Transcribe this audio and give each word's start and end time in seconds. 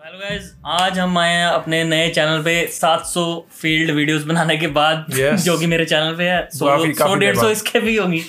Hello 0.00 0.18
guys 0.18 0.52
आज 0.66 0.98
हम 0.98 1.18
आए 1.18 1.32
हैं 1.32 1.46
अपने 1.46 1.82
नए 1.84 2.08
चैनल 2.08 2.42
पे 2.42 2.52
700 2.72 3.22
फ़ील्ड 3.60 3.90
वीडियोस 3.90 4.22
बनाने 4.24 4.56
के 4.56 4.66
बाद 4.66 5.04
Yes. 5.10 5.40
जो 5.40 5.56
कि 5.58 5.66
मेरे 5.66 5.84
चैनल 5.84 6.14
पे 6.16 6.24
है। 6.24 6.48
सौ 6.54 6.92
सौ 6.94 7.14
डेढ़ 7.14 7.36
सौ 7.36 7.48
इसके 7.50 7.80
भी 7.80 7.96
होंगी। 7.96 8.22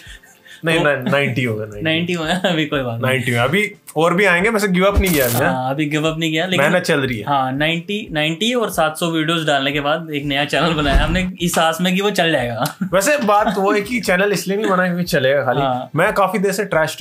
नहीं 0.65 0.79
नाइनटी 1.11 1.43
होगा 1.43 1.65
नाइनटी 1.83 2.13
हुए 2.13 2.31
अभी 2.31 2.65
कोई 2.65 2.81
बात 2.81 2.93
नहीं। 2.93 3.11
नाइनटी 3.11 3.31
में। 3.31 3.39
अभी 3.39 3.71
और 3.97 4.13
भी 4.13 4.25
आएँगे 4.25 4.49
वैसे 4.49 4.67
गिव 4.67 4.85
अप 4.85 4.97
नहीं 4.99 5.11
किया 5.13 5.27
हमने 5.27 5.45
हाँ, 5.45 5.69
अभी 5.69 5.85
गिव 5.85 6.07
अप 6.07 6.17
नहीं 6.19 6.31
किया 6.31 6.45
लेकिन 6.45 6.65
मेहनत 6.65 6.83
चल 6.83 6.99
रही 6.99 7.17
है। 7.17 7.25
हाँ 7.25 7.51
90 7.57 7.99
90 8.13 8.53
और 8.53 8.71
700 8.71 9.11
वीडियोस 9.11 9.45
डालने 9.45 9.71
के 9.71 9.79
बाद 9.79 10.11
एक 10.13 10.25
नया 10.25 10.45
चैनल 10.45 10.73
बनाया। 10.73 11.03
हमने 11.03 11.27
इस 11.41 11.57
आस 11.59 11.77
में 11.81 11.95
कि 11.95 12.01
वो 12.01 12.11
चल 12.11 12.31
जाएगा। 12.31 12.75
वैसे 12.93 13.17
बात 13.17 13.53
वो 13.57 13.71
है 13.71 13.81
कि 13.81 13.99
चैनल 13.99 14.31
इसलिए 14.31 14.57
नहीं 14.57 14.69
बना 14.69 14.87
क्योंकि 14.87 15.03
चलेगा 15.03 15.45
खाली। 15.45 15.61
हाँ। 15.61 15.89
मैं 15.95 16.13
काफ़ी 16.13 16.39
देर 16.39 16.51
से 16.51 16.65
trash 16.65 16.97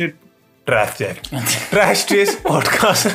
trash 0.67 0.97
trash 1.71 1.99
street 1.99 2.29
podcast 2.49 3.09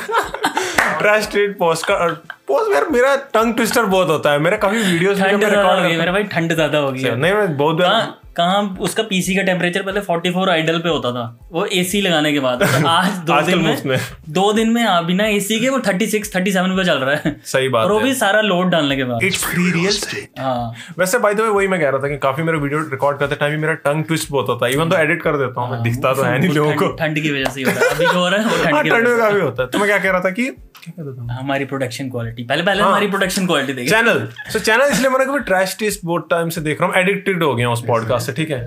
trash 0.99 1.23
street 1.23 1.57
post 1.57 1.85
का 1.85 2.07
पोस्ट 2.47 2.73
यार 2.73 2.87
मेरा 2.91 3.15
टंग 3.33 3.53
ट्विस्टर 3.55 3.85
बहुत 3.85 4.07
होता 4.07 4.31
है। 4.31 4.39
मेरा 4.39 4.57
काफ़ी 4.57 4.81
वीडियोस 4.83 5.19
ठंड 5.19 5.37
ज़्यादा 5.39 5.61
रिकॉर्ड 5.61 5.79
हो 5.79 5.89
गई 5.89 5.97
मेरा 5.97 6.11
भाई 6.11 6.23
ठंड 6.23 6.53
ज़्यादा 6.53 6.77
हो 6.77 6.91
गई 6.91 7.01
है 7.01 7.15
नहीं 7.15 7.33
मैं 7.33 7.55
बहुत 7.57 7.75
बार 7.75 7.87
कहाँ 7.89 8.19
कहाँ 8.37 8.61
उसका 8.79 9.03
पीसी 9.03 9.35
का 9.35 9.41
टेम्परेचर 9.41 9.81
पहले 9.81 10.01
44 10.01 10.49
आइडल 10.49 10.77
पे 10.79 10.89
होता 10.89 11.11
था। 11.11 11.23
वो 11.51 11.65
एसी 11.73 11.99
लगाने 12.01 12.31
के 12.33 12.39
बाद। 12.39 12.63
आज 12.87 13.17
दो 13.17 13.33
आजकल 13.33 13.51
दिन 13.51 13.59
में। 13.59 13.77
में 13.85 13.99
दो 14.29 14.53
दिन 14.53 14.69
में 14.69 14.81
आ 14.83 15.01
बिना 15.01 15.25
एसी 15.27 15.59
के 15.59 15.69
वो 15.69 15.79
36 15.79 16.31
37 16.31 16.75
पे 16.77 16.83
चल 16.85 16.97
रहा 16.99 17.15
है। 17.15 17.35
सही 17.45 17.69
बात 17.69 17.85
और 17.85 17.91
वो 17.91 17.99
भी 17.99 18.13
सारा 18.13 18.41
लोड 18.41 18.69
डालने 18.69 18.95
के 18.95 19.03
बाद। 19.03 19.23
इट्स 19.23 19.43
फ्री 19.45 19.69
रियल 19.71 19.91
स्टेट 19.91 20.39
हाँ। 20.39 20.73
वैसे 20.99 21.19
बाय 21.19 21.33
द 21.33 21.41
वे 21.41 21.47
वही 21.49 21.67
मैं 21.67 21.79
कह 21.79 21.89
रहा 21.89 21.99
था 21.99 22.07
कि 22.07 22.17
काफ़ी 22.17 22.43
मेरा 22.43 22.57
वीडियो 22.57 22.79
रिकॉर्ड 22.91 23.19
करते 23.19 23.35
टाइम 23.35 23.59
मेरा 23.59 23.73
टंग 23.85 24.03
ट्विस्ट 24.03 24.31
बहुत 24.31 24.49
होता 24.49 24.65
है। 24.65 24.73
इवन 24.73 24.89
तो 24.89 24.97
एडिट 24.97 25.21
कर 25.21 25.37
देता 25.37 25.61
हूँ 25.61 25.71
मैं 25.71 25.81
दिखता 25.83 26.13
तो 26.13 26.23
है 26.23 26.37
नहीं 26.39 26.49
लोगों 26.51 26.73
को। 26.73 26.87
ठंड- 26.87 26.99
ठंड 26.99 27.21
की 27.23 27.31
वजह 27.31 27.49
से 27.49 27.59
ही 27.59 27.65
हो 27.65 27.71
है। 27.71 27.89
अभी 27.89 28.05
जो 28.05 28.19
हो 28.19 28.27
रहा 28.29 28.39
है 28.39 28.45
वो 28.47 28.63
ठंड 28.63 28.73
हाँ 28.75 28.83
की 28.83 28.89
वजह 28.89 29.09
में 29.09 29.17
काफ़ी 29.19 29.41
होता 29.41 29.63
है। 29.63 29.69
तो 29.69 29.77
मैं 29.77 29.87
क्या 29.87 29.97
कह 29.97 30.11
रहा 30.11 30.19
था 30.19 30.29
कि 30.31 30.49
हमारी 30.87 31.65
प्रोडक्शन 31.65 32.09
क्वालिटी 32.09 32.43
पहले 32.43 32.63
पहले 32.63 32.81
हाँ। 32.81 32.89
हमारी 32.89 33.07
प्रोडक्शन 33.07 33.45
क्वालिटी 33.47 33.73
देखिए। 33.73 33.89
चैनल 33.89 34.27
सो 34.53 34.59
चैनल 34.59 34.91
इसलिए 34.91 35.09
मैंने 35.09 35.25
कभी 35.25 35.39
ट्रैश 35.39 35.75
टेस्ट 35.79 35.99
बहुत 36.05 36.27
टाइम 36.29 36.49
से 36.49 36.61
देख 36.61 36.81
रहा 36.81 36.89
हूँ। 36.89 37.01
एडिक्टेड 37.01 37.43
हो 37.43 37.53
गया 37.55 37.67
हूँ 37.67 37.73
उस 37.73 37.83
पॉडकास्ट 37.87 38.25
से 38.25 38.33
ठीक 38.33 38.51
है? 38.51 38.61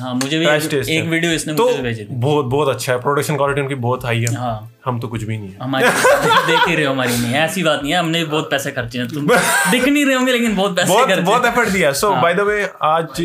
हाँ 0.00 0.12
मुझे 0.14 0.38
भी 0.38 0.46
एक, 0.46 0.74
एक 0.88 1.04
वीडियो 1.04 1.32
इसने 1.32 1.54
तो 1.54 1.64
मुझे 1.66 1.82
भेजी 1.82 2.04
थी। 2.04 2.14
बहुत 2.14 2.44
बहुत 2.44 2.68
अच्छा 2.68 2.92
है। 2.92 2.98
प्रोडक्शन 3.00 3.36
क्वालिटी 3.36 3.60
उनकी 3.60 3.74
बहुत 3.86 4.04
हाई 4.04 4.20
है। 4.20 4.34
हाँ। 4.34 4.72
हम 4.86 5.00
तो 5.00 5.08
कुछ 5.08 5.22
भी 5.22 5.38
नहीं 5.38 5.48
है। 5.48 5.56
हमारी 5.62 5.84
देख 6.46 6.68
ही 6.68 6.74
रहे 6.74 6.84
हो 6.84 6.92
हमारी 6.92 7.16
नहीं 7.16 7.34
ऐसी 7.34 7.62
बात 7.62 7.82
नहीं 7.82 7.92
है। 7.92 7.98
हमने 7.98 8.24
बहुत 8.24 8.50
पैसे 8.50 8.70
खर्चे 8.70 8.98
हैं। 8.98 9.08
तुम 9.08 9.26
दिख 9.70 9.88
नहीं 9.88 10.04
रहे 10.04 10.14
होंगे 10.14 10.32
लेकिन 10.32 10.56
बहुत 10.56 10.76
पैसे 10.76 10.88
बहुत 10.88 11.18
बहुत 11.20 11.46
एफर्ट 11.46 11.68
दिया 11.68 11.92
सो 12.02 12.14
बाय 12.16 12.34
द 12.34 12.40
वे 12.40 12.62
आज 12.82 13.20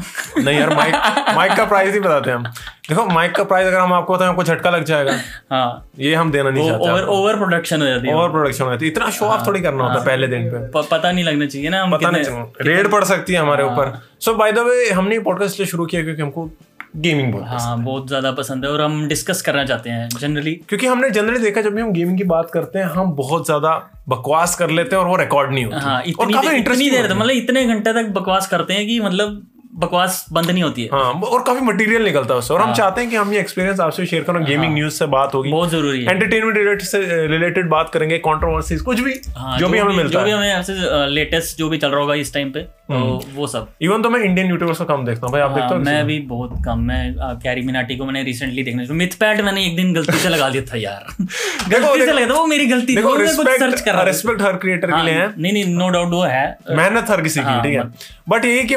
नहीं 0.38 0.58
यार 0.58 0.74
माइक 0.74 0.94
माइक 1.36 1.52
का 1.52 1.64
प्राइस 1.64 1.94
ही 1.94 2.00
बताते 2.00 2.30
हैं 2.30 2.36
हम। 2.36 2.44
देखो 2.88 3.04
माइक 3.06 3.34
का 3.34 3.44
प्राइस 3.44 3.66
अगर 3.66 3.78
हम 3.78 3.92
आपको 3.92 4.14
बताएँ 4.14 4.30
आपको 4.30 4.44
झटका 4.44 4.70
लग 4.70 4.84
जाएगा। 4.84 5.12
हाँ। 5.50 5.86
ये 5.98 6.14
हम 6.14 6.30
देना 6.32 6.50
नहीं 6.50 6.68
चाहते 6.68 6.90
ओवर 6.90 7.04
ओवर 7.10 7.36
प्रोडक्शन 7.36 7.80
हो 7.80 7.86
जाती 7.86 8.08
है। 8.08 8.14
ओवर 8.14 8.30
प्रोडक्शन 8.30 8.64
होती 8.64 8.84
है। 8.84 8.90
इतना 8.92 9.10
शो 9.10 9.26
ऑफ़ 9.26 9.46
थोड़ी 9.46 9.60
करना 9.60 9.84
होता 9.84 9.98
है 9.98 10.06
पहले 10.06 10.26
दिन 10.28 10.50
पे। 10.50 10.66
पता 10.80 11.12
नहीं 11.12 11.24
लगना 11.24 11.46
चाहिए 11.46 11.68
ना 11.68 11.84
पता 11.92 12.10
नहीं 12.10 12.44
रेड 12.62 12.90
पड़ 12.92 13.04
सकती 13.04 13.32
है 13.32 13.40
हमारे 13.40 13.64
ऊपर। 13.64 14.00
सो 14.20 14.34
बाय 14.34 14.52
द 14.52 14.58
वे 14.68 14.90
हमने 14.90 15.18
पॉडकास्ट 15.20 15.54
इसलिए 15.54 15.66
शुरू 15.68 15.86
किया 15.86 16.02
क्योंकि 16.02 16.22
हमको 16.22 16.50
गेमिंग 16.96 17.32
बहुत 17.32 17.60
हाँ 17.62 17.76
बहुत 17.78 18.06
ज़्यादा 18.08 18.30
पसंद 18.32 18.64
है 18.64 18.70
और 18.70 18.80
हम 18.82 19.06
डिस्कस 19.08 19.42
करना 19.42 19.64
चाहते 19.64 19.90
हैं 19.90 20.08
जनरली 20.10 20.54
क्योंकि 20.68 20.86
हमने 20.86 21.10
जनरली 21.10 21.38
देखा 21.38 21.60
जब 21.62 21.74
भी 21.74 21.82
हम 21.82 21.92
गेमिंग 21.92 22.16
की 22.18 22.24
बात 22.24 22.50
करते 22.50 22.78
हैं 22.78 22.86
हम 22.86 23.12
बहुत 23.16 23.44
ज़्यादा 23.46 23.74
बकवास 24.08 24.54
कर 24.56 24.70
लेते 24.70 24.96
हैं 24.96 25.02
और 25.02 25.08
वो 25.08 25.16
रिकॉर्ड 25.16 25.52
नहीं 25.52 25.64
होती। 25.64 25.76
हाँ 25.76 25.96
और 25.96 26.08
इतनी 26.08 26.32
काफ़ी 26.32 26.56
इतनी 26.56 26.90
देर 26.90 27.14
मतलब 27.14 27.30
इतने 27.32 27.64
घंटे 27.64 27.92
तक 27.92 28.08
बकवास 28.12 28.48
करते 28.48 28.74
हैं 28.74 28.86
कि 28.86 28.98
मतलब 29.00 29.40
बकवास 29.80 30.24
बंद 30.32 30.50
नहीं 30.50 30.62
होती 30.62 30.82
है। 30.82 30.88
हाँ 30.92 31.12
और 31.12 31.42
काफ़ी 31.42 31.60
मटेरियल 31.66 32.04
निकलता 32.04 32.34
है 32.34 32.38
उससे। 32.38 32.54
और 32.54 32.60
हम 32.60 32.72
चाहते 32.74 33.00
हैं 33.00 33.10
कि 33.10 33.16
हम 33.16 33.32
ये 33.32 33.40
एक्सपीरियंस 33.40 33.80
आपसे 33.80 34.06
शेयर 34.06 34.22
करो 34.22 34.40
गेमिंग 34.44 34.74
न्यूज़ 34.74 34.94
से 34.94 35.06
बात 35.08 35.34
होगी। 35.34 35.50
बहुत 35.50 35.70
ज़रूरी 35.70 36.04
है। 36.04 36.10
एंटरटेनमेंट 36.10 36.56
रिलेटेड 36.56 36.82
से 36.82 37.26
रिलेटेड 37.28 37.68
बात 37.68 37.90
करेंगे 37.94 38.18
कंट्रोवर्सीज 38.18 38.80
कुछ 38.80 39.00
भी 39.00 39.14
हाँ, 39.36 39.58
जो 39.58 39.66
जो 39.66 39.72
भी 39.72 39.78
हमें 39.78 39.94
मिलता 39.96 40.18
जो 40.18 40.24
भी 40.24 40.30
हमें 40.30 40.52
ऐसे 40.54 40.74
लेटेस्ट 41.10 41.58
जो 41.58 41.68
भी 41.68 41.78
चल 41.78 41.90
रहा 41.90 42.00
होगा 42.00 42.14
इस 42.14 42.34
टाइम 42.34 42.50
पे 42.50 42.60
तो 42.60 42.98
वो 43.34 43.46
सब। 43.46 43.68
इवन 43.82 44.02
तो 44.02 44.10
मैं 44.10 44.20
इंडियन 44.20 44.48
यूट्यूबर्स 44.48 44.78
को 44.78 44.84
कम 44.84 45.04
देखता 45.04 45.26
हूँ। 45.26 45.32
भाई 45.32 45.42
आप 45.42 45.50
देखते 45.50 45.64
हाँ, 45.64 45.78
हो 45.78 45.84
मैं 45.84 46.04
भी 46.06 46.18
बहुत 46.28 46.54
कम। 46.64 46.78
मैं 46.84 47.14
कैरी 47.42 47.62
मिनाटी 47.62 47.96
को 47.96 48.04
मैंने 48.04 48.22
रिसेंटली 48.22 48.62
देखने 48.62 48.86
मिथ 48.94 49.14
पैट 49.20 49.40
मैंने 49.40 49.66
एक 49.66 49.76
दिन 49.76 49.92
गलती 49.94 50.18
से 50.18 50.28
लगा 50.28 50.48
दिया 50.48 50.62
था 50.62 50.76
यार। 50.76 51.06
गलती 51.70 52.06
से 52.06 52.12
लगा 52.12 52.26
था 52.26 52.38
वो 52.38 52.46
मेरी 52.46 52.66
गलती 52.66 52.92
थी। 52.92 52.96
देखो 52.96 53.14
मैं 53.16 53.36
कुछ 53.36 53.48
सर्च 53.50 53.80
कर 53.80 53.92
रहा 53.92 54.02
रिस्पेक्ट 54.02 54.42
हर 54.42 54.56
क्रिएटर 54.56 54.90
के 54.90 55.02
लिए 55.04 55.14
है। 55.14 55.28
नहीं 55.38 55.52
नहीं 55.52 55.76
नो 55.76 55.88
डाउट 55.88 56.10
वो 56.10 56.22
है। 56.22 56.46
मेहनत 56.70 57.10
हर 57.10 57.22
किसी 57.22 57.40
की 57.40 57.60
ठीक 57.62 57.78
है। 57.78 57.84
बट 58.28 58.44
ये 58.44 58.62
कि 58.62 58.76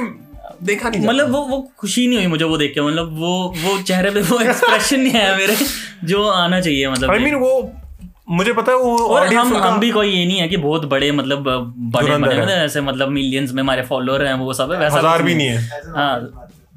देखा 0.63 0.90
नहीं 0.90 1.06
मतलब 1.06 1.31
वो 1.31 1.41
वो 1.46 1.62
खुशी 1.78 2.07
नहीं 2.07 2.18
हुई 2.18 2.28
मुझे 2.28 2.46
वो 2.46 2.57
देख 2.57 2.74
के 2.74 2.81
मतलब 2.81 3.18
वो 3.19 3.31
वो 3.57 3.81
चेहरे 3.84 4.12
पे 4.12 4.22
वो 4.24 4.40
एक्सप्रेशन 4.40 5.00
नहीं 5.00 5.22
आया 5.22 5.35
मेरे 5.38 5.56
जो 6.06 6.28
आना 6.29 6.59
चाहिए 6.62 6.90
मतलब 6.90 7.12
आई 7.12 7.19
मीन 7.19 7.35
वो 7.35 7.53
मुझे 8.29 8.53
पता 8.53 8.72
है 8.72 8.78
वो 8.78 8.97
और 9.06 9.34
हम 9.34 9.56
हम 9.57 9.79
भी 9.79 9.90
कोई 9.91 10.09
ये 10.09 10.25
नहीं 10.25 10.40
है 10.40 10.47
कि 10.47 10.57
बहुत 10.59 10.85
बड़े 10.85 11.12
मतलब 11.12 11.44
बड़े 11.44 12.07
बड़े 12.07 12.18
मतलब 12.18 12.50
ऐसे 12.50 12.81
मतलब 12.81 13.09
मिलियंस 13.09 13.51
में 13.51 13.62
हमारे 13.63 13.81
फॉलोअर 13.84 14.25
हैं 14.25 14.34
वो 14.40 14.53
सब 14.53 14.72
है 14.72 14.79
वैसा 14.79 14.97
हज़ार 14.97 15.24
भी 15.24 15.35
नहीं 15.35 15.56
हाँ 15.96 16.09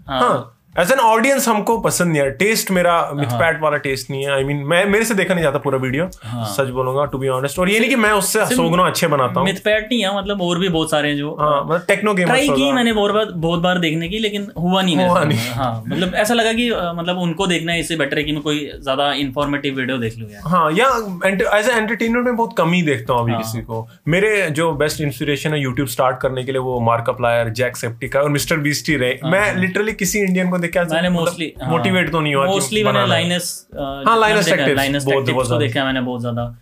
हाँ। 0.08 0.20
हाँ। 0.20 0.55
एज 0.78 0.90
एन 0.92 0.98
ऑडियंस 1.00 1.48
हमको 1.48 1.78
पसंद 1.80 2.12
नहीं 2.12 2.22
है। 2.22 2.30
टेस्ट 2.36 2.70
मेरा 2.70 2.94
मिथपैट 3.14 3.60
वाला 3.60 3.76
टेस्ट 3.78 4.10
नहीं 4.10 4.24
है। 4.24 4.32
आई 4.32 4.42
I 4.42 4.46
मीन 4.46 4.56
mean, 4.56 4.68
मैं 4.70 4.84
मेरे 4.86 5.04
से 5.04 5.14
देखा 5.14 5.34
नहीं 5.34 5.44
जाता 5.44 5.58
पूरा 5.58 5.78
वीडियो 5.78 6.08
सच 6.48 6.70
बोलूँगा 6.70 7.04
टू 7.12 7.18
बी 7.18 7.28
ऑनेस्ट 7.30 7.58
और 7.58 7.70
ये 7.70 7.78
नहीं 7.80 7.90
कि 7.90 7.96
मैं 7.96 8.10
उससे 8.12 8.44
सौ 8.46 8.68
गुना 8.70 8.86
अच्छे 8.86 9.06
बनाता 9.06 9.40
हूँ। 9.40 9.48
मिथ 9.48 9.62
पैट 9.64 9.84
नहीं 9.84 10.02
है 10.02 10.16
मतलब 10.16 10.42
और 10.42 10.58
भी 10.58 10.68
बहुत 10.68 10.90
सारे 10.90 11.08
हैं 11.08 11.16
जो 11.16 11.34
हाँ 11.40 11.64
मतलब 11.64 11.84
टेक्नो 11.88 12.14
ट्राई 12.14 12.48
की 12.48 12.70
मैंने 12.72 12.92
बहुत 12.92 13.12
बार 13.12 13.32
बहुत 13.36 13.60
बार 13.60 13.78
देखने 13.78 14.08
की 14.08 14.18
लेकिन 14.18 14.46
हुआ 14.58 14.82
नहीं 14.82 14.96
हुआ 14.98 15.24
से। 15.24 15.36
हाँ 15.52 15.72
मतलब 15.86 16.14
ऐसा 16.16 16.34
लगा 16.34 16.52
कि 16.52 16.70
मतलब 16.96 17.18
उनको 17.18 17.46
देखना 17.46 17.72
है 17.72 17.80
इससे 17.80 17.96
बेटर 17.96 18.18
है 18.18 18.24
कि 18.24 18.32
मैं 18.32 18.42
कोई 18.42 18.58
ज़्यादा 18.74 19.12
इंफॉर्मेटिव 19.16 19.74
वीडियो 19.76 19.98
देख 19.98 20.18
लूँ 20.18 20.28
हाँ 20.46 20.70
या 20.72 20.88
एज 21.26 21.68
ए 21.68 21.72
एंटरटेनमेंट 21.72 22.24
में 22.26 22.36
बहुत 22.36 22.54
कम 22.58 22.72
ही 22.72 22.82
देखता 22.82 23.12
हूँ 23.12 23.22
अभी 23.22 23.32
हाँ। 23.32 23.42
किसी 23.42 23.60
को। 23.62 23.86
मेरे 24.08 24.50
जो 24.52 24.70
बेस्ट 24.76 25.00
इंस्पिरेशन 25.00 25.52
है 25.52 25.60
यूट्यूब 25.60 25.88
स्टार्ट 25.88 26.20
करने 26.20 26.44
के 26.44 26.52
लिए 26.52 26.60
वो 26.62 26.78
मार्कअप 26.82 27.20
लायर 27.22 27.48
जैक 27.56 27.76
सेप्टिका 27.76 28.20
और 28.20 28.30
मिस्टर 28.30 28.56
बीस्टी 28.60 28.96
रहे। 28.96 29.30
मैं 29.30 29.54
लिटरली 29.56 29.92
किसी 29.94 30.20
इंडियन 30.20 30.50
को 30.50 30.58
देख। 30.74 30.92
मैंने 30.92 31.08
मोस्टली 31.08 31.52
मोटिवेट 31.64 32.12
तो 32.12 32.20
नहीं 32.20 32.34
हुआ 32.34 32.46
मोस्टली 32.46 32.84
मैंने 32.84 33.06
लाइनस 33.06 33.66
हाँ, 33.74 34.04
Linus 34.04 34.48
लाइनस 34.76 35.04
बहुत- 35.04 35.30
बहुत 35.32 35.48
को 35.48 35.58
देखा 35.58 35.84
मैंने 35.84 36.00
बहुत 36.00 36.20
ज़्यादा। 36.20 36.56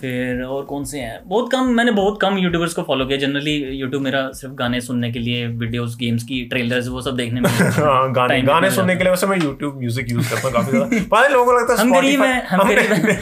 फिर 0.00 0.42
और 0.42 0.62
कौन 0.62 0.84
से 0.84 0.98
हैं? 0.98 1.20
बहुत 1.26 1.52
कम 1.52 1.64
मैंने 1.64 1.92
बहुत 1.92 2.18
कम 2.20 2.38
यूट्यूबर्स 2.38 2.74
को 2.74 2.82
फॉलो 2.82 3.06
किया। 3.06 3.18
जनरली 3.18 3.56
यूट्यूब 3.56 4.02
मेरा 4.02 4.30
सिर्फ़ 4.32 4.54
गाने 4.54 4.80
सुनने 4.80 5.12
के 5.12 5.18
लिए 5.18 5.46
वीडियोस 5.46 5.96
गेम्स 5.96 6.22
की 6.22 6.44
ट्रेलर्स 6.44 6.88
वो 6.88 7.02
सब 7.02 7.16
देखने 7.16 7.40
में 7.40 7.50
हाँ, 7.50 8.12
गाने 8.12 8.42
गाने 8.42 8.70
सुनने 8.70 8.96
के 8.96 9.02
लिए 9.04 9.10
वैसे 9.10 9.26
मैं 9.26 9.38
YouTube 9.38 9.74
म्यूज़िक 9.74 10.10
यूज़ 10.10 10.30
करता 10.30 10.48
हूँ 10.48 10.52
काफ़ी 10.52 10.70
ज़्यादा। 10.70 10.98
पता 11.10 11.20
है 11.20 11.32
लोगों 11.32 11.46
को 11.46 11.52
लगता 11.52 11.72
है 11.72 11.78
हम 11.78 11.92
गरीब 11.92 12.22
हैं, 12.22 12.46
हम 12.46 12.60
हम- 12.60 12.70
गरीब 12.74 12.92
हैं। 12.92 13.20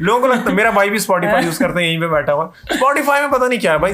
लोगों 0.00 0.20
को 0.20 0.26
लगता 0.26 0.50
है 0.50 0.56
मेरा 0.56 0.70
भाई 0.70 0.90
भी 0.90 0.98
Spotify 0.98 1.44
यूज़ 1.44 1.58
करता 1.58 1.80
है 1.80 1.86
यहीं 1.86 2.00
पे 2.00 2.08
बैठा 2.08 2.32
हुआ। 2.32 2.52
Spotify 2.72 3.20
में 3.20 3.30
पता 3.30 3.46
नहीं 3.46 3.58
क्या 3.58 3.72
है 3.72 3.78
भाई। 3.78 3.92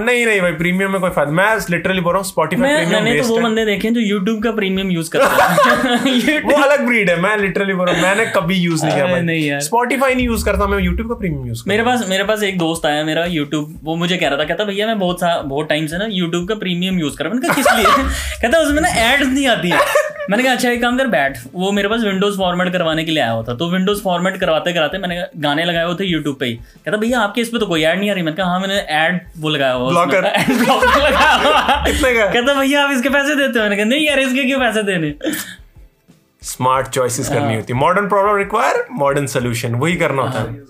नहीं 0.00 0.26
नहीं 0.26 0.40
भाई 0.40 0.52
प्रीमियम 0.52 0.90
में 0.92 1.00
कोई 1.00 1.10
फ़ायदा 1.10 1.32
मैं 1.32 1.56
लिटरली 1.70 2.00
बोल 2.00 2.14
रहा 2.14 2.22
हूँ 2.22 2.28
मैं 2.36 2.48
प्रीमियम 2.48 3.04
मैंने 3.04 3.20
तो 3.20 3.28
वो 3.28 3.38
बंदे 3.38 3.64
देखे 3.64 3.88
हैं 3.88 3.94
जो 3.94 4.00
यूट्यूब 4.00 4.42
का 4.42 4.50
प्रीमियम 4.52 4.90
यूज़ 4.90 5.10
करते 5.10 5.42
हैं। 5.42 6.42
वो 6.44 6.62
अलग 6.62 6.86
ब्रीड 6.86 7.10
है 7.10 7.20
मैं 7.20 7.36
लिटरली 7.36 7.74
बोल 7.74 7.86
रहा 7.86 7.94
हूँ 7.94 8.02
मैंने 8.02 8.26
कभी 8.26 8.54
यूज़ 8.54 8.84
नहीं 8.84 8.94
किया 8.94 9.06
भाई। 9.06 9.20
नहीं 9.20 9.46
यार। 9.46 9.60
Spotify 9.60 10.14
नहीं 10.14 10.26
यूज़ 10.26 10.44
करता 10.44 10.66
मैं 10.66 10.78
YouTube 10.78 11.08
का 11.08 11.14
प्रीमियम 11.14 11.46
यूज़ 11.48 11.62
मेरे 11.68 11.82
पास 11.82 12.06
मेरे 12.08 12.24
पास 12.24 12.42
एक 12.42 12.58
दोस्त 12.58 12.86
आया 12.86 13.04
मेरा 13.04 13.24
यूट्यूब 13.24 13.80
वो 13.84 13.96
मुझे 13.96 14.16
कह 14.16 14.28
रहा 14.28 14.38
था 14.38 14.44
कहता 14.44 14.64
भैया 14.64 14.86
मैं 14.86 14.98
बहुत 14.98 15.20
सा 15.20 15.40
बहुत 15.42 15.68
टाइम 15.68 15.86
से 15.86 15.98
ना 15.98 16.06
यूट्यूब 16.10 16.48
का 16.48 16.54
प्रीमियम 16.54 16.98
यूज़ 16.98 17.16
कर 17.16 17.24
रहा 17.24 17.32
हूँ। 17.32 17.40
मैंने 17.40 17.54
कहा 17.54 17.62
किस 17.62 17.86
लिए? 17.86 18.04
कहता 18.42 18.58
उसमें 18.58 18.82
ना 18.82 18.88
एड्स 18.88 19.26
नहीं 19.26 19.46
आती 19.46 19.70
है। 19.70 19.78
मैंने 20.30 20.42
कहा 20.44 20.52
अच्छा 20.52 20.70
एक 20.70 20.82
काम 20.82 20.98
कर 20.98 21.06
बैठ। 21.06 21.38
वो 21.54 21.72
मेरे 21.72 21.88
पास 21.88 22.00
विंडोज़ 22.00 22.36
फॉर्मेट 22.38 22.72
करवाने 22.72 23.04
के 23.04 23.10
लिए 23.10 23.22
आया 23.22 23.32
हुआ 23.32 23.42
था 23.42 23.54
तो 23.54 23.70
विंडोज़ 23.70 24.02
फॉर्मेट 24.02 24.36
करवाते 24.36 24.72
कराते 24.72 24.98
मैंने 24.98 25.22
गाने 25.36 25.64
लगाए 25.64 25.84
हुए 25.84 25.94
थे 25.94 26.04
यूट्यूब 26.04 26.36
पे 26.40 26.46
ही। 26.46 26.54
कहता 26.54 26.96
भैया 26.96 27.20
आपके 27.20 27.40
इस 27.40 27.48
पर 27.48 27.58
तो 27.58 27.66
कोई 27.66 27.82
ऐड 27.82 27.98
नहीं 27.98 28.10
आ 28.10 28.14
रही? 28.14 28.22
मैंने 28.22 28.36
कहा 28.36 28.46
हाँ 28.46 28.60
मैंने 28.60 28.74
ऐड 28.74 29.20
लगाया 29.52 29.72
हुआ। 29.72 29.88
Ad 29.88 30.52
blocker 30.62 30.96
लगाया 30.96 31.32
हुआ। 31.32 31.60
कहता 32.32 32.54
भैया 32.54 32.84
आप 32.84 32.90
इसके 32.92 33.08
पैसे 33.08 33.34
देते 33.34 33.58
हो? 33.58 33.62
मैंने 33.62 33.76
कहा 33.76 33.84
नहीं 33.84 34.06
यार 34.06 34.20
इसके 34.20 34.44
क्यों 34.44 34.60
पैसे 34.60 34.82
देने? 34.82 35.14
स्मार्ट 36.42 36.88
चॉइसेस 36.88 37.28
करनी 37.28 37.54
होती। 37.54 37.72
Modern 37.72 38.08
problem 38.08 38.36
require 38.36 38.84
modern 38.92 39.26
solution 39.26 39.74
वही 39.74 39.96
करना 39.96 40.22
होता 40.22 40.38
है। 40.38 40.60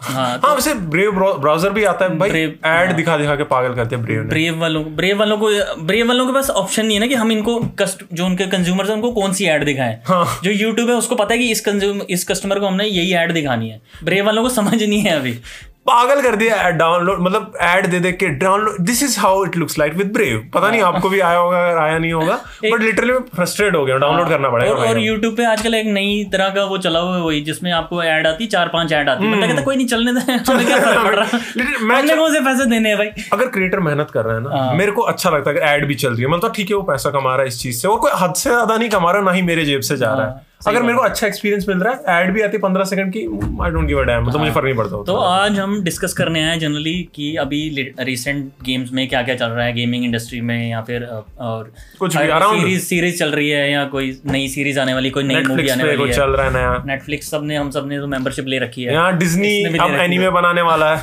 हाँ 0.00 0.38
हाँ 0.44 0.54
वैसे 0.54 0.74
ब्रेव 0.92 1.12
ब्राउज़र 1.40 1.70
भी 1.70 1.84
आता 1.84 2.04
है। 2.04 2.16
भाई 2.18 2.30
Brave, 2.30 2.66
एड 2.66 2.92
दिखा 2.96 3.16
दिखा 3.18 3.34
के 3.36 3.44
पागल 3.44 3.74
करते 3.74 3.96
हैं 3.96 4.04
ब्रेव 4.04 4.22
ने। 4.22 4.28
ब्रेव 4.28 4.58
वालों 4.60 4.82
ब्रेव 4.96 5.18
वालों 5.18 5.38
को 5.38 5.50
ब्रेव 5.82 6.08
वालों 6.08 6.26
के 6.26 6.32
पास 6.32 6.50
ऑप्शन 6.50 6.86
नहीं 6.86 6.94
है 6.94 7.00
ना 7.00 7.06
कि 7.06 7.14
हम 7.14 7.32
इनको 7.32 7.58
कस्ट 7.78 8.04
जो 8.12 8.26
उनके 8.26 8.46
कंज्यूमर्स 8.46 8.88
हैं 8.88 8.96
उनको 8.96 9.12
कौन 9.12 9.32
सी 9.32 9.44
ऐड 9.44 9.64
दिखाएँ। 9.64 10.00
हाँ। 10.06 10.40
जो 10.44 10.50
यूट्यूब 10.50 10.88
है 10.90 10.96
उसको 10.96 11.14
पता 11.14 11.34
है 11.34 11.38
कि 11.40 11.50
इस 11.50 11.60
कंज्यूम 11.60 12.00
इस 12.10 12.24
कस्टमर 12.24 12.58
को 12.58 12.66
हमने 12.66 12.84
यही 12.84 13.12
ऐड 13.12 13.32
दिखानी 13.32 13.70
है। 13.70 13.80
ब्रेव 14.04 14.26
वालों 14.26 14.42
को 14.42 14.48
समझ 14.48 14.82
नहीं 14.82 15.00
है 15.00 15.10
अभी। 15.10 15.38
पागल 15.86 16.20
कर 16.22 16.36
दिया 16.36 16.68
डाउनलोड 16.70 17.18
मतलब 17.20 17.52
ऐड 17.60 17.86
दे 17.86 17.98
दे 18.00 18.12
के 18.12 18.28
download 18.42 18.78
this 18.80 19.02
is 19.02 19.18
how 19.20 19.44
it 19.44 19.56
looks 19.56 19.78
like 19.78 19.94
with 19.94 20.12
Brave 20.12 20.38
पता 20.54 20.70
नहीं 20.70 20.80
आपको 20.82 21.08
भी 21.08 21.20
आया 21.20 21.38
होगा 21.38 21.58
अगर 21.66 21.78
आया 21.78 21.98
नहीं 21.98 22.12
होगा 22.12 22.34
बट 22.64 22.80
लिटरली 22.80 23.12
मैं 23.12 23.18
फ्रस्ट्रेट 23.34 23.74
हो 23.74 23.84
गया 23.84 23.96
डाउनलोड 23.96 24.28
करना 24.28 24.48
पड़ेगा 24.48 24.72
और, 24.72 24.86
और। 24.86 24.98
YouTube 24.98 25.36
पे 25.36 25.44
आजकल 25.44 25.74
एक 25.74 25.86
नई 25.86 26.24
तरह 26.32 26.48
का 26.48 26.64
वो 26.64 26.78
चला 26.78 27.00
हुआ 27.00 27.16
है 27.16 27.22
वही 27.22 27.40
जिसमें 27.40 27.70
आपको 27.72 28.02
ऐड 28.02 28.26
आती 28.26 28.46
चार 28.46 28.68
पाँच 28.68 28.92
ऐड 28.92 29.08
आती। 29.08 29.30
बंदा 29.30 29.46
कहता 29.46 29.62
कोई 29.62 29.76
नहीं 29.76 29.86
चलने 29.86 30.12
दे 30.12 30.32
हमें 30.32 30.66
क्या 30.66 30.78
फ़र्क 30.78 31.04
पड़ 31.04 31.14
रहा? 31.14 31.38
Literally, 31.56 32.16
कौन 32.16 32.32
से 32.32 32.40
पैसे 32.40 32.64
देने 32.64 32.88
हैं 32.88 32.98
भाई। 32.98 33.10
अगर 33.32 33.46
क्रिएटर 33.48 33.80
मेहनत 33.80 34.10
कर 34.10 34.24
रहा 34.24 34.34
है 34.34 34.42
ना 34.42 34.72
मेरे 34.72 34.92
को 34.92 35.02
अच्छा 35.02 35.30
लगता 35.30 35.50
है 35.50 35.74
एड 35.74 35.86
भी 35.86 35.94
चल 35.94 36.12
रही 36.12 36.22
है। 36.22 36.28
मतलब 36.28 36.52
ठीक 36.56 36.70
है 36.70 36.76
वो 36.76 36.82
पैसा 36.82 37.10
कमा 37.10 37.34
रहा 37.34 37.42
है 37.42 37.48
इस 37.48 37.60
चीज़ 37.62 37.80
से 37.82 37.88
और 37.88 37.98
कोई 37.98 38.12
हद 38.14 38.34
से 38.34 38.50
ज़्यादा 38.50 38.76
नहीं 38.76 38.88
कमा 38.90 39.12
रहा 39.12 39.22
ना 39.22 39.32
ही 39.32 39.42
मेरे 39.42 39.64
जेब 39.64 39.80
से 39.80 39.96
जा 39.96 40.12
रहा 40.14 40.26
है। 40.26 40.53
अगर 40.66 40.82
मेरे 40.82 40.94
को 40.94 41.02
अच्छा 41.02 41.26
एक्सपीरियंस 41.26 41.68
मिल 41.68 41.78
रहा 41.78 41.92
है 41.92 42.22
एड 42.22 42.32
भी 42.34 42.40
आती 42.40 42.56
है 42.56 42.60
पंद्रह 42.60 42.84
सेकंड 42.84 43.12
की 43.12 43.20
I 43.64 43.70
don't 43.70 43.86
give 43.86 43.98
a 43.98 44.02
damn 44.02 44.26
मतलब 44.26 44.40
मुझे 44.40 44.52
फ़र्क 44.52 44.64
नहीं 44.64 44.74
पड़ता 44.74 45.02
तो 45.02 45.16
आज 45.16 45.58
हम 45.58 45.82
डिस्कस 45.84 46.12
करने 46.12 46.44
आए 46.44 46.58
जनरली 46.58 46.94
कि 47.14 47.34
अभी 47.36 47.92
रिसेंट 48.00 48.52
गेम्स 48.64 48.92
में 48.92 49.08
क्या 49.08 49.22
क्या 49.22 49.34
चल 49.34 49.46
रहा 49.46 49.66
है 49.66 49.72
गेमिंग 49.72 50.04
इंडस्ट्री 50.04 50.40
में 50.40 50.70
या 50.70 50.80
फिर 50.82 51.04
और 51.38 51.72
कुछ 51.98 52.16
सीरीज़ 52.16 52.84
सीरीज़ 52.84 53.18
चल 53.18 53.30
रही 53.30 53.50
है 53.50 53.70
या 53.72 53.84
कोई 53.84 54.20
नई 54.26 54.48
सीरीज़ 54.48 54.80
आने 54.80 54.94
वाली 54.94 55.10
कोई 55.10 55.24
नई 55.24 55.40
मूवी 55.40 55.68
आने 55.68 55.84
वाली 55.84 56.02
है। 56.02 56.12
चल 56.12 56.30
रहा 56.30 56.46
है 56.46 56.52
नया। 56.52 56.82
नेटफ्लिक्स 56.86 57.30
सबने 57.30 57.56
हम 57.56 57.70
सबने 57.70 57.98
तो 57.98 58.06
मेंबरशिप 58.06 58.46
ले 58.46 58.58
रखी 58.58 58.84
है। 58.84 58.92
यहाँ 58.92 59.16
डिज्नी 59.18 59.64
अब 59.64 59.94
एनीमे 60.00 60.30
बनाने 60.30 60.62
वाला 60.62 60.94
है। 60.94 61.02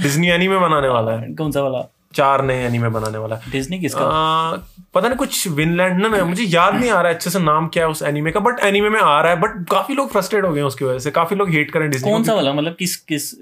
डिज्नी 0.02 0.28
एनीमे 0.28 0.58
बनाने 0.58 0.88
वाला 0.88 1.12
है। 1.12 1.34
कौन 1.34 1.50
सा 1.50 1.60
वाला? 1.60 1.88
चार 2.18 2.44
नए 2.44 2.64
एनिमे 2.66 2.88
बनाने 2.90 3.18
वाला 3.18 3.36
है। 3.36 3.52
डिज्नी 3.52 3.78
किसका? 3.80 4.00
आ, 4.00 4.56
पता 4.94 5.08
नहीं 5.08 5.18
कुछ 5.18 5.46
विनलैंड 5.56 6.00
ना 6.02 6.24
मुझे 6.24 6.44
याद 6.44 6.74
नहीं 6.74 6.90
आ 6.90 7.00
रहा 7.00 7.08
है 7.08 7.14
अच्छे 7.14 7.30
से 7.30 7.38
नाम 7.40 7.68
क्या 7.68 7.84
है 7.84 7.90
उस 7.90 8.02
एनिमे 8.02 8.30
का 8.30 8.40
बट 8.40 8.60
एनिमे 8.64 8.88
में 8.88 9.00
आ 9.00 9.20
रहा 9.20 9.32
है 9.32 9.40
बट 9.40 9.64
काफ़ी 9.70 9.94
लोग 9.94 10.10
फ्रस्ट्रेट 10.12 10.44
हो 10.44 10.52
गए 10.52 10.62
उसकी 10.62 10.84
वजह 10.84 10.98
से 10.98 11.10
काफ़ी 11.10 11.36
लोग 11.36 11.50
हेट 11.50 11.70
करें 11.70 11.90
डिज्नी 11.90 12.10
कौन 12.10 12.24
सा 12.24 12.34
वाला? 12.34 12.52
मतलब 12.52 12.76
किस 12.78 12.96
किस 12.96 13.32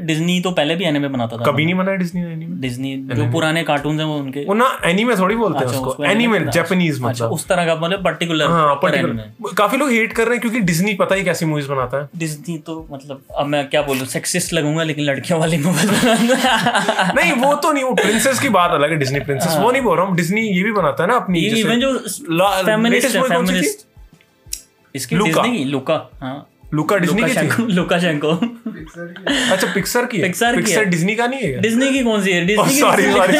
डिज्नी 0.00 0.40
तो 0.40 0.50
पहले 0.50 0.74
भी 0.76 0.84
एनिमे 0.84 1.08
बनाता 1.08 1.36
था। 1.36 1.44
कभी 1.44 1.64
नहीं 1.64 1.74
बना 1.74 1.90
है 1.90 1.96
डिज्नी 1.98 2.22
ने 2.22 2.32
एनीमे 2.32 2.60
डिज्नी 2.60 2.96
जो 3.14 3.30
पुराने 3.32 3.62
कार्टून 3.62 3.98
हैं 3.98 4.06
वो 4.06 4.16
उनके। 4.16 4.44
वो 4.44 4.54
ना 4.54 4.80
एनीमे 4.84 5.16
थोड़ी 5.16 5.36
बोलते 5.36 5.58
हैं 5.58 5.66
अच्छा, 5.66 5.78
उसको। 5.78 6.04
एनीमे 6.04 6.40
जापानीज 6.40 6.94
अच्छा 6.94 7.08
मतलब। 7.08 7.30
उस 7.30 7.46
तरह 7.48 7.66
का 7.66 7.76
मतलब 7.76 8.04
पर्टिकुलर 8.04 8.46
हाँ 8.46 8.74
पर्टिकुलर 8.74 9.52
काफ़ी 9.58 9.78
लोग 9.78 9.90
हेट 9.90 10.12
कर 10.12 10.24
रहे 10.24 10.32
हैं 10.32 10.40
क्योंकि 10.40 10.60
डिज्नी 10.60 10.94
पता 10.94 11.14
ही 11.14 11.24
कैसी 11.24 11.46
मूवीज़ 11.46 11.68
बनाता 11.68 12.00
है। 12.02 12.08
डिज्नी 12.16 12.58
तो 12.58 12.88
मतलब 12.92 13.22
अब 13.38 13.46
मैं 13.46 13.68
क्या 13.68 13.82
बोलूँ 13.82 14.06
सेक्सिस्ट 14.06 14.52
लगूँगा 14.52 14.82
लेकिन 14.82 15.04
लड़कियों 15.04 15.40
वाली 15.40 15.58
मूवी 15.58 15.86
बनाता 15.86 17.12
नहीं 17.12 17.32
वो 17.32 17.54
तो 17.54 17.72
नहीं 17.72 17.84
वो 17.84 17.94
प्रिंसेस 17.94 18.40
की 18.40 18.48
बात 18.48 18.70
अलग 18.70 18.90
है 18.90 18.96
डिज्नी 18.96 19.20
प्रिंसेस 19.20 19.56
वो 19.58 19.70
नहीं 19.70 19.82
बोल 19.82 19.96
रहा 19.96 20.06
हूँ 20.06 20.16
डिज्नी 20.16 20.40
ये 20.40 20.62
भी 20.62 20.72
बनाता 20.72 21.02
है 21.02 21.08
ना 21.10 21.16
अपनी 21.16 21.40
जैसे- 21.40 21.58
इवन 21.58 21.80
जो 21.80 21.92
फेमिनिस्ट 22.64 23.16
है? 23.16 23.22
फेमिनिस्ट 23.22 23.86
इसकी 24.94 25.16
डिज्नी 25.16 25.64
लुका 25.64 26.10
हाँ। 26.20 26.46
लुका 26.74 26.96
डिज्नी 26.96 27.22
की 27.22 27.32
थी? 27.36 27.72
लुकाशेंको 27.72 28.32
अच्छा 28.86 29.72
पिक्सर 29.74 30.06
की 30.06 30.18
है? 30.18 30.24
पिक्सर 30.24 30.58
है। 30.78 30.84
डिज्नी 30.86 31.14
का 31.14 31.26
नहीं 31.26 31.40
है? 31.42 31.60
डिज्नी 31.60 31.90
की 31.92 32.02
कौन 32.04 32.22
सी 32.22 32.30
है? 32.30 32.44
डिज्नी 32.46 32.64
की 32.64 32.80
सॉरी 32.80 33.02
सॉरी 33.04 33.38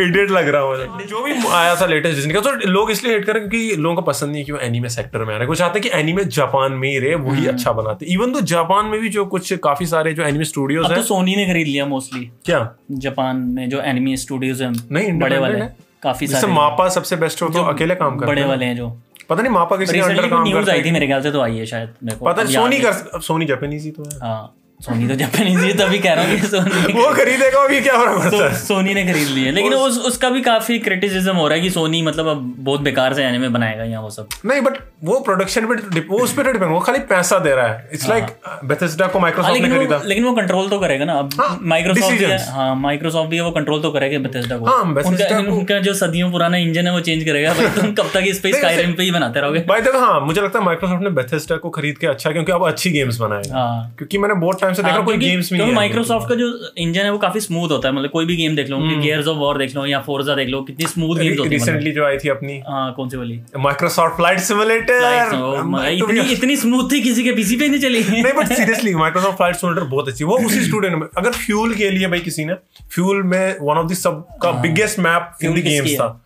इडियट 0.00 0.30
लग 0.30 0.48
रहा 0.48 0.62
है 0.72 1.06
जो 1.06 1.22
भी 1.22 1.32
आया 1.52 1.74
था 1.76 1.86
लेटेस्ट 1.86 2.16
डिज्नी 2.16 2.34
का 2.34 2.40
तो 2.40 2.50
लोग 2.68 2.90
इसलिए 2.90 3.12
हेट 3.12 3.24
कर 3.24 3.32
रहे 3.32 3.42
हैं 3.42 3.50
क्योंकि 3.50 3.82
लोगों 3.82 3.94
को 3.96 4.02
पसंद 4.02 4.30
नहीं 4.30 4.40
है 4.40 4.44
कि 4.44 4.52
वो 4.52 4.58
एनीमे 4.58 4.88
सेक्टर 4.88 5.18
में 5.18 5.26
आ 5.26 5.28
रहे 5.28 5.38
हैं। 5.38 5.46
कुछ 5.48 5.58
चाहते 5.58 5.78
हैं 5.78 5.82
कि 5.82 5.98
एनीमे 5.98 6.24
जापान 6.26 6.72
में 6.72 6.88
ही 6.88 6.98
रहे 6.98 7.14
वही 7.24 7.46
अच्छा 7.46 7.72
बनाते। 7.72 8.06
इवन 8.14 8.32
तो 8.32 8.40
जापान 8.52 8.86
में 8.86 9.00
भी 9.00 9.08
जो 9.08 9.24
कुछ 9.26 9.52
काफ़ी 9.64 9.86
सारे 9.86 10.12
जो 10.14 10.22
एनीमे 10.22 10.44
स्टूडियोज 10.44 10.84
अब 10.84 10.90
हैं 10.90 11.00
तो 11.00 11.06
सोनी 11.06 11.36
ने 11.36 11.46
खरीद 11.46 11.66
लिया 11.66 11.86
मोस्टली 11.86 12.30
क्या? 12.46 12.60
जापान 12.92 13.36
में 13.48 13.68
जो 13.70 13.80
एनिमी 13.82 14.16
स्टूडियोज 14.16 14.62
हैं 14.62 14.70
नहीं, 14.90 15.12
बड़े 15.20 15.38
वाले। 15.38 15.60
काफ़ी 16.02 16.26
सारे 16.26 16.52
मापा 16.52 16.88
सबसे 16.90 17.16
बेस्ट 17.16 17.42
हो 17.42 17.48
तो 17.48 17.62
अकेले 17.64 17.94
काम 17.94 18.16
कर 18.18 18.26
बड़े 18.26 18.44
वाले 18.44 18.64
हैं 18.64 18.76
जो। 18.76 18.88
पता 19.28 19.42
नहीं 19.42 19.52
मापा 19.52 19.76
किसी 19.76 20.00
अंडर 20.00 20.28
काम 20.28 20.42
न्यूज़ 20.44 20.70
आई 20.70 20.82
थी 20.84 20.90
मेरे 20.90 21.06
ख्याल 21.06 21.22
से 21.22 21.30
तो 21.32 21.40
आई 21.40 21.56
है 21.58 21.66
शायद 21.66 21.94
मेरे 22.02 22.18
को 22.18 22.24
पता 22.26 22.44
सोनी 22.52 22.78
कर 22.80 23.20
सोनी 23.20 23.46
जापानीज 23.46 23.84
ही 23.84 23.90
तो 23.90 24.04
है। 24.04 24.18
हाँ। 24.22 24.54
सोनी 24.84 25.06
तो 25.08 25.14
जापानीज 25.14 25.58
है 25.58 25.72
तभी 25.76 25.98
कह 25.98 26.12
रहा 26.12 26.24
हूँ 26.24 26.36
कि 26.36 26.46
सोनी 26.46 26.92
वो 27.00 27.12
खरीदेगा 27.14 27.60
अभी 27.60 27.80
क्या 27.80 27.92
फ़र्क 27.98 28.18
पड़ता 28.18 28.44
है? 28.44 28.54
सोनी 28.56 28.94
ने 28.94 29.04
खरीद 29.04 29.28
लिया 29.28 29.46
है। 29.46 29.52
लेकिन 29.52 29.74
उस 29.74 29.98
उसका 30.06 30.30
भी 30.30 30.40
काफ़ी 30.40 30.78
क्रिटिसिज्म 30.78 31.34
हो 31.36 31.46
रहा 31.48 31.56
है 31.56 31.62
कि 31.62 31.70
सोनी 31.70 32.00
मतलब 32.02 32.26
अब 32.28 32.42
बहुत 32.58 32.80
बेकार 32.80 33.14
से 33.14 33.24
एनिमे 33.24 33.48
बनाएगा 33.48 33.84
यहाँ 33.84 34.02
वो 34.02 34.10
सब। 34.10 34.28
नहीं 34.46 34.60
बट 34.60 34.76
वो 35.04 35.18
प्रोडक्शन 35.20 35.66
पे 35.66 36.00
वो 36.00 36.18
उस 36.18 36.32
पे 36.32 36.42
डिपेंड 36.42 36.72
वो 36.72 36.80
खाली 36.80 36.98
पैसा 37.12 37.38
दे 37.38 37.54
रहा 37.54 37.66
है। 37.66 37.88
इट्स 37.92 38.08
लाइक 38.08 38.26
बेथेस्डा 38.64 39.06
को 39.06 39.18
हाँ, 39.18 39.22
माइक्रोसॉफ्ट 39.22 39.62
ने 39.62 39.68
खरीदा। 39.68 40.00
लेकिन 40.04 40.24
वो 40.24 40.32
कंट्रोल 40.32 40.68
तो 40.68 40.78
करेगा 40.80 41.04
ना। 41.04 41.12
अब 41.14 41.30
हाँ, 41.40 41.58
माइक्रोसॉफ्ट 41.62 42.18
भी 42.18 42.32
हाँ 42.50 42.74
माइक्रोसॉफ्ट 42.76 43.30
भी 43.30 43.36
है 43.36 43.42
वो 43.42 43.50
कंट्रोल 43.50 43.82
तो 43.82 43.90
करेगा 43.90 44.18
बेथेस्डा 44.18 44.58
को। 44.58 44.66
हाँ, 44.66 44.82
उनका 44.82 45.38
उनका 45.54 45.78
जो 45.78 45.94
सदियों 45.94 46.30
पुराना 46.32 46.56
इंजन 46.58 46.86
है 46.86 46.92
वो 46.92 47.00
चेंज 47.00 47.24
करेगा। 47.24 47.54
भाई 47.54 47.68
तुम 47.80 47.92
कब 47.94 48.10
तक 48.14 48.24
इस 48.26 48.40
पे 48.40 48.52
स्काईरिम 48.52 48.92
पे 48.92 49.02
ही 49.02 49.10
बनाते 49.10 49.40
रहोगे? 49.40 49.64
बाय 49.68 49.80
द 49.80 49.88
वे 49.88 49.98
हाँ 49.98 50.20
मुझे 50.20 50.40
लगता 50.40 50.58
है 50.58 50.64
माइक्रोसॉफ्ट 50.64 51.02
ने 51.04 51.10
बेथेस्डा 51.20 51.56
को 51.56 51.70
खरीद 51.70 51.98
के 51.98 52.06
अच्छा 52.06 52.30
क्योंकि 52.30 52.52
अब 52.52 52.66
अच्छी 52.68 52.90
गेम्स 52.90 53.18
बनाएगा 53.18 53.58
हाँ। 53.58 53.94
क्योंकि 53.98 54.18
मैंने 54.18 54.34
बहुत 54.36 54.60
टाइम 54.60 54.72
से 54.74 54.82
देखा 54.82 55.00
कोई 55.02 55.16
गेम्स 55.16 55.50
में 55.52 55.58
नहीं 55.58 55.72
माइक्रोसॉफ्ट 55.72 56.28
का 56.28 56.34
जो 56.34 56.48
इंजन 56.78 57.00
है 57.00 57.10
वो 57.12 57.18
काफ़ी 57.18 57.40
स्मूथ 57.40 57.70
होता 57.70 57.88
है। 57.88 57.94
मतलब 57.94 58.10
कोई 58.10 58.26
भी 58.26 58.36
गेम 58.36 58.56
देख 58.56 58.68
लो 58.68 58.78
गियर्स 58.78 59.26
ऑफ़ 59.26 59.38
वॉर 59.38 59.58
देख 59.58 59.74
लो 59.76 59.86
या 59.86 60.00
फोर्जा 60.00 60.34
देख 60.34 60.48
लो 60.48 60.60
कितनी 60.62 60.86
स्मूथ 60.86 61.16
गेम्स 61.16 61.38
होती 61.38 61.40
है 61.40 61.44
मतलब। 61.46 61.52
रिसेंटली 61.52 61.92
जो 61.92 62.04
आई 62.06 62.18
थी 62.18 62.28
अपनी। 62.28 62.58
हाँ 62.68 62.92
कौन 62.92 63.08
सी 63.08 63.16
वाली? 63.16 63.40
माइक्रोसॉफ्ट 63.58 64.16
फ़्लाइट 64.16 64.40
सिमुलेटर 64.40 65.88
इतनी 65.92 66.20
इतनी 66.32 66.56
स्मूथ 66.56 66.90
थी 66.92 67.00
किसी 67.00 67.24
के 67.24 67.32
पीसी 67.32 67.56
पे 67.56 67.68
नहीं 67.68 67.80
चली। 67.80 68.04
नहीं 68.10 68.32
but 68.32 68.52
seriously 68.52 68.94
Microsoft 68.94 69.36
Flight 69.36 69.56
Simulator 69.56 69.86
बहुत 69.86 70.08
अच्छी। 70.08 70.24
वो 70.24 70.38
उसी 70.38 70.64
स्टूडेंट 70.64 70.94
में 70.94 71.06
अगर 71.18 71.30
फ्यूल 71.30 71.74
के 71.74 71.90
लिए 71.90 72.06
भाई 72.06 72.20
किसी 72.20 72.44
ने 72.44 72.54
फ्यूल 72.90 73.22
में 73.22 73.56
वन 73.62 73.76
ऑफ़ 73.76 73.86
द 73.86 73.94
सब 73.94 74.26
का 74.42 74.50
biggest 74.62 74.98
map 74.98 75.44
in 75.44 75.54
the 75.54 75.64
games 75.64 75.94
था। 75.94 76.20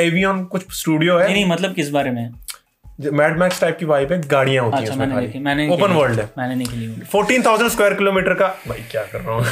एवियन 0.00 0.44
कुछ 0.44 0.62
स्टूडियो 0.72 1.18
है। 1.18 1.32
नहीं 1.32 1.44
मतलब 1.46 1.74
किस 1.74 1.90
बारे 1.90 2.10
में? 2.10 2.30
मैड 3.00 3.38
मैक्स 3.38 3.60
टाइप 3.60 3.76
की 3.78 3.84
वाइब 3.84 4.12
है 4.12 4.20
गाड़ियाँ 4.28 4.64
होती 4.64 4.76
अच्छा 4.76 4.92
हैं 4.92 4.98
मैंने 5.00 5.40
मैंने 5.40 5.68
ओपन 5.68 5.92
वर्ल्ड 5.92 6.20
है। 6.20 6.28
मैंने 6.38 6.54
नहीं 6.54 6.66
खेली 6.66 6.86
हुई। 6.86 6.96
14,000 7.14 7.68
स्क्वायर 7.68 7.94
किलोमीटर 7.94 8.34
का 8.34 8.46
भाई 8.68 8.84
क्या 8.90 9.02
कर 9.02 9.20
रहा 9.20 9.34
हूँ? 9.34 9.44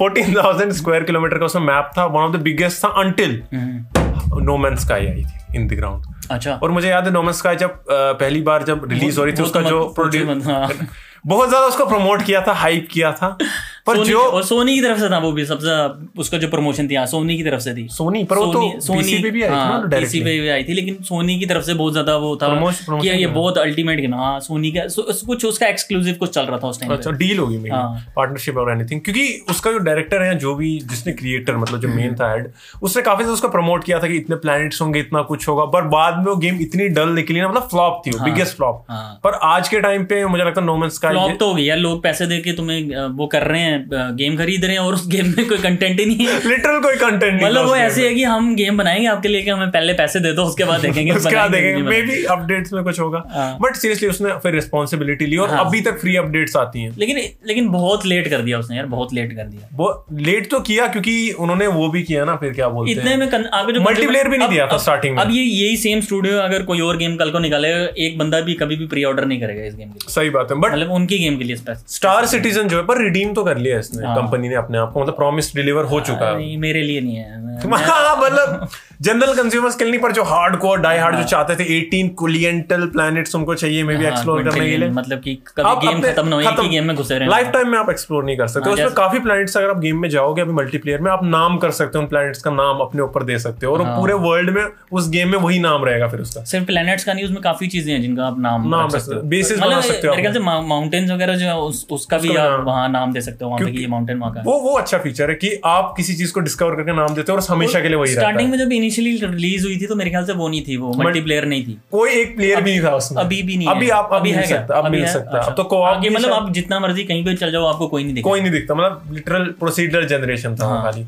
14,000 0.00 0.72
स्क्वायर 0.72 1.02
किलोमीटर 1.04 1.38
का 1.38 1.44
उसमें 1.44 1.62
मैप 1.62 1.90
था 1.98 2.04
वन 2.06 2.22
ऑफ़ 2.22 2.36
द 2.36 2.40
बिगेस्ट 2.42 2.84
था 2.84 2.88
अंटिल 2.88 3.42
नो 3.54 4.56
मैन 4.56 4.76
स्काई 4.76 5.06
आई 5.06 5.24
थी 5.24 5.56
इन 5.56 5.66
द 5.68 5.72
ग्राउंड 5.72 6.04
अच्छा। 6.30 6.54
और 6.54 6.70
मुझे 6.70 6.88
याद 6.88 7.04
है 7.04 7.10
नो 7.12 7.22
मैन 7.22 7.32
स्काई 7.32 7.56
जब 7.56 7.84
पहली 7.90 8.40
बार 8.42 8.62
जब 8.62 8.88
रिलीज़ 8.90 9.18
हो 9.18 9.24
रही 9.24 9.34
थी 9.34 9.42
उसका 9.42 9.62
तो 9.62 9.68
जो 9.68 9.84
प्रोड्यूस 9.96 10.46
हाँ। 10.46 10.68
बहुत 11.26 11.48
ज़्यादा 11.48 11.66
उसको 11.66 11.86
प्रमोट 11.86 12.22
किया 12.22 12.40
था 12.46 12.52
हाइप 12.54 12.88
किया 12.92 13.12
था। 13.12 13.36
पर 13.86 13.96
सोनी 13.96 14.10
जो 14.10 14.20
और 14.20 14.44
सोनी 14.44 14.74
की 14.74 14.80
तरफ़ 14.82 14.98
से 14.98 15.08
था 15.10 15.18
वो 15.18 15.30
भी 15.32 15.44
सबसे 15.44 15.74
उसका 16.20 16.38
जो 16.38 16.48
प्रमोशन 16.48 16.88
थी 16.88 16.94
हाँ 16.94 17.06
सोनी 17.06 17.36
की 17.36 17.44
तरफ़ 17.44 17.60
से 17.60 17.74
थी। 17.74 17.86
सोनी 17.88 18.22
पर 18.24 18.36
वो 18.36 18.46
तो 18.52 18.68
पीसी 18.92 19.18
पे 19.22 19.30
भी 19.30 19.42
आई 19.42 19.48
थी 19.48 19.52
ना 19.52 19.56
हाँ, 19.56 19.80
पे 19.90 20.40
भी 20.40 20.48
आई 20.48 20.64
थी 20.64 20.72
लेकिन 20.72 20.96
सोनी 21.02 21.38
की 21.38 21.46
तरफ़ 21.46 21.64
से 21.64 21.74
बहुत 21.74 21.92
ज़्यादा 21.92 22.16
वो 22.16 22.34
था 22.36 22.48
कि 22.90 23.08
ये 23.08 23.26
बहुत 23.26 23.58
अल्टीमेट 23.58 24.00
गेम 24.00 24.14
हाँ 24.14 24.40
सोनी 24.40 24.70
का 24.70 24.86
कुछ 25.26 25.44
उसका 25.44 25.66
एक्सक्लूसिव 25.66 26.14
कुछ 26.14 26.30
चल 26.30 26.42
रहा 26.42 26.58
था 26.58 26.68
उस 26.68 26.80
टाइम 26.80 26.92
अच्छा 26.92 27.10
डील 27.12 27.38
होगी 27.38 27.58
मेरी 27.58 27.74
हाँ। 27.74 28.12
पार्टनरशिप 28.16 28.56
और 28.56 28.70
एनीथिंग 28.72 29.00
क्योंकि 29.00 29.44
उसका 29.50 29.72
जो 29.72 29.78
डायरेक्टर 29.80 30.22
है 30.22 30.34
जो 30.38 30.54
भी 30.54 30.78
जिसने 30.90 31.12
क्रिएटर 31.12 31.56
मतलब 31.56 31.80
जो 31.80 31.88
मेन 31.88 32.14
था 32.14 32.32
हेड 32.32 32.50
उसने 32.82 33.02
काफ़ी 33.02 33.24
ज़्यादा 33.24 33.32
उसका 33.32 33.48
प्रमोट 33.48 33.84
किया 33.84 33.98
था 33.98 34.08
कि 34.08 34.16
इतने 34.16 34.36
प्लैनेट्स 34.36 34.82
होंगे 34.82 35.00
इतना 35.00 35.22
कुछ 35.22 35.48
होगा 35.48 35.64
पर 35.76 35.88
बाद 35.88 36.18
में 36.18 36.24
वो 36.24 36.36
गेम 36.36 36.60
इतनी 36.60 36.88
डल 36.90 37.08
निकली 37.12 37.40
ना 37.40 37.48
मतलब 37.48 37.68
फ्लॉप 37.68 38.02
थी 38.06 38.18
बिगेस्ट 38.20 38.56
फ्लॉप 38.56 38.84
हाँ। 38.90 39.20
पर 39.24 39.38
आज 39.44 39.68
के 39.68 39.80
टाइम 39.80 40.04
पे 40.04 40.24
मुझे 40.26 40.44
लगता 40.44 40.60
है 40.60 40.66
नो 40.66 40.76
मैन 40.76 40.90
स्काई 40.90 41.12
फ्लॉप 41.12 41.36
तो 41.40 41.48
हो 41.48 41.54
गई 41.54 41.64
यार 41.64 41.78
लोग 41.78 42.02
पैसे 42.02 42.26
दे 42.26 42.40
के 42.40 42.52
तुम्हें 42.52 43.08
वो 43.16 43.26
कर 43.26 43.42
रहे 43.42 43.60
हैं 43.60 43.75
गेम 43.92 44.36
खरीद 44.36 44.64
रहे 44.64 44.72
हैं 44.72 44.80
और 44.80 44.94
उस 44.94 45.08
गेम 45.08 45.26
में 45.26 45.48
कोई 45.48 45.58
कंटेंट 45.58 46.00
ही 46.00 46.06
नहीं 46.06 46.26
है। 46.26 46.48
लिटरल 46.48 46.80
कोई 46.80 46.96
कंटेंट 46.96 47.34
नहीं 47.34 47.46
मतलब 47.46 47.66
वो 47.66 47.76
ऐसे 47.76 48.08
है 48.08 48.14
कि 48.14 48.22
हम 48.22 48.54
गेम 48.56 48.76
बनाएँगे 48.76 49.06
आपके 49.06 49.28
लिए 49.28 49.42
कि 49.42 49.50
हमें 49.50 49.70
पहले 49.70 49.92
पैसे 49.92 50.20
दे 50.20 50.32
दो 50.32 50.42
उसके 50.42 50.64
बाद 50.64 50.80
देखेंगे 50.86 51.12
उसके 51.12 51.36
बाद 51.36 51.50
देखेंगे। 51.50 51.82
मे 51.82 52.02
बी 52.02 52.24
अपडेट्स 52.24 52.72
में 52.72 52.84
कुछ 52.84 53.00
होगा। 53.00 53.22
हाँ। 53.30 53.58
बट 53.60 53.76
सीरियसली 53.76 54.08
उसने 54.08 54.30
फिर 54.32 54.54
रिस्पॉन्सिबिलिटी 54.54 55.26
ली 55.26 55.36
और 55.36 55.48
अभी 55.48 55.80
तक 55.80 56.00
फ्री 56.00 56.16
अपडेट्स 56.16 56.56
आती 56.56 56.80
हैं। 56.80 56.94
लेकिन 56.98 57.16
लेकिन 57.46 57.68
बहुत 57.68 58.06
लेट 58.06 58.28
कर 58.28 58.38
दिया 58.38 58.58
उसने 58.58 58.76
यार 58.76 58.86
बहुत 58.86 59.14
लेट 59.14 59.36
कर 59.36 59.44
दिया। 59.44 59.68
वो 59.74 60.06
लेट 60.12 60.50
तो 60.50 60.60
किया 60.60 60.86
क्योंकि 60.86 61.30
उन्होंने 61.30 61.66
वो 61.66 61.88
भी 61.88 62.02
किया 62.02 62.24
ना 62.24 62.36
फिर 62.36 62.52
क्या 62.52 62.68
बोलते 62.68 62.92
इतने 62.92 63.10
हैं? 63.10 63.16
में 63.16 63.30
आगे 63.54 63.72
जो 63.72 63.80
Multiplayer 63.80 64.28
भी 64.28 64.38
नहीं 64.38 64.48
दिया 64.48 64.66
था 64.66 64.84
starting 64.84 65.10
में। 65.10 65.22
अब 65.22 65.30
ये 65.30 65.42
यही 65.42 65.76
सेम 65.76 66.00
स्टूडियो 66.00 66.38
अगर 66.38 66.62
कोई 66.62 66.80
और 66.80 66.96
गेम 66.96 67.16
कल 67.16 67.30
को 67.30 67.38
निकाले 67.38 67.68
एक 68.06 68.18
बंदा 68.18 68.40
भी 68.40 68.54
कभी 68.54 68.76
भी 68.76 68.86
प्री 68.86 69.04
ऑर्डर 69.04 69.24
नहीं 69.24 69.40
करेगा 69.40 69.64
इस 69.64 69.74
गेम 69.74 69.88
के 69.88 69.94
लिए। 69.94 70.12
सही 70.12 70.30
बात 70.30 70.48
है 70.50 70.58
बट 70.58 70.72
मतलब 70.72 70.90
उनकी 70.90 71.18
गेम 71.18 71.36
के 71.36 71.44
लिए 71.44 71.56
स्टार 71.88 72.26
सिटीजन 72.26 72.68
जो 72.68 72.76
है 72.76 72.82
पर 72.82 73.02
रिडीम 73.02 73.34
तो 73.34 73.44
कर 73.44 73.58
लिया 73.58 73.65
इसने 73.72 74.06
हाँ। 74.06 74.16
कंपनी 74.16 74.48
ने 74.48 74.54
अपने 74.54 74.78
आप 74.78 74.92
को 74.92 75.02
मतलब 75.02 75.16
प्रॉमिस 75.16 75.54
डिलीवर 75.54 75.84
हो 75.84 76.00
चुका 76.00 76.26
है। 76.26 76.56
मेरे 76.56 76.82
लिए 76.82 77.00
नहीं 77.00 77.16
है। 77.16 77.46
हाँ, 77.66 78.16
मतलब 78.16 78.68
जनरल 79.02 79.34
कंज्यूमर्स 79.34 79.76
के 79.76 79.84
लिए 79.84 80.00
पर 80.00 80.12
जो 80.12 80.22
हार्ड 80.22 80.56
कोर 80.56 80.80
डाई 80.80 80.98
हार्ड 80.98 81.16
जो 81.16 81.24
चाहते 81.24 81.56
थे 81.56 81.90
18 81.90 82.14
कुलियंटल 82.14 82.86
प्लैनेट्स 82.86 83.34
उनको 83.34 83.54
चाहिए 83.54 83.82
मे 83.82 83.96
बी 83.96 84.04
हाँ, 84.04 84.12
एक्सप्लोर 84.12 84.42
करने 84.42 84.70
के 84.70 84.76
लिए। 84.76 84.88
मतलब 84.88 85.18
कि 85.18 85.42
आप 85.60 85.78
कभी 85.78 85.88
गेम 85.88 86.02
खत्म 86.02 86.28
ना 86.28 86.36
हो 86.36 86.42
एक 86.42 86.60
ही 86.60 86.68
गेम 86.68 86.84
में 86.84 86.96
घुसे 86.96 87.18
रहे 87.18 87.28
लाइफ 87.28 87.46
टाइम 87.46 87.68
में 87.68 87.78
आप 87.78 87.90
एक्सप्लोर 87.90 88.24
नहीं 88.24 88.36
कर 88.36 88.46
सकते। 88.46 88.64
हाँ, 88.64 88.74
उसमें 88.74 88.90
काफ़ी 88.90 89.18
प्लैनेट्स 89.18 89.56
अगर 89.56 89.70
आप 89.70 89.78
गेम 89.78 89.98
में 89.98 90.08
जाओगे 90.08 90.42
अभी 90.42 90.52
मल्टीप्लेयर 90.52 91.00
में 91.00 91.10
आप 91.10 91.24
नाम 91.24 91.58
कर 91.58 91.70
सकते 91.70 91.98
हो 91.98 92.02
उन 92.02 92.08
प्लैनेट्स 92.08 92.42
का 92.42 92.50
नाम 92.50 92.78
अपने 92.78 93.02
ऊपर 93.02 93.22
दे 93.22 93.38
सकते 93.38 93.66
हो 93.66 93.72
और 93.72 93.82
हाँ। 93.82 93.98
पूरे 93.98 94.14
वर्ल्ड 94.14 94.50
में 94.50 94.66
उस 94.92 95.10
गेम 95.10 95.28
में 95.28 95.38
वही 95.38 95.58
नाम 95.58 95.84
रहेगा 95.84 96.08
फिर 96.08 96.20
उसका। 96.20 96.44
सिर्फ़ 96.44 96.66
प्लैनेट्स 96.66 97.04
का 97.04 97.12
नहीं 97.12 97.24
उसमें 97.24 97.42
काफ़ी 97.42 97.66
चीज़ें 97.66 97.94
हैं 97.94 98.02
जिनका 98.02 98.24
आप 98.24 98.38
नाम 98.38 98.68
नाम 98.68 98.80
हो। 98.80 98.86
हो, 98.86 99.22
bases 99.30 99.52
मतलब 99.52 99.68
बना 99.68 99.80
सकते 99.80 100.08
हो 100.08 100.14
मेरे 100.14 100.22
ख्याल 100.22 100.34
से 100.34 100.66
माउंटेन्स 100.68 101.10
वगैरह 101.10 101.34
जो 101.34 101.46
है 101.46 101.58
उसका 101.58 102.18
भी 102.18 102.36
आप 102.36 102.64
वहाँ 102.66 102.88
नाम 102.88 103.12
दे 103.12 103.20
सकते 103.20 103.44
हो 103.44 103.50
कि 103.58 103.86
माउंटेन 103.86 104.20
का 104.20 104.42
वो 104.46 104.58
वो 104.60 104.76
अच्छा 104.78 104.98
फीचर 104.98 105.30
है 105.30 105.34
कि 105.34 105.50
आप 105.64 105.94
किसी 105.96 106.14
चीज़ 106.14 106.32
को 106.32 106.40
डिस्कवर 106.40 106.74
करके 106.74 106.92
नाम 106.92 107.14
देते 107.14 107.32
हो 107.32 107.38
और 107.38 107.44
हमेशा 107.50 107.80
के 107.80 107.88
लिए 107.88 107.96
वही 107.96 108.12
स्टार्टिंग 108.12 108.50
में 108.50 108.58
जब 108.58 108.72
इनिशियली 108.72 109.16
रिलीज़ 109.26 109.66
हुई 109.66 109.76
थी 109.76 109.86
तो 109.86 109.94
मेरे 109.94 110.10
ख्याल 110.10 110.24
से 110.24 110.32
वो 110.32 110.48
नहीं 110.48 110.62
थी 110.62 110.76
वो 110.76 110.92
मल्टीप्लेयर 110.92 111.44
नहीं 111.44 111.64
थी। 111.64 111.78
कोई 111.90 112.10
एक 112.10 112.36
प्लेयर 112.36 112.60
भी 112.60 112.70
नहीं 112.70 112.82
था 112.84 112.94
उसमें। 112.94 113.22
अभी 113.22 113.42
भी 113.42 113.56
नहीं 113.56 113.68
अभी 113.68 113.88
आप 113.90 114.10
अभी 114.12 114.30
है 114.30 114.46
सकता 114.46 114.74
अब 114.74 114.90
मिल 114.90 115.06
सकता 115.06 115.30
है। 115.30 115.38
अच्छा। 115.38 115.50
अब 115.50 115.56
तो 115.56 116.00
भी 116.00 116.08
मतलब 116.08 116.32
आप 116.32 116.52
जितना 116.52 116.80
मर्ज़ी 116.80 117.04
कहीं 117.04 117.24
पे 117.24 117.34
चल 117.34 117.52
जाओ 117.52 117.64
आपको 117.64 117.86
कोई 117.86 118.04
नहीं 118.04 118.14
दिखता 118.14 118.30
कोई 118.30 118.40
नहीं 118.40 118.52
दिखता 118.52 118.74
मतलब 118.74 119.14
लिटरल 119.14 119.44
प्रोसीडर 119.58 120.06
जनरेशन 120.06 120.56
था 120.56 120.66
हाँ। 120.66 120.82
खाली 120.82 121.06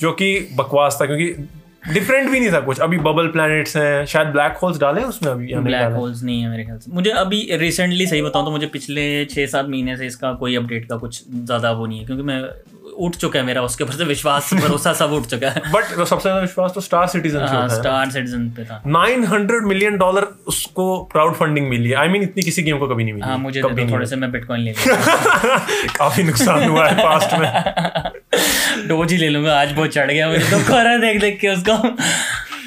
जो 0.00 0.12
कि 0.12 0.48
बकवास 0.54 0.98
था 1.02 1.06
क्योंकि 1.06 1.48
डिफरेंट 1.82 2.30
भी 2.30 2.40
नहीं 2.40 2.50
था 2.52 2.60
कुछ। 2.60 2.78
अभी 2.80 2.98
बबल 2.98 3.26
प्लैनेट्स 3.28 3.76
हैं 3.76 4.04
शायद 4.06 4.28
ब्लैक 4.28 4.56
होल्स 4.62 4.78
डाले 4.78 5.00
हैं 5.00 5.08
उसमें 5.08 5.30
अभी 5.32 5.54
ब्लैक 5.56 5.92
होल्स 5.92 6.22
नहीं 6.22 6.40
है 6.42 6.48
मेरे 6.50 6.64
ख्याल 6.64 6.78
से। 6.78 6.92
मुझे 6.92 7.10
अभी 7.10 7.46
रिसेंटली 7.56 8.06
सही 8.06 8.22
बताऊँ 8.22 8.44
तो 8.44 8.50
मुझे 8.50 8.66
पिछले 8.72 9.24
छः 9.26 9.46
सात 9.46 9.68
महीने 9.68 9.96
से 9.96 10.06
इसका 10.06 10.32
कोई 10.40 10.56
अपडेट 10.56 10.88
का 10.88 10.96
कुछ 10.96 11.22
ज़्यादा 11.30 11.72
वो 11.72 11.86
नहीं 11.86 11.98
है 11.98 12.04
क्योंकि 12.06 12.22
मैं 12.22 12.42
उठ 12.98 13.16
चुका 13.16 13.38
है 13.38 13.44
मेरा 13.46 13.62
उसके 13.62 13.84
ऊपर 13.84 13.94
से 13.94 14.04
विश्वास 14.04 14.52
भरोसा 14.54 14.92
सब 14.92 15.12
उठ 15.12 15.26
चुका 15.26 15.50
है। 15.50 15.60
बट 15.72 15.94
तो 15.96 16.04
सबसे 16.04 16.22
ज़्यादा 16.22 16.40
विश्वास 16.40 16.72
तो 16.74 16.80
स्टार 16.80 17.06
सिटीजन 17.06 17.40
हाँ 17.40 17.62
होता 17.62 17.74
स्टार 17.74 18.10
सिटीजन 18.10 18.48
पे 18.56 18.64
था। 18.64 18.82
900 18.86 19.60
मिलियन 19.64 19.96
डॉलर 19.98 20.26
उसको 20.46 20.86
क्राउड 21.12 21.34
फंडिंग 21.34 21.68
मिली 21.68 21.92
आई 21.92 22.08
मीन 22.08 22.20
mean, 22.20 22.30
इतनी 22.30 22.42
किसी 22.42 22.62
गेम 22.62 22.78
को 22.78 22.88
कभी 22.88 23.04
नहीं 23.04 23.14
मिली। 23.14 23.26
हाँ 23.26 23.38
मुझे 23.38 23.62
कभी 23.62 23.90
थोड़े 23.92 24.06
से 24.06 24.16
मैं 24.16 24.30
बिटकॉइन 24.32 24.60
ले 24.60 24.72
काफ़ी 25.98 26.22
नुकसान 26.22 26.68
हुआ 26.68 26.88
है 26.88 27.04
पास्ट 27.04 27.38
में। 27.38 27.48
डोज 28.88 29.12
ही 29.12 29.18
ले 29.18 29.28
लूँगा 29.28 29.60
आज 29.60 29.72
बहुत 29.72 29.92
चढ़ 29.92 30.10
गया 30.10 30.28
मुझे 30.28 30.50
तो 30.50 30.58
हो 30.58 30.98
देख 31.00 31.20
देख 31.20 31.38
के 31.40 31.48
उसको। 31.48 31.72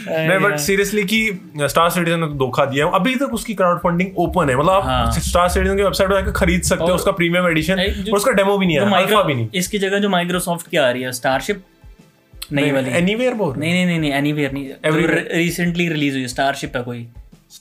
नहीं 0.01 0.37
बट 0.39 0.57
सीरियसली 0.59 1.03
कि 1.05 1.17
स्टार 1.61 1.89
सिटीजन 1.89 2.19
ने 2.19 2.27
धोखा 2.37 2.65
दिया 2.65 2.85
है। 2.85 2.91
अभी 2.95 3.15
तक 3.15 3.33
उसकी 3.33 3.53
क्राउड 3.53 3.79
फंडिंग 3.79 4.17
ओपन 4.19 4.49
है 4.49 4.55
मतलब 4.55 4.69
आप 4.69 5.19
स्टार 5.19 5.49
सिटीजन 5.49 5.75
की 5.77 5.83
वेबसाइट 5.83 6.09
पर 6.09 6.15
जाकर 6.15 6.31
खरीद 6.39 6.61
सकते 6.63 6.83
हो 6.83 6.95
उसका 6.95 7.11
प्रीमियम 7.13 7.47
एडिशन 7.47 7.79
हाँ। 7.79 7.85
और 7.85 8.17
उसका 8.17 8.31
डेमो 8.31 8.57
भी 8.57 8.65
नहीं 8.65 8.77
है 8.77 8.89
माइक्रो 8.89 9.17
अल्फ़ा 9.17 9.27
भी 9.27 9.33
नहीं। 9.33 9.47
इसकी 9.55 9.79
जगह 9.79 9.99
जो 9.99 10.09
माइक्रोसॉफ्ट 10.09 10.69
की 10.69 10.77
आ 10.77 10.89
रही 10.91 11.03
है 11.03 11.11
स्टारशिप 11.11 11.63
नहीं 12.53 12.71
वाली। 12.71 12.91
एनीवेयर 12.97 13.33
बोल 13.33 13.55
नहीं 13.57 13.85
नहीं 13.85 13.99
नहीं 13.99 14.11
एनीवेयर 14.13 14.51
नहीं। 14.51 14.69
रिसेंटली 15.35 15.87
रिलीज़ 15.89 16.15
हुई 16.15 16.27
स्टारशिप 16.27 16.75
है 16.77 16.83
कोई। 16.83 17.07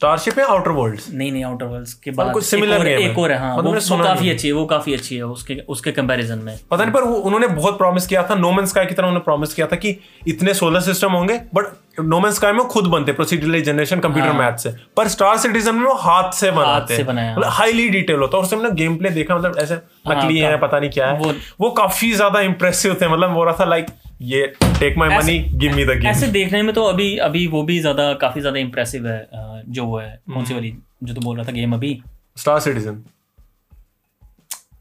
स्टारशिप 0.01 0.39
है 0.39 0.45
आउटर 0.45 0.71
वर्ल्ड्स 0.71 1.09
नहीं 1.13 1.33
नहीं 1.33 1.43
आउटर 1.45 1.67
वर्ल्ड्स 1.67 1.93
के 1.95 2.11
बाद 2.11 2.33
कुछ 2.33 2.55
एक 2.55 2.61
game 2.61 2.85
है। 2.87 3.11
एक 3.11 3.19
और 3.19 3.33
है 3.33 3.39
हाँ 3.39 3.57
मतलब 3.59 3.75
वो, 3.75 3.97
वो 3.97 4.05
काफ़ी 4.05 4.31
अच्छी 4.31 4.49
है 4.49 4.55
वो 4.55 4.65
काफ़ी 4.67 4.95
अच्छी 4.95 5.17
है 5.17 5.23
उसके 5.23 5.55
उसके 5.69 5.93
कंपैरिजन 5.93 6.39
में। 6.39 6.59
पता 6.71 6.85
नहीं 6.85 6.95
पर 6.95 7.03
वो 7.03 7.15
उन्होंने 7.15 7.47
बहुत 7.47 7.79
प्रॉमिस 7.79 8.07
किया 8.07 8.23
था 8.23 8.35
नोमन 8.35 8.67
स्काई 8.67 8.87
की 8.87 8.95
तरह 8.95 9.07
उन्होंने 9.07 9.25
प्रॉमिस 9.25 9.55
किया 9.55 9.67
था 9.67 9.77
कि 9.77 9.97
इतने 10.27 10.55
सोलर 10.55 10.81
सिस्टम 10.81 11.13
होंगे 11.13 11.41
बट 11.55 11.67
नोमन 12.03 12.31
स्काई 12.31 12.53
में 12.53 12.65
खुद 12.67 12.87
बनते 12.87 13.13
प्रोसीडरल 13.13 13.61
जनरेशन 13.63 14.01
कंप्यूटर 14.01 14.33
मैथ 14.33 14.57
से। 14.57 14.71
पर 14.97 15.09
स्टार 15.09 15.37
सिटीजन 15.39 15.75
में 15.75 15.85
वो 15.85 15.95
हाथ 15.95 16.31
से 16.33 16.51
बनाते 16.51 16.97
से 16.97 17.05
बनाया, 17.05 17.33
मतलब 17.37 17.51
हाईली 17.53 17.89
डिटेल 17.89 18.17
होता 18.17 18.37
है। 18.37 18.43
और 18.43 18.55
हमने 18.55 18.71
गेम 18.75 18.97
प्ले 18.97 19.11
देखा 19.11 19.37
मतलब 19.37 19.59
ऐसे 19.59 19.75
नकली 20.09 20.39
है 20.39 20.57
पता 20.59 20.79
नहीं 20.79 20.91
क्या 20.91 21.07
है। 21.07 21.19
वो- 21.19 21.35
वो 21.61 21.71
काफ़ी 21.71 22.13
ज़्यादा 22.13 22.41
इंप्रेसिव 22.41 22.97
थे। 23.01 23.09
मतलब 23.09 23.31
बोल 23.31 23.47
रहा 23.47 23.57
था 23.61 23.65
लाइक 23.65 23.87
ये 24.23 24.47
take 24.63 24.99
my 24.99 25.09
money 25.09 25.39
give 25.55 25.75
me 25.77 25.85
the 25.85 25.89
game 25.91 26.07
ऐसे 26.07 26.27
देखने 26.29 26.63
में 26.63 26.75
तो 26.75 26.85
अभी 26.85 27.17
अभी 27.29 27.47
वो 27.47 27.63
भी 27.63 27.79
ज़्यादा 27.81 28.13
काफ़ी 28.15 28.41
ज़्यादा 28.41 28.59
इंप्रेसिव 28.59 29.07
है 29.09 29.63
जो 29.69 29.85
वो 29.85 29.99
है। 29.99 30.21
कौन 30.35 30.45
सी 30.45 30.55
वाली 30.55 30.75
जो 31.05 31.15
तू 31.15 31.21
बोल 31.21 31.37
रहा 31.37 31.47
था 31.47 31.53
गेम 31.53 31.75
अभी? 31.75 32.01
स्टार 32.37 32.61
सिटीजन 32.61 33.03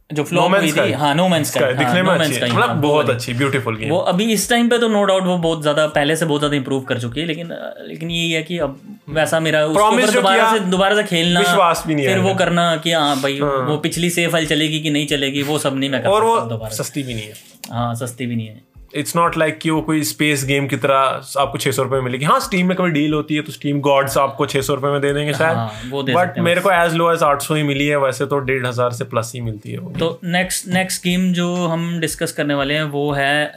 जो 0.09 0.23
फ्लॉप 0.23 0.51
हुई 0.51 0.71
थी 0.71 0.91
हाँ 0.91 1.13
नो 1.15 1.27
स्काई 1.43 1.73
दिखने 1.73 2.01
में 2.03 2.09
अच्छी 2.11 2.51
मतलब 2.51 2.69
बहुत 2.81 3.09
अच्छी 3.09 3.33
ब्यूटीफुल 3.33 3.75
गेम 3.77 3.89
वो 3.89 3.97
अभी 4.11 4.25
इस 4.33 4.49
टाइम 4.49 4.69
पे 4.69 4.77
तो 4.77 4.87
नो 4.87 5.03
डाउट 5.03 5.23
वो 5.23 5.37
बहुत 5.37 5.61
ज़्यादा 5.61 5.85
पहले 5.87 6.15
से 6.15 6.25
बहुत 6.25 6.41
ज़्यादा 6.41 6.55
इंप्रूव 6.55 6.81
कर 6.83 6.99
चुकी 6.99 7.19
है 7.19 7.25
लेकिन 7.25 7.51
लेकिन 7.87 8.11
यही 8.11 8.31
है 8.31 8.41
कि 8.43 8.57
अब 8.57 8.79
वैसा 9.09 9.39
मेरा 9.39 9.65
दोबारा 9.67 10.51
से 10.53 10.59
दोबारा 10.59 10.95
से 10.95 11.03
खेलना 11.03 11.39
विश्वास 11.39 11.83
भी 11.87 11.95
नहीं 11.95 12.07
फिर 12.07 12.19
वो 12.19 12.33
करना 12.35 12.75
कि 12.77 12.91
हाँ 12.91 13.21
भाई 13.21 13.39
वो 13.41 13.77
पिछली 13.77 14.09
सेफ़ 14.09 14.31
फ़ाइल 14.31 14.47
चलेगी 14.47 14.79
कि 14.79 14.89
नहीं 14.89 15.07
चलेगी 15.07 15.43
वो 15.43 15.59
सब 15.59 15.77
नहीं 15.77 15.89
मैं 15.89 16.03
और 16.05 16.23
वो 16.23 16.69
सस्ती 16.71 17.03
भी 17.03 17.13
नहीं 17.13 17.27
है। 17.27 17.33
हाँ 17.71 17.93
सस्ती 17.95 18.25
भी 18.25 18.35
नहीं 18.35 18.47
है। 18.47 18.61
इट्स 18.95 19.15
नॉट 19.15 19.37
लाइक 19.37 19.57
कि 19.59 19.69
वो 19.69 19.81
कोई 19.81 20.03
स्पेस 20.03 20.43
गेम 20.45 20.67
की 20.67 20.77
तरह 20.77 21.39
आपको 21.39 21.57
छह 21.57 21.71
सौ 21.71 21.83
रुपए 21.83 21.95
में 21.95 22.03
मिलेगी। 22.03 22.25
हाँ 22.25 22.39
स्टीम 22.39 22.67
में 22.67 22.75
कभी 22.77 22.91
डील 22.91 23.13
होती 23.13 23.35
है 23.35 23.41
तो 23.41 23.51
स्टीम 23.51 23.79
गॉड्स 23.81 24.17
आपको 24.17 24.45
छह 24.45 24.61
सौ 24.61 24.73
रुपए 24.73 24.87
में 24.87 25.01
दे 25.01 25.13
देंगे 25.13 25.31
हाँ, 25.31 25.39
शायद 25.39 26.05
दे 26.05 26.13
बट 26.13 26.39
मेरे 26.39 26.61
को 26.61 26.71
एज 26.71 26.93
लो 26.93 27.11
एज 27.13 27.23
आठ 27.23 27.41
सौ 27.41 27.55
ही 27.55 27.63
मिली 27.63 27.87
है 27.87 27.97
वैसे 27.99 28.25
तो 28.25 28.39
डेढ़ 28.41 28.65
हज़ार 28.67 28.91
से 28.93 29.03
प्लस 29.05 29.31
ही 29.35 29.41
मिलती 29.41 29.71
है 29.71 29.93
तो 29.99 30.19
नेक्स्ट 30.25 30.67
नेक्स्ट 30.69 31.03
गेम 31.03 31.31
जो 31.33 31.53
हम 31.67 31.99
डिस्कस 31.99 32.31
करने 32.31 32.53
वाले 32.53 32.73
हैं 32.73 32.83
वो 32.91 33.11
है 33.11 33.51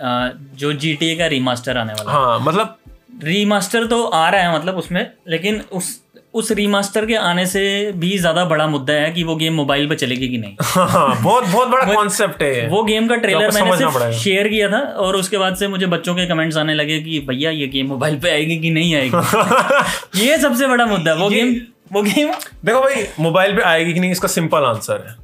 जो 0.57 0.73
जीटीए 0.75 1.17
का 1.17 1.27
रीमास्टर 1.29 1.77
आने 1.79 1.93
वाला 1.93 2.13
हाँ। 2.13 2.39
मतलब 2.41 2.79
रीमास्टर 3.25 3.87
तो 3.87 4.05
आ 4.05 4.29
रहा 4.29 4.41
है 4.43 4.55
मतलब 4.57 4.77
उसमें 4.77 5.07
लेकिन 5.29 5.61
उस 5.73 6.01
उस 6.35 6.51
रीमास्टर 6.53 7.07
के 7.07 7.15
आने 7.17 7.45
से 7.47 7.63
भी 7.97 8.17
ज़्यादा 8.19 8.45
बड़ा 8.45 8.67
मुद्दा 8.67 8.93
है 8.93 9.11
कि 9.13 9.23
वो 9.23 9.35
गेम 9.37 9.55
मोबाइल 9.55 9.89
पे 9.89 9.95
चलेगी 9.95 10.29
कि 10.29 10.39
नहीं। 10.39 10.57
हाँ 10.63 11.23
बहुत 11.23 11.47
बहुत 11.47 11.69
बड़ा 11.69 11.93
कॉन्सेप्ट 11.95 12.43
है 12.43 12.69
वो 12.69 12.83
गेम 12.85 13.09
का 13.09 13.17
ट्रेलर 13.17 13.51
मैंने 13.55 13.77
सिर्फ़ 13.77 14.11
शेयर 14.21 14.49
किया 14.49 14.69
था 14.69 14.79
और 14.79 15.17
उसके 15.17 15.39
बाद 15.39 15.57
से 15.57 15.69
मुझे 15.69 15.87
बच्चों 15.87 16.15
के 16.15 16.27
कमेंट्स 16.27 16.57
आने 16.57 16.75
लगे 16.75 16.99
कि 17.01 17.19
भैया 17.29 17.51
ये 17.51 17.67
गेम 17.67 17.87
मोबाइल 17.87 18.19
पे 18.19 18.31
आएगी 18.31 18.59
कि 18.59 18.71
नहीं 18.71 18.95
आएगी? 18.95 20.21
ये 20.27 20.39
सबसे 20.39 20.67
बड़ा 20.67 20.87
मुद्दा 20.87 21.11
है 21.11 21.17
वो 21.19 21.29
गेम 21.31 21.55
वो 21.93 22.03
गेम 22.03 22.31
देखो 22.65 22.81
भाई 22.81 23.07
मोबाइल 23.21 23.57
पे 23.57 23.63
आएगी 23.63 23.93
कि 23.95 24.01
नहीं 24.01 24.13
इसका 24.13 24.29
सिंपल 24.29 24.65
आंसर 24.65 25.05
है। 25.09 25.15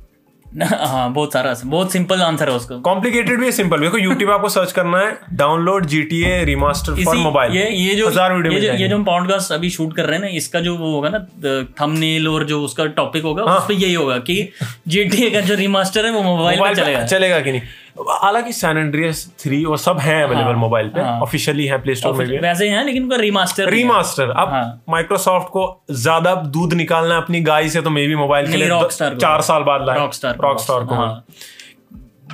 हाँ 0.53 1.13
बहुत 1.13 1.33
सारा 1.33 1.55
बहुत 1.65 1.93
सिंपल 1.93 2.21
आंसर 2.23 2.49
है 2.49 2.55
उसका। 2.57 2.77
कॉम्प्लिकेटेड 2.85 3.39
भी 3.41 3.47
है 3.47 3.51
सिंपल 3.53 3.81
देखो 3.81 3.99
यूट्यूब 3.99 4.31
आपको 4.31 4.49
सर्च 4.49 4.71
करना 4.73 4.99
है 4.99 5.19
download 5.33 5.87
GTA 5.87 6.45
remaster 6.45 7.03
for 7.05 7.17
mobile 7.17 7.57
ये 7.57 7.69
ये 7.71 7.95
जो 7.95 8.07
हज़ार 8.09 8.33
वीडियो 8.33 8.53
ये 8.53 8.61
जो 8.61 8.73
ये 8.73 8.89
जो 8.89 8.97
हम 8.97 9.05
पॉडकास्ट 9.05 9.53
अभी 9.53 9.71
शूट 9.71 9.95
कर 9.97 10.07
रहे 10.07 10.19
हैं 10.19 10.25
ना 10.25 10.31
इसका 10.37 10.61
जो 10.61 10.77
वो 10.77 10.93
होगा 10.93 11.09
ना 11.09 11.19
थंबनेल 11.81 12.29
और 12.29 12.45
जो 12.45 12.63
उसका 12.65 12.87
टॉपिक 13.01 13.23
होगा 13.23 13.45
हाँ। 13.49 13.59
उस 13.59 13.65
पर 13.65 13.75
यही 13.75 13.95
होगा 13.95 14.19
कि 14.21 14.49
जीटीए 14.89 15.31
का 15.31 15.41
जो 15.41 15.55
रिमास्टर 15.55 16.07
है 16.07 16.13
वो 16.13 16.23
मोबाइल 16.23 16.75
चलेगा। 16.75 17.05
चलेगा 17.05 17.41
कि 17.41 17.53
नहीं? 17.53 17.63
हालाँकि 17.99 18.53
सैन 18.53 18.79
एंड्रियस 18.79 19.27
थ्री 19.41 19.63
और 19.65 19.79
सब 19.79 19.99
हैं 19.99 20.23
अवेलेबल 20.25 20.55
मोबाइल 20.57 20.89
पे 20.89 21.01
हाँ। 21.01 21.19
ऑफिशियली 21.21 21.67
है 21.67 21.79
प्ले 21.83 21.95
स्टोर 21.95 22.15
में 22.15 22.27
भी। 22.29 22.39
वैसे 22.39 22.65
ही 22.65 22.71
है 22.71 22.85
लेकिन 22.87 23.03
उनका 23.03 23.17
रीमास्टर 23.17 23.71
रीमास्टर 23.71 24.31
अब 24.31 24.49
हाँ। 24.49 24.83
माइक्रोसॉफ्ट 24.89 25.49
को 25.49 25.67
ज़्यादा 25.91 26.35
दूध 26.49 26.75
निकालना 26.75 27.15
है 27.15 27.23
अपनी 27.23 27.41
गाय 27.41 27.69
से 27.69 27.83
तो 27.83 27.91
मे 27.91 28.07
भी 28.07 28.17
मोबाइल 28.17 28.51
के 28.51 28.57
लिए 28.57 29.17
चार 29.17 29.41
साल 29.43 29.63
बाद 29.63 29.87
लाए। 29.87 29.99
रॉकस्टार 29.99 30.37
रॉकस्टार 30.43 30.85
को 30.85 30.95
हाँ। 30.95 31.25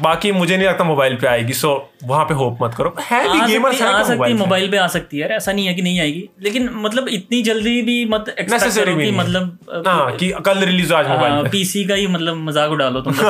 बाकी 0.03 0.33
मुझे 0.33 0.57
नहीं 0.57 0.67
लगता 0.69 0.85
मोबाइल 0.85 1.15
पे 1.17 1.27
आएगी 1.27 1.53
सो 1.53 1.71
वहाँ 2.05 2.25
पे 2.25 2.35
होप 2.35 2.59
मत 2.63 2.75
करो। 2.75 2.95
है 3.01 3.23
भी 3.23 3.39
आ 3.39 3.47
गेमर्स 3.47 3.79
सकती, 3.79 3.85
आ 3.85 3.99
है 3.99 4.05
सकती 4.05 4.33
मोबाइल 4.35 4.71
पे 4.71 4.77
आ 4.77 4.87
सकती 4.87 5.19
है 5.19 5.29
ऐसा 5.29 5.53
नहीं 5.53 5.67
है 5.67 5.75
कि 5.75 5.83
नहीं 5.83 6.01
आएगी। 6.01 6.29
लेकिन 6.43 6.69
मतलब 6.77 7.09
इतनी 7.09 7.43
जल्दी 7.43 7.81
भी 7.83 8.05
मत 8.05 8.25
करो 8.29 8.95
भी 8.95 9.05
कि 9.05 9.11
नहीं 9.11 9.13
है। 9.13 9.19
मतलब 9.19 9.85
हाँ 9.87 10.17
कि 10.17 10.33
कल 10.47 10.59
रिलीज़ 10.61 10.93
आज 10.95 11.09
मोबाइल 11.09 11.49
पीसी 11.49 11.85
का 11.85 11.95
ही 11.95 12.07
मतलब 12.07 12.37
मज़ाक 12.39 12.71
उड़ालो 12.71 13.01
तुम 13.01 13.15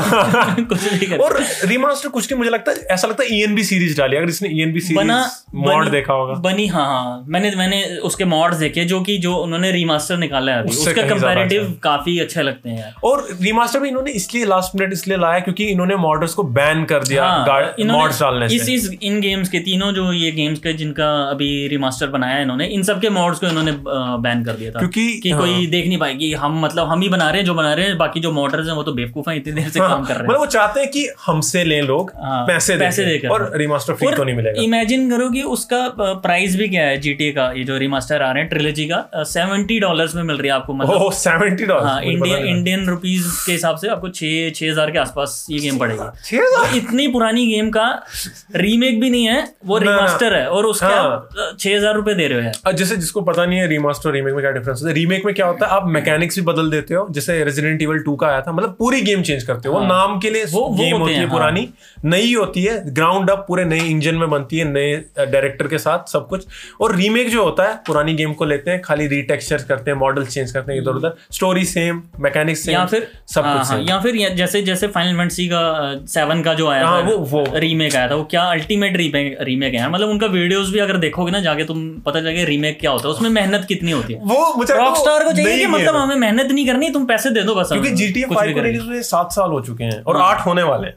कुछ 0.65 0.93
नहीं 0.93 1.09
कर 1.09 1.19
और 1.19 1.39
रीमास्टर 1.65 2.09
कुछ 2.09 2.31
नहीं 2.31 2.39
मुझे 2.39 2.51
लगता 2.51 2.73
है 2.73 2.87
ऐसा 2.91 3.09
लगता 3.09 3.25
है 3.25 3.39
ईएनबी 3.39 3.65
सीरीज़ 3.65 3.97
डाली। 3.99 4.17
अगर 4.17 4.29
इसने 4.29 4.49
ईएनबी 4.51 4.81
बना 4.95 5.23
सीरीज़ 5.27 5.67
मॉड 5.67 5.91
देखा 5.91 6.13
होगा। 6.13 6.35
बनी 6.41 6.67
हाँ 6.67 6.87
हाँ। 6.87 7.25
मैंने 7.29 7.55
मैंने 7.57 7.85
उसके 8.05 8.25
मॉड्स 8.25 8.57
देखे 8.57 8.85
जो 8.85 9.01
कि 9.01 9.17
जो 9.19 9.37
उन्होंने 9.37 9.71
रीमास्टर 9.73 10.17
निकाला 10.17 10.53
है 10.53 10.63
उसका 10.65 11.03
कंपैरेटिव 11.05 11.73
काफ़ी 11.83 12.19
अच्छे 12.19 12.43
लगते 12.43 12.71
हैं 12.71 12.93
और 13.05 13.27
रीमास्टर 13.43 13.81
भी 13.81 13.89
इन्होंने 13.89 14.11
इसलिए 14.13 14.45
लास्ट 14.47 14.81
मिनट 14.81 14.93
इसलिए 14.93 15.19
लाया 15.19 15.39
क्योंकि 15.41 15.65
इन्होंने 15.67 15.97
मॉडर्स 15.99 16.35
को 16.35 16.43
बैन 16.55 16.85
कर 16.85 17.03
दिया 17.05 17.25
हाँ, 17.25 17.75
मॉड्स 17.87 18.21
डालने 18.21 18.47
इस 18.47 18.67
से। 18.67 18.73
इस 18.73 18.91
इन 19.03 19.21
गेम्स 19.21 19.49
के 19.49 19.59
तीनों 19.59 19.93
जो 19.93 20.13
ये 20.13 20.31
गेम्स 20.33 20.59
के 20.59 20.73
जिनका 20.73 21.09
अभी 21.31 21.69
रिमास्टर 21.69 22.07
बनाया 22.07 22.35
है 22.35 22.43
इन्होंने 22.43 22.67
इन 22.67 22.83
सब 22.83 23.01
के 23.01 23.11
मॉड्स 23.11 23.39
को 23.39 23.47
इन्होंने 23.47 23.73
बैन 24.25 24.45
कर 24.45 24.53
दिया 24.53 24.71
था। 24.71 24.79
क्योंकि- 24.79 25.23
कि 25.23 25.31
हाँ, 25.31 25.41
कोई 25.41 25.67
देख 25.67 25.87
नहीं 25.87 25.99
पाएगी 25.99 26.33
हम 26.35 26.61
मतलब 26.61 26.89
हम 26.89 27.01
ही 27.01 27.09
बना 27.09 27.29
रहे 27.31 27.39
हैं 27.39 27.45
जो 27.45 27.55
बना 27.55 27.73
रहे 27.75 27.87
हैं 27.87 27.99
बाकी 27.99 28.21
जो 28.21 28.33
मॉडर्स 28.33 28.67
हैं 28.67 28.75
वो 28.75 28.83
तो 28.83 28.93
बेवकूफ़ 28.93 29.31
हैं 29.31 29.37
इतनी 29.37 29.53
देर 29.53 29.69
से 29.69 29.81
काम 29.81 30.05
कर 30.05 30.09
रहे 30.09 30.19
हैं। 30.19 30.29
मतलब 30.29 30.41
वो 30.41 30.47
चाहते 30.47 30.81
हैं 30.81 30.91
कि 30.91 31.09
हमसे 31.27 31.65
लें 31.65 31.81
लोग 31.83 32.13
हाँ, 32.17 32.45
पैसे 32.47 32.77
पैसे 32.77 33.05
देकर। 33.05 33.29
और 33.29 33.51
रिमास्टर 33.57 33.95
फ्री 33.95 34.13
तो 34.13 34.25
नहीं 34.25 34.37
मिलेगा। 34.37 34.63
इमेजिन 34.63 35.11
करो 35.11 35.29
कि 35.31 35.43
उसका 35.55 35.81
प्राइस 36.01 36.57
भी 36.57 36.69
क्या 36.69 36.83
है 36.83 36.97
जीटीए 37.01 37.33
का 37.33 37.51
ये 37.57 37.65
जो 37.65 37.79
रिमास्टर 37.79 38.23
आ 38.23 38.31
रहे 38.33 38.43
हैं 38.43 38.49
ट्रिलोजी 38.51 38.85
का 38.85 39.25
सेवेंटी 39.25 39.79
डॉलर 39.81 40.09
में 40.15 40.23
मिल 40.23 40.37
रही 40.37 40.49
है 40.49 40.55
आपको 40.55 40.75
मतलब। 40.75 41.13
सेवेंटी 41.13 41.65
हाँ 41.65 41.79
डॉलर 41.81 42.09
इंडियन 42.09 42.47
इंडियन 42.47 42.87
रुपीज़ 42.87 43.27
के 43.47 43.53
हिसाब 43.53 43.77
से 43.77 43.89
आपको 43.89 44.09
छः 44.09 44.51
छह 44.51 44.71
हज़ार 44.71 44.91
के 44.91 44.99
आसपास 44.99 45.47
ये 45.51 45.59
गेम 45.59 45.79
पड़ेगी। 45.79 46.11
छह 46.25 46.44
इतनी 46.75 47.09
पुरानी 47.09 47.47
गेम 47.47 47.71
का 47.71 48.03
रीमेक 48.57 49.01
भी 49.01 49.11
नहीं 49.11 49.25
है 49.29 49.55
वो। 49.67 49.79
रिमास्टर 49.79 50.35
है 50.35 50.47
और 50.49 50.67
उसका 50.67 50.89
हाँ। 50.89 51.29
छह 51.59 51.77
हज़ार 51.77 51.95
रुपए 51.95 52.15
दे 52.15 52.29
रहे 52.29 52.49
हो 52.49 52.73
जैसे 52.73 52.97
जिसको 52.97 53.21
पता 53.21 53.47
नहीं 53.47 53.59
है 53.59 53.69
रीमास्टर 53.69 54.11
रीमेक 54.11 54.35
में 54.35 54.43
क्या 54.43 54.51
डिफरेंस 54.51 54.83
है। 54.87 54.93
रीमेक 54.93 55.25
में 55.27 55.35
क्या 55.35 55.47
होता 55.47 55.67
है 55.67 55.73
आप 55.73 55.87
मैकेनिक्स 55.87 56.37
भी 56.37 56.43
बदल 56.43 56.71
देते 56.71 56.95
हो। 56.95 57.07
जैसे 57.11 57.45
रेजिडेंट 57.45 57.83
इवल 57.83 57.99
2 57.99 58.17
का 58.21 58.27
आया 58.27 58.41
था 58.41 58.53
मतलब 58.53 58.77
पूरी 58.79 59.01
गेम 59.01 59.23
चेंज 59.23 59.43
करते 59.43 59.69
हो। 59.69 59.75
वो 59.75 59.87
नाम 59.87 60.19
के 60.19 60.31
लिए 60.31 60.43
हाँ। 60.43 60.53
वो- 60.53 60.77
गेम 60.77 60.97
होती 60.97 61.13
है 61.13 61.21
हाँ। 61.21 61.31
पुरानी। 61.31 61.69
नई 62.05 62.35
होती 62.35 62.65
है 62.65 62.95
ग्राउंड 62.95 63.31
अप 63.31 63.45
पूरे 63.49 63.65
नए 63.65 63.81
इंजन 63.81 64.15
में 64.15 64.31
बनती 64.31 64.59
है 64.59 64.65
नए 64.65 64.97
डायरेक्टर 65.19 65.67
के 65.67 65.79
साथ 65.79 66.11
सब 66.11 66.29
कुछ। 66.29 66.47
और 66.81 66.97
रीमेक 66.97 67.31
जो 67.31 67.45
होता 67.45 67.65
है 67.65 67.75
पुरानी 67.87 68.15
गेम 68.15 68.33
को 68.33 68.45
लेते 68.45 68.71
हैं 68.71 68.83
खाली 68.83 69.07
रीटेक्चर 69.07 69.57
करते 69.57 69.91
हैं 69.91 69.99
मॉडल 69.99 70.27
चेंज 70.27 70.53
करते 70.53 70.73
हैं 70.73 70.81
इधर 70.83 70.91
उधर 70.91 71.17
स्टोरी 71.33 71.65
सेम 71.65 72.03
मैकेनिक्स 72.21 72.65
सेम 72.65 72.75
या 72.75 72.87
फिर 72.87 73.11
सब 73.29 73.45
हाँ, 73.45 73.59
कुछ 73.59 73.69
हाँ, 73.69 73.81
या 73.83 74.01
फिर 74.01 74.35
जैसे 74.35 74.63
जैसे 74.63 74.87
फाइनल 74.87 75.29
का 75.33 76.07
सेवन 76.07 76.34
का 76.43 76.55
जो 76.55 76.67
आया 76.69 76.87
हाँ, 76.87 77.03
था 77.03 77.07
वो- 77.09 77.19
वो। 77.31 77.45
रीमेक 77.55 77.95
आया 77.97 78.11
था 78.11 78.15
वो 78.15 78.25
क्या 78.25 78.43
अल्टीमेट 78.43 78.97
रीमेक 78.97 79.37
रीमेक 79.41 79.75
है 79.75 79.91
मतलब 79.91 80.09
उनका 80.09 80.27
वीडियोस 80.27 80.71
भी 80.71 80.79
अगर 80.79 80.97
देखोगे 80.97 81.33
ना 81.33 81.41
जाके 81.41 81.65
तुम 81.65 81.89
पता 82.07 82.21
चलेगा 82.21 82.45
रीमेक 82.45 82.81
क्या 82.81 82.91
होता 82.91 83.09
है 83.09 83.15
उसमें 83.15 83.31
मेहनत 83.31 83.65
कितनी 83.69 83.91
होती 83.91 84.13
है। 84.13 84.21
वो 84.25 84.55
मुझे 84.57 84.75
रॉक 84.75 84.97
स्टार 84.97 85.25
को 85.25 85.33
चाहिए 85.33 85.59
कि 85.59 85.67
मतलब 85.67 85.97
हमें 85.97 86.17
मेहनत 86.17 86.53
नहीं 86.53 86.67
करनी 86.67 86.91
तुम 86.91 87.07
पैसे 87.07 87.31
दे 87.31 87.43
दो 87.43 87.55
बस 87.55 87.69
क्योंकि 87.73 87.91
जीटीए 87.91 88.25
फाइव 88.25 88.39
5 88.41 88.55
को 88.55 88.61
रिलीज़ 88.61 88.83
हुए 88.83 89.03
सात 89.03 89.33
साल 89.33 89.51
हो 89.51 89.61
चुके 89.61 89.85
हैं 89.85 90.03
और 90.03 90.17
हाँ। 90.17 90.31
आठ 90.31 90.47
होने 90.47 90.63
वाले 90.63 90.87
हैं। 90.87 90.95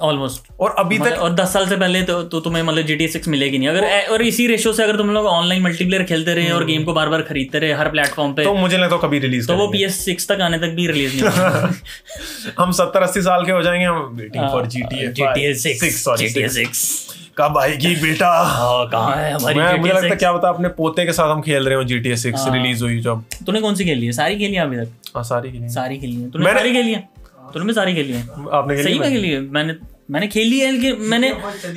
ऑलमोस्ट 0.00 0.50
और 0.60 0.74
अभी 0.78 0.98
तक 0.98 1.18
और 1.18 1.34
दस 1.34 1.52
साल 1.52 1.66
से 1.68 1.76
पहले 1.76 2.02
तो, 2.02 2.22
तो 2.22 2.40
तुम्हें 2.40 2.62
मतलब 2.62 2.86
जी 2.86 2.94
टी 2.96 3.06
सिक्स 3.08 3.28
मिलेगी 3.28 3.58
नहीं। 3.58 3.68
अगर 3.68 3.84
और 4.12 4.22
इसी 4.22 4.46
रेशो 4.46 4.72
से 4.72 4.82
अगर 4.82 4.96
तुम 4.96 5.10
लोग 5.10 5.26
ऑनलाइन 5.26 5.62
मल्टीप्लेयर 5.62 6.02
खेलते 6.02 6.34
रहे 6.34 6.50
और 6.50 6.64
गेम 6.64 6.84
को 6.84 6.92
बार 6.92 7.08
बार 7.08 7.22
खरीदते 7.22 7.58
रहे 7.58 7.72
हर 7.72 7.88
प्लेटफॉर्म 7.90 8.32
पे 8.32 8.44
तो 8.44 8.54
मुझे 8.54 8.76
लगता 8.78 8.94
है 8.96 9.00
कभी 9.02 9.18
रिलीज़ 9.18 9.46
तो 9.46 9.54
वो 9.56 9.66
पी 9.68 9.84
एस 9.84 10.04
सिक्स 10.04 10.28
तक 10.28 10.40
आने 10.40 10.58
तक 10.58 10.74
भी 10.74 10.86
रिलीज़ 10.86 11.24
नहीं 11.24 12.52
हम 12.58 12.72
सत्तर 12.72 13.02
अस्सी 13.02 13.22
साल 13.22 13.44
के 13.44 13.52
हो 13.52 13.62
जाएँगे 13.62 13.84
हम 13.84 14.08
waiting 14.14 14.44
for 14.44 14.66
G 14.66 14.82
T 14.84 15.08
GTA 15.14 15.54
6 15.82 15.90
sorry 15.98 16.28
GTA 16.28 16.50
6 16.56 17.14
कब 17.38 17.58
आएगी 17.58 17.94
बेटा? 17.96 18.28
हाँ, 18.44 18.86
कहाँ 18.88 19.16
है 19.16 19.32
हमारी 19.32 19.58
मैं 19.58 19.78
मुझे 19.78 19.92
लगता 19.92 20.06
है 20.06 20.16
क्या 20.16 20.32
बता 20.32 20.48
अपने 20.48 20.68
पोते 20.68 21.04
के 21.06 21.12
साथ 21.12 21.32
हम 21.32 21.40
खेल 21.42 21.66
रहे 21.66 21.74
हो 21.74 21.84
जी 21.84 21.98
टी 21.98 22.16
सिक्स 22.16 22.44
रिलीज़ 22.48 22.82
हुई 22.84 22.98
जब। 23.00 23.24
तूने 23.46 23.60
कौन 23.60 23.74
सी 23.74 23.84
खेली 23.84 24.06
है? 24.06 24.12
सारी 24.12 24.36
खेली 24.38 24.54
है 24.54 24.62
अभी 24.62 24.76
तक? 24.76 25.10
हाँ 25.16 25.24
सारी 25.24 25.50
खेली 25.52 25.68
सारी 25.68 25.98
खेली 25.98 26.14
है। 26.16 26.30
तूने 26.30 26.44
मैंने- 26.44 26.60
सारी 26.60 26.72
खेली 26.72 26.92
है? 26.92 27.08
तूने 27.56 27.66
भी 27.66 27.72
सारी 27.72 27.94
खेली 27.94 28.12
है। 28.12 28.22
आपने 28.52 28.76
खेली 28.76 28.84
सही 28.84 28.98
में 28.98 29.08
खेली 29.10 29.28
है। 29.30 29.40
मैंने 29.40 29.76
मैंने 30.10 30.26
खेली 30.28 30.58
है 30.60 30.76
कि 30.78 30.92
मैंने 30.92 31.32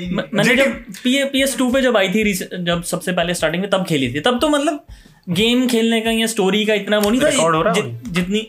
मैंने 0.09 0.55
जब 0.55 0.73
पी 1.03 1.23
पी 1.25 1.41
एस 1.43 1.57
टू 1.57 1.69
पे 1.71 1.81
जब 1.81 1.97
आई 1.97 2.09
थी 2.09 2.33
जब 2.33 2.83
सबसे 2.83 3.11
पहले 3.11 3.33
स्टार्टिंग 3.33 3.61
में 3.63 3.69
तब 3.71 3.85
खेली 3.85 4.13
थी। 4.13 4.19
तब 4.19 4.39
तो 4.39 4.49
मतलब 4.49 4.85
गेम 5.29 5.67
खेलने 5.67 6.01
का 6.01 6.11
या 6.11 6.27
स्टोरी 6.27 6.65
का 6.65 6.73
इतना 6.73 6.97
वो 6.97 7.09
नहीं 7.09 7.21
था। 7.21 7.73
है 7.77 8.11
जितनी 8.11 8.41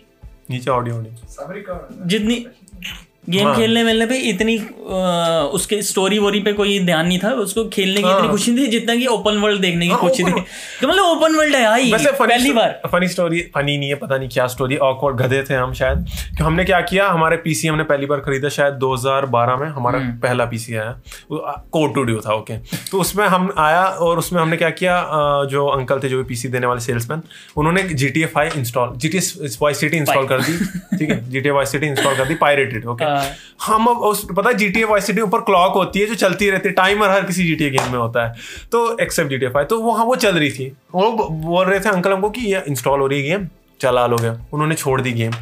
नीचे 0.50 0.70
ऑडियो 0.70 0.96
ऑडियो 0.96 2.06
जितनी 2.06 2.34
गेम 3.30 3.46
हाँ। 3.46 3.54
खेलने 3.56 3.82
मिलने 3.84 4.06
पे 4.06 4.16
इतनी 4.28 4.56
अ, 4.58 5.50
उसके 5.54 5.80
स्टोरी 5.82 6.18
वोरी 6.18 6.40
पे 6.40 6.52
कोई 6.52 6.78
ध्यान 6.84 7.06
नहीं 7.06 7.18
था 7.18 7.30
उसको 7.42 7.64
खेलने 7.68 8.00
की 8.00 8.08
हाँ। 8.08 8.16
इतनी। 8.18 8.28
खुशी 8.28 8.56
थी 8.56 8.66
जितना 8.66 8.94
कि 8.96 9.06
ओपन 9.08 9.36
वर्ल्ड 9.38 9.60
देखने 9.60 9.86
की 9.86 9.90
हाँ, 9.90 10.00
खुशी 10.00 10.24
थी 10.24 10.30
कि 10.32 10.86
मतलब 10.86 11.04
ओपन 11.04 11.36
वर्ल्ड 11.36 11.54
है 11.56 11.64
आई 11.66 11.92
वैसे 11.92 12.12
पहली 12.12 12.52
बार 12.52 12.80
फनी 12.92 13.08
स्टोरी 13.08 13.40
फनी 13.54 13.76
नहीं 13.78 13.88
है 13.88 13.94
पता 13.96 14.16
नहीं 14.16 14.28
क्या 14.28 14.46
स्टोरी 14.46 14.76
ऑकवर्ड 14.88 15.16
गधे 15.16 15.42
थे 15.50 15.54
हम 15.54 15.72
शायद 15.74 16.06
कि 16.38 16.44
हमने 16.44 16.64
क्या 16.64 16.80
किया 16.90 17.08
हमारे 17.08 17.36
पीसी 17.44 17.68
हमने 17.68 17.84
पहली 17.84 18.06
बार 18.06 18.20
खरीदा 18.20 18.48
शायद 18.48 18.78
2012 18.84 19.60
में 19.60 19.66
हमारा 19.68 19.98
हम्म। 19.98 20.18
पहला 20.18 20.44
पीसी 20.44 20.74
आया 20.74 20.90
कोड 21.72 21.94
टू 21.94 22.18
था 22.20 22.34
ओके 22.34 22.56
तो 22.90 23.00
उसमें 23.00 23.26
हम 23.26 23.52
आया 23.58 23.84
और 24.06 24.18
उसमें 24.18 24.40
हमने 24.40 24.56
क्या 24.56 24.70
किया 24.80 24.96
जो 25.50 25.66
अंकल 25.68 26.00
थे 26.02 26.08
जो 26.08 26.16
भी 26.16 26.24
पीसी 26.24 26.48
देने 26.48 26.66
वाले 26.66 26.80
सेल्समैन 26.80 27.22
उन्होंने 27.56 27.82
G 27.94 28.08
T 28.08 28.22
A 28.22 28.26
five 28.34 28.58
install 28.58 28.92
G 28.96 29.08
T 29.08 29.18
Vice 29.60 29.74
City 29.74 29.96
install 29.96 30.26
कर 30.26 30.42
दी 30.42 30.56
ठीक 30.98 31.10
है 31.10 31.18
G 31.30 31.40
T 31.40 31.50
Vice 31.50 31.66
City 31.66 31.86
install 31.86 32.16
कर 32.16 32.24
दी 32.24 32.34
पायरेटेड 32.40 32.86
ओके 32.86 33.04
हाँ। 33.04 33.19
हम 33.62 33.86
अब 33.86 33.98
उस 34.02 34.24
पता 34.36 34.48
है 34.48 34.54
जीटीए 34.54 34.84
वाई 34.84 35.00
सिटी 35.00 35.20
ऊपर 35.20 35.40
क्लॉक 35.40 35.74
होती 35.74 36.00
है 36.00 36.06
जो 36.06 36.14
चलती 36.14 36.50
रहती 36.50 36.68
है। 36.68 36.74
टाइमर 36.74 37.10
हर 37.10 37.24
किसी 37.24 37.44
जीटीए 37.44 37.70
गेम 37.70 37.92
में 37.92 37.98
होता 37.98 38.26
है। 38.26 38.34
तो 38.72 38.98
एक्सेप्ट 38.98 39.30
जीटीए 39.30 39.48
फाइव 39.48 39.66
तो 39.66 39.80
वहाँ 39.80 40.04
वो 40.04 40.16
चल 40.16 40.38
रही 40.38 40.50
थी। 40.50 40.72
वो 40.94 41.10
बोल 41.30 41.66
रहे 41.66 41.80
थे 41.80 41.88
अंकल 41.88 42.12
हमको 42.12 42.30
कि 42.30 42.46
ये 42.46 42.62
इंस्टॉल 42.68 43.00
हो 43.00 43.06
रही 43.06 43.22
है 43.22 43.28
गेम 43.28 43.48
चला 43.80 44.06
लोगे 44.06 44.28
उन्होंने 44.52 44.74
छोड़ 44.74 45.00
दी 45.00 45.12
गेम 45.12 45.32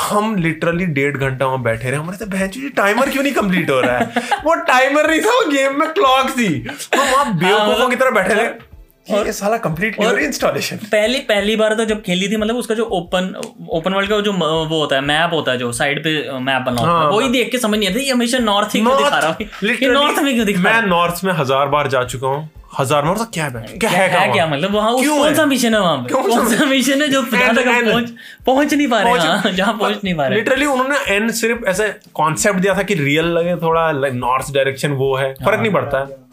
हम 0.00 0.34
लिटरली 0.36 0.86
डेढ़ 0.86 1.16
घंटा 1.16 1.46
वहाँ 1.46 1.62
बैठे 1.62 1.90
रहे। 1.90 2.00
हमारे 2.00 2.18
तो 2.18 2.26
बहन 2.26 2.50
ये 2.56 2.68
टाइमर 2.68 3.10
क्यों 3.10 3.22
नहीं 3.22 3.32
कंप्लीट 3.32 3.70
हो 3.70 3.80
रहा 3.80 3.98
है? 3.98 4.22
वो 4.44 4.54
टाइमर 4.54 5.10
नहीं 5.10 5.20
था 5.20 5.30
वो 5.30 5.50
गेम 5.50 5.78
में 5.80 5.88
क्लॉक 5.92 6.30
थी। 6.30 6.46
हम 6.94 7.12
वहाँ 7.12 7.36
बेवकूफों 7.38 7.88
की 7.88 7.96
तरह 7.96 8.10
बैठे 8.10 8.34
रहे 8.34 8.75
ये 9.08 9.32
साला 9.32 9.56
हो 9.56 10.10
रही 10.10 10.24
इंस्टॉलेशन 10.24 10.76
पहली 10.92 11.18
पहली 11.28 11.56
बार 11.56 11.74
तो 11.74 11.84
जब 11.84 12.02
खेली 12.02 12.28
थी 12.28 12.36
मतलब 12.36 12.56
उसका 12.56 12.74
जो 12.74 12.84
ओपन 12.98 13.34
ओपन 13.70 13.94
वर्ल्ड 13.94 14.10
का 14.10 14.20
जो 14.20 14.32
वो 14.32 14.80
होता 14.80 14.96
है 14.96 15.02
मैप 15.02 15.32
होता 15.32 15.52
है 15.52 15.58
जो 15.58 15.70
साइड 15.72 16.02
पे 16.04 16.38
मैप 16.40 16.62
बना 16.62 16.80
होता 16.80 16.90
है 16.90 16.96
हाँ, 16.96 17.10
वही 17.10 17.28
देख 17.28 17.50
के 17.50 17.58
समझ 17.58 17.78
नहीं 17.78 17.88
आता 17.88 18.00
ये 18.00 18.10
हमेशा 18.10 18.38
नॉर्थ 18.38 18.74
ही 18.74 18.80
क्यों 18.80 18.96
दिखा 18.96 19.18
रहा 19.18 19.36
है? 19.40 19.92
नॉर्थ 19.92 20.18
में 20.22 20.34
क्यों 20.34 20.46
दिखा 20.46 20.60
मैं 20.60 20.82
नॉर्थ 20.82 21.24
में 21.24 21.32
हज़ार 21.32 21.68
बार 21.68 21.88
जा 21.88 22.04
चुका 22.04 22.28
हूँ। 22.28 22.48
हज़ार 22.78 23.02
बार 23.02 23.16
तो 23.16 23.24
क्या 23.34 23.44
है? 23.44 23.50
क्या 23.50 23.78
क्या 23.78 23.90
है 23.90 24.08
है 24.08 24.32
क्या 24.32 24.46
मतलब? 24.46 24.74
वहाँ 24.74 24.92
कौन 24.94 25.34
सा 25.34 25.44
मिशन 25.46 25.74
है 25.74 25.80
वहाँ 25.80 25.96
पे? 25.98 26.14
कौन 26.14 26.48
सा 26.48 26.64
मिशन 26.64 27.02
है 27.02 27.08
जो 27.08 27.22
पहुँच 27.24 28.10
पहुँच 28.46 28.74
नहीं 28.74 28.88
पा 28.88 29.00
रहे 29.02 29.12
हैं 29.12 29.20
हाँ, 29.20 29.52
जहाँ 29.52 29.74
पहुँच 29.74 30.00
नहीं 30.04 30.14
पा 30.14 30.26
रहे। 30.26 30.38
लिटरली 30.38 30.66
उन्होंने 30.66 30.98
एन 31.14 31.30
सिर्फ़ 31.38 31.64
ऐसे 31.70 31.88
कॉन्सेप्ट 32.14 32.60
दिया 32.60 32.74
था 32.74 32.82
कि 32.82 32.94
रियल 32.94 33.28
लगे 33.38 33.56
थोड़ा 33.62 33.90
नॉर्थ 33.92 34.52
डायरेक्शन 34.54 34.92
वो 35.02 35.14
है 35.16 35.32
फ़र्क 35.34 35.60
नहीं 35.60 35.72
पड़ता। 35.72 35.98
है 35.98 36.24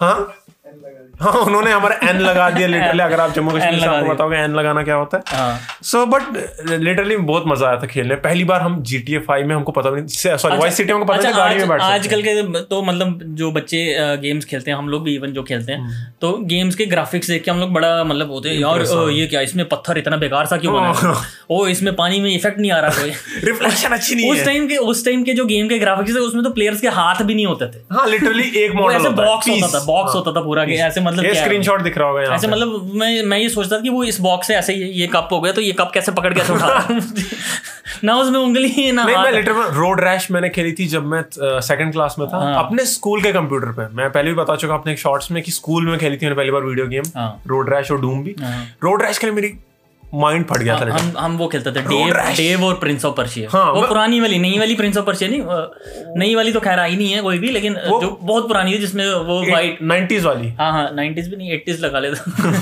हाँ? 0.00 0.34
हाँ 1.20 1.32
उन्होंने 1.40 1.70
हमारा 1.70 1.96
एन 2.10 2.18
लगा 2.20 2.48
दिया 2.50 2.66
लिटरली 2.68 3.02
अगर 3.02 3.20
आप 3.20 3.32
जम्मू 3.34 3.50
कश्मीर 3.56 3.78
से 3.80 3.86
आपको 3.86 4.12
बताओगे 4.12 4.36
एन 4.36 4.54
लगाना 4.54 4.82
क्या 4.82 4.94
होता 4.94 5.16
है? 5.18 5.38
हाँ। 5.38 5.58
सो 5.82 6.04
बट 6.06 6.70
लिटरली 6.70 7.16
बहुत 7.28 7.44
मज़ा 7.46 7.66
आया 7.68 7.76
था 7.80 7.86
खेलने। 7.86 8.14
पहली 8.24 8.44
बार 8.44 8.60
हम 8.60 8.80
जी 8.82 8.98
टी 8.98 9.14
ए 9.14 9.18
फाइव 9.28 9.46
में 9.46 9.54
हमको 9.54 9.72
पता 9.72 9.90
नहीं 9.90 10.36
सॉरी 10.36 10.56
वाइस 10.58 10.76
सिटी 10.76 10.92
में 10.92 10.98
हमको 11.00 11.12
पता 11.12 11.22
नहीं 11.22 11.36
गाड़ी 11.36 11.56
में 11.58 11.68
बैठ 11.68 11.80
आजकल 11.82 12.22
के 12.22 12.62
तो 12.64 12.82
मतलब 12.82 13.20
जो 13.38 13.50
बच्चे 13.52 13.84
गेम्स 14.22 14.44
खेलते 14.44 14.70
हैं 14.70 14.78
हम 14.78 14.88
लोग 14.88 15.02
भी 15.04 15.14
इवन 15.14 15.32
जो 15.32 15.42
खेलते 15.42 15.72
हम्म। 15.72 15.90
हैं 15.90 16.14
तो 16.20 16.32
गेम्स 16.52 16.74
के 16.74 16.86
ग्राफिक्स 16.86 17.28
देख 17.30 17.44
के 17.44 17.50
हम 17.50 17.60
लोग 17.60 17.72
बड़ा 17.72 17.92
मतलब 18.04 18.30
होते 18.30 18.48
हैं 18.48 18.56
यार 18.58 18.84
ये 19.12 19.26
क्या 19.26 19.40
इसमें 19.40 19.64
पत्थर 19.68 19.98
इतना 19.98 20.16
बेकार 20.16 20.46
सा 20.46 20.56
क्यों 20.56 20.74
बना 20.74 20.92
हाँ। 21.00 21.14
ओ 21.50 21.66
इसमें 21.68 21.94
पानी 21.96 22.20
में 22.20 22.30
इफ़ेक्ट 22.34 22.58
नहीं 22.58 22.72
आ 22.72 22.78
रहा 22.80 23.00
कोई। 23.00 23.10
रिफ्लेक्शन 23.44 23.92
अच्छी 23.92 24.14
नहीं 24.14 24.30
उस 24.32 24.44
टाइम 24.44 24.66
के 24.68 24.76
उस 24.92 25.04
टाइम 25.04 25.22
के 25.24 25.32
जो 25.34 25.44
गेम 25.46 25.68
के 25.68 25.78
ग्राफिक्स 25.78 26.14
थे 26.14 26.18
उसमें 26.20 26.42
तो 26.44 26.50
प्लेयर्स 26.50 26.80
के 26.80 26.88
हाथ 26.98 27.22
भी 27.24 27.34
नहीं 27.34 27.46
होते 27.46 27.66
थे। 27.68 27.82
हाँ 27.94 28.06
लिटरली 28.08 28.50
एक 28.64 28.74
मॉडल 28.74 29.06
है। 29.06 29.10
बॉक्स 29.16 29.48
होता 29.48 29.68
था 29.74 29.84
बॉक्स 29.86 30.14
होता 30.14 30.32
था 30.32 30.40
पूरा 30.44 30.63
कि 30.66 30.76
ऐसे 30.82 31.00
मतलब 31.00 31.24
ये 31.24 31.30
क्या 31.30 31.40
है? 31.40 31.46
स्क्रीनशॉट 31.46 31.82
दिख 31.82 31.98
रहा 31.98 32.08
होगा 32.08 32.34
ऐसे 32.34 32.48
मतलब 32.48 32.90
मैं 32.94 33.22
मैं 33.24 33.38
ये 33.38 33.48
सोचता 33.48 33.76
था 33.76 33.80
कि 33.80 33.88
वो 33.88 34.04
इस 34.04 34.20
बॉक्स 34.20 34.46
से 34.46 34.54
ऐसे 34.54 34.74
ये, 34.74 35.06
कप 35.06 35.28
हो 35.32 35.40
गया 35.40 35.52
तो 35.52 35.60
ये 35.60 35.72
कप 35.72 35.90
कैसे 35.94 36.12
पकड़ 36.12 36.32
के 36.34 36.52
उठा 36.52 36.86
ना 38.04 38.16
उसमें 38.16 38.38
उंगली 38.38 38.90
ना 38.92 39.04
नहीं 39.04 39.16
मैं 39.16 39.32
लिटरल 39.32 39.70
रोड 39.74 40.00
रैश 40.00 40.30
मैंने 40.30 40.48
खेली 40.48 40.72
थी 40.72 40.86
जब 40.86 41.06
मैं 41.06 41.22
सेकंड 41.60 41.92
क्लास 41.92 42.16
में 42.18 42.26
था 42.28 42.38
हाँ। 42.38 42.64
अपने 42.64 42.84
स्कूल 42.84 43.22
के 43.22 43.32
कंप्यूटर 43.32 43.72
पे 43.72 43.86
मैं 43.96 44.10
पहले 44.10 44.30
भी 44.30 44.36
बता 44.36 44.56
चुका 44.56 44.74
अपने 44.74 44.96
शॉर्ट्स 44.96 45.30
में 45.30 45.42
कि 45.42 45.52
स्कूल 45.52 45.86
में 45.86 45.98
खेली 45.98 46.16
थी 46.16 46.26
मैंने 46.26 46.36
पहली 46.36 46.50
बार 46.50 46.62
वीडियो 46.62 46.86
गेम 46.86 47.04
हाँ। 47.16 47.42
रोड 47.46 47.72
रैश 47.74 47.90
और 47.90 48.00
डूम 48.00 48.22
भी 48.22 48.34
हाँ। 48.40 48.64
रोड 48.84 49.02
रैश 49.02 49.18
के 49.18 49.26
लिए 49.26 49.34
मेरी 49.34 49.54
माइंड 50.14 50.46
फट 50.46 50.58
गया 50.58 50.78
था 50.80 50.94
हम 50.94 51.12
हम 51.18 51.36
वो 51.36 51.46
खेलते 51.48 51.70
थे 51.70 51.80
डेव 51.80 52.14
डेव 52.36 52.64
और 52.64 52.74
प्रिंस 52.74 53.04
ऑफ़ 53.04 53.14
पर्शिया 53.16 53.48
हाँ, 53.52 53.72
वो 53.72 53.82
पुरानी 53.82 54.20
वाली 54.20 54.38
नई 54.38 54.58
वाली 54.58 54.74
प्रिंस 54.74 54.96
ऑफ़ 54.96 55.06
पर्शिया 55.06 55.30
नहीं 55.30 56.18
नई 56.18 56.34
वाली 56.34 56.52
तो 56.52 56.60
खैर 56.60 56.78
आई 56.78 56.96
नहीं 56.96 57.12
है 57.12 57.20
कोई 57.22 57.38
भी 57.38 57.50
लेकिन 57.50 57.76
वो- 57.88 58.00
जो 58.02 58.18
बहुत 58.22 58.48
पुरानी 58.48 58.72
है 58.72 58.78
जिसमें 58.78 59.06
वो 59.10 59.40
वाइट 59.52 59.78
90s 59.82 60.24
वाली। 60.24 60.48
हाँ 60.48 60.72
हाँ 60.72 60.90
नाइनटीज 60.94 61.28
भी 61.28 61.36
नहीं 61.36 61.50
एट्टीज 61.50 61.80
लगा 61.80 61.98
लेता। 61.98 62.52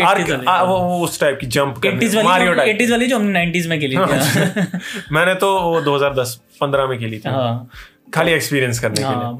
आ, 0.48 0.62
वो 0.62 1.04
उस 1.04 1.20
टाइप 1.20 1.38
की 1.40 1.46
जंप 1.46 1.86
एट्टीज 1.86 2.16
वाली 2.16 2.28
एट्टीज 2.70 2.90
वाली 2.90 3.06
जो 3.06 3.16
हमने 3.16 3.32
नाइनटीज 3.32 3.66
में 3.66 3.80
खेली 3.80 3.96
थी। 3.96 4.60
मैंने 5.12 5.34
तो 5.34 5.52
वो 5.60 5.80
2010 5.80 6.38
15 6.62 6.88
में 6.88 6.98
खेली 6.98 7.18
थी। 7.18 7.28
हाँ। 7.28 7.70
खाली 8.14 8.32
एक्सपीरियंस 8.32 8.78
करने 8.80 8.94
के 8.94 9.02
लिए। 9.02 9.12
हाँ 9.12 9.32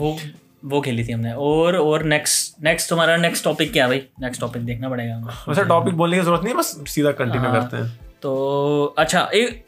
वो 0.64 0.80
खेली 0.80 1.04
थी 1.04 1.12
हमने। 1.12 1.32
और 1.32 1.76
और 1.76 2.02
नेक्स्ट 2.04 2.62
नेक्स्ट 2.64 2.92
हमारा 2.92 3.16
नेक्स्ट 3.16 3.44
टॉपिक 3.44 3.72
क्या 3.72 3.84
है 3.84 3.90
भाई? 3.90 4.02
नेक्स्ट 4.20 4.40
टॉपिक 4.40 4.62
देखना 4.62 4.88
पड़ेगा 4.88 5.14
हमें 5.14 5.34
वैसे 5.48 5.64
टॉपिक 5.64 5.94
बोलने 5.94 6.16
की 6.16 6.22
ज़रूरत 6.22 6.42
नहीं 6.42 6.52
है 6.54 6.58
बस 6.58 6.76
सीधा 6.88 7.12
कंटिन्यू 7.12 7.50
हाँ। 7.50 7.60
करते 7.60 7.76
हैं। 7.76 7.98
तो 8.22 8.94
अच्छा 8.98 9.28
एक 9.34 9.64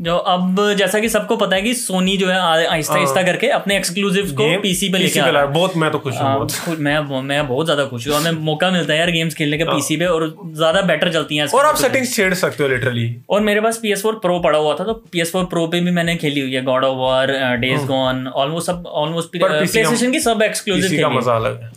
जो 0.00 0.16
अब 0.16 0.74
जैसा 0.78 0.98
कि 0.98 1.08
सबको 1.08 1.36
पता 1.36 1.56
है 1.56 1.62
कि 1.62 1.74
सोनी 1.74 2.16
जो 2.16 2.28
है 2.28 2.38
आहिस्ता 2.40 2.94
आहिस्ता 2.94 3.22
करके 3.22 3.48
अपने 3.48 3.76
एक्सक्लूसिव 3.76 4.30
को 4.30 4.60
पीसी 4.60 4.88
पे 4.88 4.98
लेके 4.98 5.20
आ 5.20 5.26
रहा 5.26 5.42
है। 5.42 5.52
बहुत 5.52 5.76
मैं 5.76 5.90
तो 5.90 5.98
खुश 5.98 6.14
हूँ 6.14 6.22
हाँ, 6.22 6.74
मैं 6.78 7.20
मैं 7.22 7.48
बहुत 7.48 7.66
ज़्यादा 7.66 7.84
खुश 7.84 8.08
हूँ 8.08 8.14
हमें 8.16 8.30
मौका 8.30 8.70
मिलता 8.70 8.92
है 8.92 8.98
यार 8.98 9.10
गेम्स 9.10 9.34
खेलने 9.34 9.58
का 9.58 9.64
पीसी 9.64 9.96
पे 9.96 10.06
और 10.06 10.36
ज़्यादा 10.46 10.82
बेटर 10.82 11.12
चलती 11.12 11.36
हैं 11.36 11.46
और 11.46 11.66
आप। 11.66 11.76
सेटिंग्स 11.76 12.14
छेड़ 12.16 12.34
सकते 12.34 12.62
हो 12.62 12.68
लिटरली 12.68 13.16
और 13.30 13.40
मेरे 13.40 13.60
पास 13.60 13.80
PS4 13.84 14.02
फोर 14.02 14.14
प्रो 14.14 14.38
पड़ा 14.40 14.58
हुआ 14.58 14.74
था 14.74 14.84
तो 14.84 15.02
PS4 15.16 15.44
प्रो 15.44 15.66
पे 15.66 15.80
भी 15.80 15.90
मैंने 15.90 16.16
खेली 16.16 16.40
हुई 16.40 16.52
है 16.52 16.62
God 16.64 16.84
of 16.84 16.96
War 16.96 17.32
Days 17.56 17.86
Gone 17.86 18.26
almost 18.28 18.66
सब 18.66 18.86
ऑलमोस्ट 18.86 19.36
पर 19.36 19.66
PC 19.66 19.84
का- 19.84 20.20
सब 20.20 20.42
एक्सक्लूसिव 20.42 20.98
है। 21.00 21.16
मज़ा 21.16 21.36
अलग 21.36 21.62
है। 21.62 21.72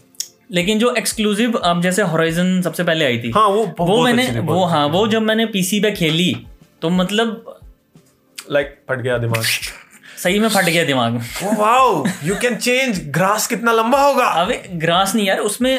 लेकिन 0.52 0.80
जो 0.80 0.94
एक्सक्लूसिव 0.96 1.54
अब 1.58 1.82
जैसे 1.82 2.02
होराइजन 2.02 2.62
सबसे 2.62 2.84
पहले 2.84 3.06
आई 3.06 3.18
थी 3.18 3.32
हाँ 3.32 3.48
वो 3.48 3.66
वो 3.80 4.02
मैंने 4.04 4.40
वो 4.40 4.64
हाँ 4.66 4.88
वो 4.88 5.08
जब 5.08 5.22
मैंने 5.22 5.46
पीसी 5.46 5.80
पे 5.80 5.92
खेली 5.92 6.36
तो 6.82 6.90
मतलब 6.90 7.60
लाइक 8.52 8.78
फट 8.90 8.98
गया 8.98 9.18
दिमाग। 9.18 9.44
सही 10.18 10.40
में 10.40 10.48
फट 10.50 10.66
गया 10.66 10.84
दिमाग। 10.86 11.22
Wow 11.44 12.06
you 12.24 12.36
can 12.36 12.56
change 12.56 13.00
grass 13.10 13.48
कितना 13.48 13.72
लंबा 13.72 14.02
होगा। 14.02 14.26
अबे 14.42 14.64
ग्रास 14.74 15.16
नहीं 15.16 15.28
यार 15.28 15.40
उसमें 15.40 15.76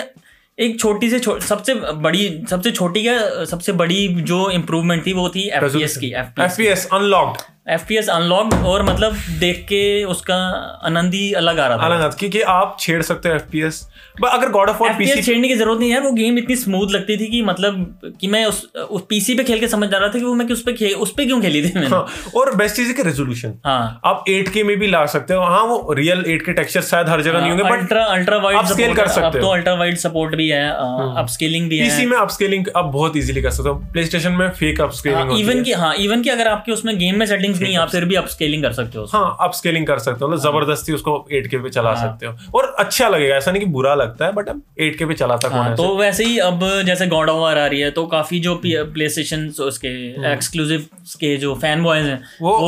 एक 0.58 0.78
छोटी 0.80 1.10
से 1.10 1.18
छो, 1.18 1.38
सबसे 1.40 1.74
बड़ी 1.74 2.44
सबसे 2.50 2.70
छोटी 2.70 3.02
क्या 3.02 3.44
सबसे 3.44 3.72
बड़ी 3.72 4.06
जो 4.08 4.50
इम्प्रूवमेंट 4.50 5.06
थी 5.06 5.12
वो 5.12 5.28
थी 5.28 5.48
एफपीएस 5.48 5.96
की 5.96 6.12
FPS 6.12 6.50
FPS 6.50 6.88
unlocked 6.92 7.40
FPS 7.70 8.08
unlocked 8.08 8.54
और 8.54 8.82
मतलब 8.82 9.16
देख 9.40 9.60
के 9.62 10.04
उसका 10.04 10.36
आनंद 10.84 11.14
ही 11.14 11.32
अलग 11.32 11.58
आ 11.58 11.66
रहा 11.66 11.78
था। 11.78 11.82
अलग 11.82 12.18
क्योंकि 12.18 12.40
आप 12.40 12.76
छेड़ 12.80 13.02
सकते 13.02 13.28
हो 13.28 13.34
एफपीएस 13.34 13.88
अगर 14.28 14.50
God 14.50 14.68
of 14.70 14.76
War 14.78 14.90
FPS 14.90 15.10
PC 15.10 15.22
छेड़ने 15.22 15.48
की 15.48 15.54
ज़रूरत 15.54 15.80
नहीं 15.80 15.90
है 15.90 16.00
वो 16.00 16.10
गेम 16.12 16.38
इतनी 16.38 16.56
स्मूथ 16.56 16.90
लगती 16.90 17.16
थी 17.16 17.26
कि 17.26 17.40
मतलब 17.42 18.14
कि 18.20 18.26
मैं 18.26 18.44
उस 18.46 18.64
उस 18.90 19.02
पीसी 19.08 19.34
पे 19.34 19.44
खेल 19.44 19.60
के 19.60 19.68
समझ 19.68 19.88
जा 19.88 19.98
रहा 19.98 20.08
था 20.08 20.18
कि 20.18 20.24
वो 20.24 20.34
मैं 20.34 20.46
कि 20.46 20.52
उस 20.52 20.62
पे 20.62 20.72
खे, 20.72 20.88
उस 20.88 21.12
पे 21.12 21.26
क्यों 21.26 21.40
खेली 21.42 21.62
थी 21.62 21.72
मैंने। 21.74 21.88
हाँ, 21.88 22.06
और 22.36 22.54
बेस्ट 22.56 22.76
चीज़ 22.76 22.88
है 22.88 22.94
कि 22.94 23.02
रेजोल्यूशन 23.02 23.54
हाँ। 23.64 24.00
आप 24.04 24.24
8K 24.28 24.62
में 24.62 24.76
भी 24.76 24.86
ला 24.86 25.04
सकते 25.06 25.34
हो। 25.34 25.40
हाँ 25.44 25.64
वो 25.64 25.92
रियल 25.92 26.22
8K 26.28 26.56
टेक्सचर 26.56 26.82
शायद 26.82 27.08
हर 27.08 27.22
जगह 27.22 27.40
नहीं 27.40 27.50
होंगे 27.50 27.64
but 27.64 27.78
ultra 27.78 28.04
ultra 28.04 28.38
wide 28.38 28.58
upscale 28.58 28.96
कर 28.96 29.08
सकते 29.08 29.26
अब 29.26 29.40
तो 29.40 29.48
अल्ट्रा 29.48 29.74
वाइड 29.74 29.96
सपोर्ट 29.96 30.34
भी 30.34 30.43
है 30.48 30.70
अपस्केलिंग 31.16 31.68
भी 31.68 31.78
है। 31.78 32.06
में 32.06 32.16
अपस्केलिंग 32.16 32.66
आप 32.76 32.84
बहुत 32.84 33.16
इजीली 33.16 33.42
कर 33.42 33.50
सकते 33.50 33.68
हो 33.68 33.74
प्ले 33.92 34.04
स्टेशन 34.06 34.32
में 34.32 34.48
फेक 34.50 34.80
अपस्केलिंग 34.80 35.38
इवन 35.40 35.62
की 35.62 35.72
हाँ 35.72 35.94
इवन 35.94 36.22
की 36.22 36.30
अगर 36.30 36.48
आपके 36.48 36.72
उसमें 36.72 36.98
गेम 36.98 37.18
में 37.18 37.26
सेटिंग्स 37.26 37.60
नहीं 37.60 37.76
आप 37.76 37.90
फिर 37.90 38.04
भी 38.04 38.14
अपस्केलिंग 38.14 38.62
कर 38.62 38.72
सकते 38.72 38.98
हो 38.98 39.04
हाँ 39.12 39.36
अपस्केलिंग 39.40 39.86
कर 39.86 39.98
सकते 39.98 40.24
हो 40.24 40.30
मतलब 40.30 40.40
ज़बरदस्ती 40.40 40.92
उसको 40.92 41.16
8K 41.34 41.62
पे 41.62 41.68
चला 41.68 41.94
सकते 41.94 42.26
हो। 42.26 42.36
और 42.54 42.74
अच्छा 42.78 43.08
लगेगा 43.08 43.36
ऐसा 43.36 43.50
नहीं 43.50 43.62
कि 43.62 43.68
बुरा 43.68 43.94
लगता 43.94 44.26
है 44.26 44.32
बट 44.32 44.48
अब 44.48 44.62
8K 44.82 45.08
पे 45.08 45.14
चलाता 45.14 45.48
कौन 45.48 45.58
हाँ, 45.58 45.76
तो 45.76 45.96
वैसे 45.96 46.24
ही 46.24 46.38
अब 46.38 46.60
जैसे 46.86 47.06
गॉड 47.06 47.30
ऑफ़ 47.30 47.38
वार 47.38 47.58
आ 47.58 47.66
रही 47.66 47.80
है 47.80 47.90
तो 47.90 48.06
काफ़ी 48.06 48.40
जो 48.40 48.54
प्ले 48.64 49.08
स्टेशन 49.08 49.46
उसके 49.60 49.88
एक्सक्लूसिव 50.32 50.86
के 51.20 51.36
जो 51.36 51.54
फ़ैन 51.54 51.82
बॉयज़ 51.82 52.06
हैं 52.06 52.22
वो 52.42 52.58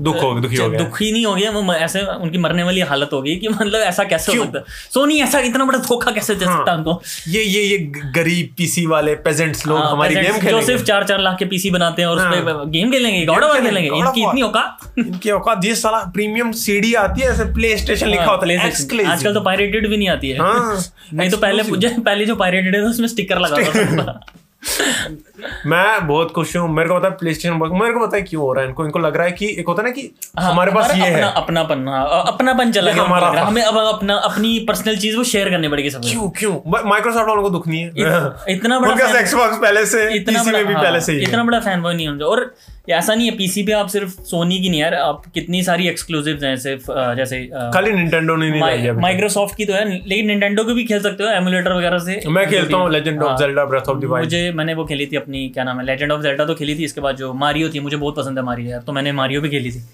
दुख 0.00 0.22
हो- 0.22 0.42
दुखी 0.42 0.56
हो 0.56 0.68
गए। 0.70 0.78
दुखी 0.78 1.12
नहीं 1.12 1.26
हो 1.26 1.34
गया 1.34 1.50
वो 1.50 1.74
ऐसे 1.74 2.00
उनकी 2.00 2.38
मरने 2.38 2.62
वाली 2.62 2.80
हालत 2.80 3.10
होगी 3.12 3.36
कि 3.36 3.48
मतलब 3.48 3.80
ऐसा 3.80 4.04
कैसे 4.04 4.36
हो 4.36 4.44
सकता 4.44 4.58
है? 4.58 4.64
सोनी 4.94 5.18
ऐसा 5.20 5.38
इतना 5.40 5.64
बड़ा 5.64 5.78
धोखा 5.78 6.10
कैसे 6.10 6.34
दे 6.34 6.44
सकता 6.44 6.70
है 6.70 6.76
उनको 6.78 7.02
ये 7.28 7.42
ये 7.42 7.62
ये 7.62 7.78
गरीब 8.14 8.54
पीसी 8.58 8.84
वाले 8.86 9.14
पेजेंट्स 9.14 9.66
लोग 9.66 9.78
हाँ, 9.78 9.90
हमारी 9.92 10.14
गेम 10.14 10.38
गेम 10.38 10.50
जो 10.50 10.60
सिर्फ़ 10.62 10.82
चार 10.82 11.04
चार 11.04 11.20
लाख 11.20 11.38
के 11.38 11.44
पीसी 11.44 11.70
बनाते 11.70 12.02
हैं 12.02 12.08
और 12.08 12.18
हाँ, 12.18 12.32
पे 12.32 12.70
गेम 12.70 12.90
खेलेंगे 12.92 13.24
गॉड 13.26 13.44
ऑफ़ 13.44 13.52
वॉर 13.52 13.60
खेलेंगे 13.60 13.88
इनकी 13.98 14.22
इतनी 14.22 14.42
औकात? 14.42 14.92
इनकी 14.98 15.30
औकात 15.30 15.64
ये 15.64 15.74
साला 15.74 15.98
प्रीमियम 16.14 16.52
सीडी 16.52 16.94
आती 16.94 17.20
है 17.20 17.28
ऐसे 17.28 17.44
प्ले 17.44 17.76
स्टेशन 17.78 18.08
लिखा 18.08 18.24
होता 18.24 18.46
है 18.46 18.66
एक्सक्लूसिव 18.66 19.10
आजकल 19.12 19.34
तो 19.34 19.40
पायरेटेड 19.40 19.88
भी 19.88 19.96
नहीं 19.96 20.08
आती 20.08 20.30
है। 20.30 20.38
हाँ, 20.38 20.82
नहीं 21.12 21.30
तो 21.30 21.36
पहले 21.36 21.62
पहले 22.00 22.26
जो 22.26 22.36
पायरेटेड 22.36 22.76
है 22.76 22.82
उसमें 22.82 23.08
स्टिकर 23.08 23.38
लगा 23.38 23.56
होता 23.56 24.02
था। 24.12 24.20
मैं 25.66 26.06
बहुत 26.06 26.32
खुश 26.32 26.56
हूँ। 26.56 26.68
मेरे 26.68 26.88
को 26.88 26.98
पता 26.98 27.08
है 27.08 27.14
प्ले 27.14 27.34
स्टेशन 27.34 27.54
मेरे 27.54 27.92
को 27.92 28.06
पता 28.06 28.16
है 28.16 28.22
क्यों 28.22 28.42
हो 28.42 28.52
रहा 28.52 28.62
है। 28.62 28.68
इनको 28.68 28.84
इनको 28.84 28.98
लग 28.98 29.16
रहा 29.16 29.26
है 29.26 29.32
कि 29.32 29.46
एक 29.58 29.68
होता 29.68 29.82
है 29.82 29.88
ना 29.88 29.92
कि 29.92 30.14
हाँ, 30.38 30.52
हमारे 30.52 30.72
पास 30.72 30.94
ये 30.94 31.06
अपना, 31.06 31.26
है 31.26 31.32
अपना 31.34 31.62
पन 31.62 31.86
अपनापन 32.28 32.72
चला 32.72 32.92
गया 32.92 33.02
हमारा 33.02 33.30
है। 33.30 33.36
हमें 33.36 33.62
अब 33.62 33.78
अपना 33.78 34.14
अपनी 34.14 34.58
पर्सनल 34.58 34.96
चीज़ 34.96 35.16
वो 35.16 35.24
शेयर 35.24 35.50
करनी 35.50 35.68
पड़ेगी 35.68 35.90
सब। 35.90 36.00
क्यों 36.00 36.30
क्यों? 36.30 36.88
माइक्रोसॉफ्ट 36.88 37.28
वालों 37.28 37.42
को 37.42 37.50
दुख 37.50 37.68
नहीं 37.68 37.80
है। 37.80 37.88
इत- 37.88 38.48
इतना 38.48 38.80
बड़ा 38.80 39.18
एक्सबॉक्स 39.20 39.56
पहले 39.56 39.86
से 39.86 40.14
इतना 40.14 40.42
बड़ा 40.42 40.62
भी 40.62 40.74
हाँ, 40.74 40.82
पहले 40.82 41.00
से 41.00 41.16
इतना 41.22 41.44
बड़ा 41.44 41.60
फ़ैन 41.60 41.82
बॉय 41.82 41.94
नहीं 41.94 42.08
होना 42.08 42.24
और 42.24 42.54
ऐसा 42.90 43.14
नहीं 43.14 43.30
है 43.30 43.36
पीसी 43.36 43.62
पे 43.62 43.72
आप 43.72 43.88
सिर्फ़ 43.88 44.10
सोनी 44.24 44.58
की 44.60 44.68
नहीं 44.70 44.80
यार 44.80 44.94
आप 44.94 45.22
कितनी 45.34 45.62
सारी 45.62 45.88
एक्सक्लूसिव 45.88 46.44
हैं 46.44 46.54
सिर्फ़ 46.56 46.86
जैसे 47.16 47.40
खाली 47.74 47.92
निंटेंडो 47.92 48.36
ने 48.36 48.50
नहीं 48.50 48.78
है। 48.78 48.92
माइक्रोसॉफ्ट 49.00 49.56
की 49.56 49.64
तो 49.64 49.72
है 49.72 49.84
लेकिन 50.08 50.26
निंटेंडो 50.26 50.64
को 50.64 50.74
भी 50.74 50.84
खेल 50.84 51.00
सकते 51.02 51.24
हो 51.24 51.30
एमुलेटर 51.30 51.72
वगैरह 51.72 51.98
से। 51.98 52.20
मैं 52.28 52.46
खेलता 52.50 52.76
हूँ 52.76 52.90
लेजेंड 52.92 53.22
हाँ। 53.22 53.28
Of 53.28 53.38
Zelda 53.40 53.64
Breath 53.64 53.88
of 53.88 53.98
the 53.98 54.04
Wild 54.04 54.26
मुझे 54.26 54.50
मैंने 54.52 54.74
वो 54.74 54.84
खेली 54.84 55.06
थी 55.06 55.16
अपनी 55.16 55.48
क्या 55.48 55.64
नाम 55.64 55.80
है 55.80 55.86
लेजेंड 55.86 56.12
ऑफ़ 56.12 56.22
जेल्डा 56.22 56.44
तो 56.44 56.54
खेली 56.54 56.74
थी 56.78 56.84
इसके 56.84 57.00
बाद 57.00 57.16
जो 57.16 57.32
मारियो 57.34 57.68
थी 57.68 57.80
मुझे 57.80 57.96
बहुत 57.96 58.16
पसंद 58.16 58.38
है 58.38 58.44
मारियो 58.44 58.70
यार 58.70 58.80
तो 58.80 58.92
मैंने 58.92 59.12
मारियो 59.12 59.40
भी 59.40 59.48
खेली 59.48 59.70
थी। 59.72 59.84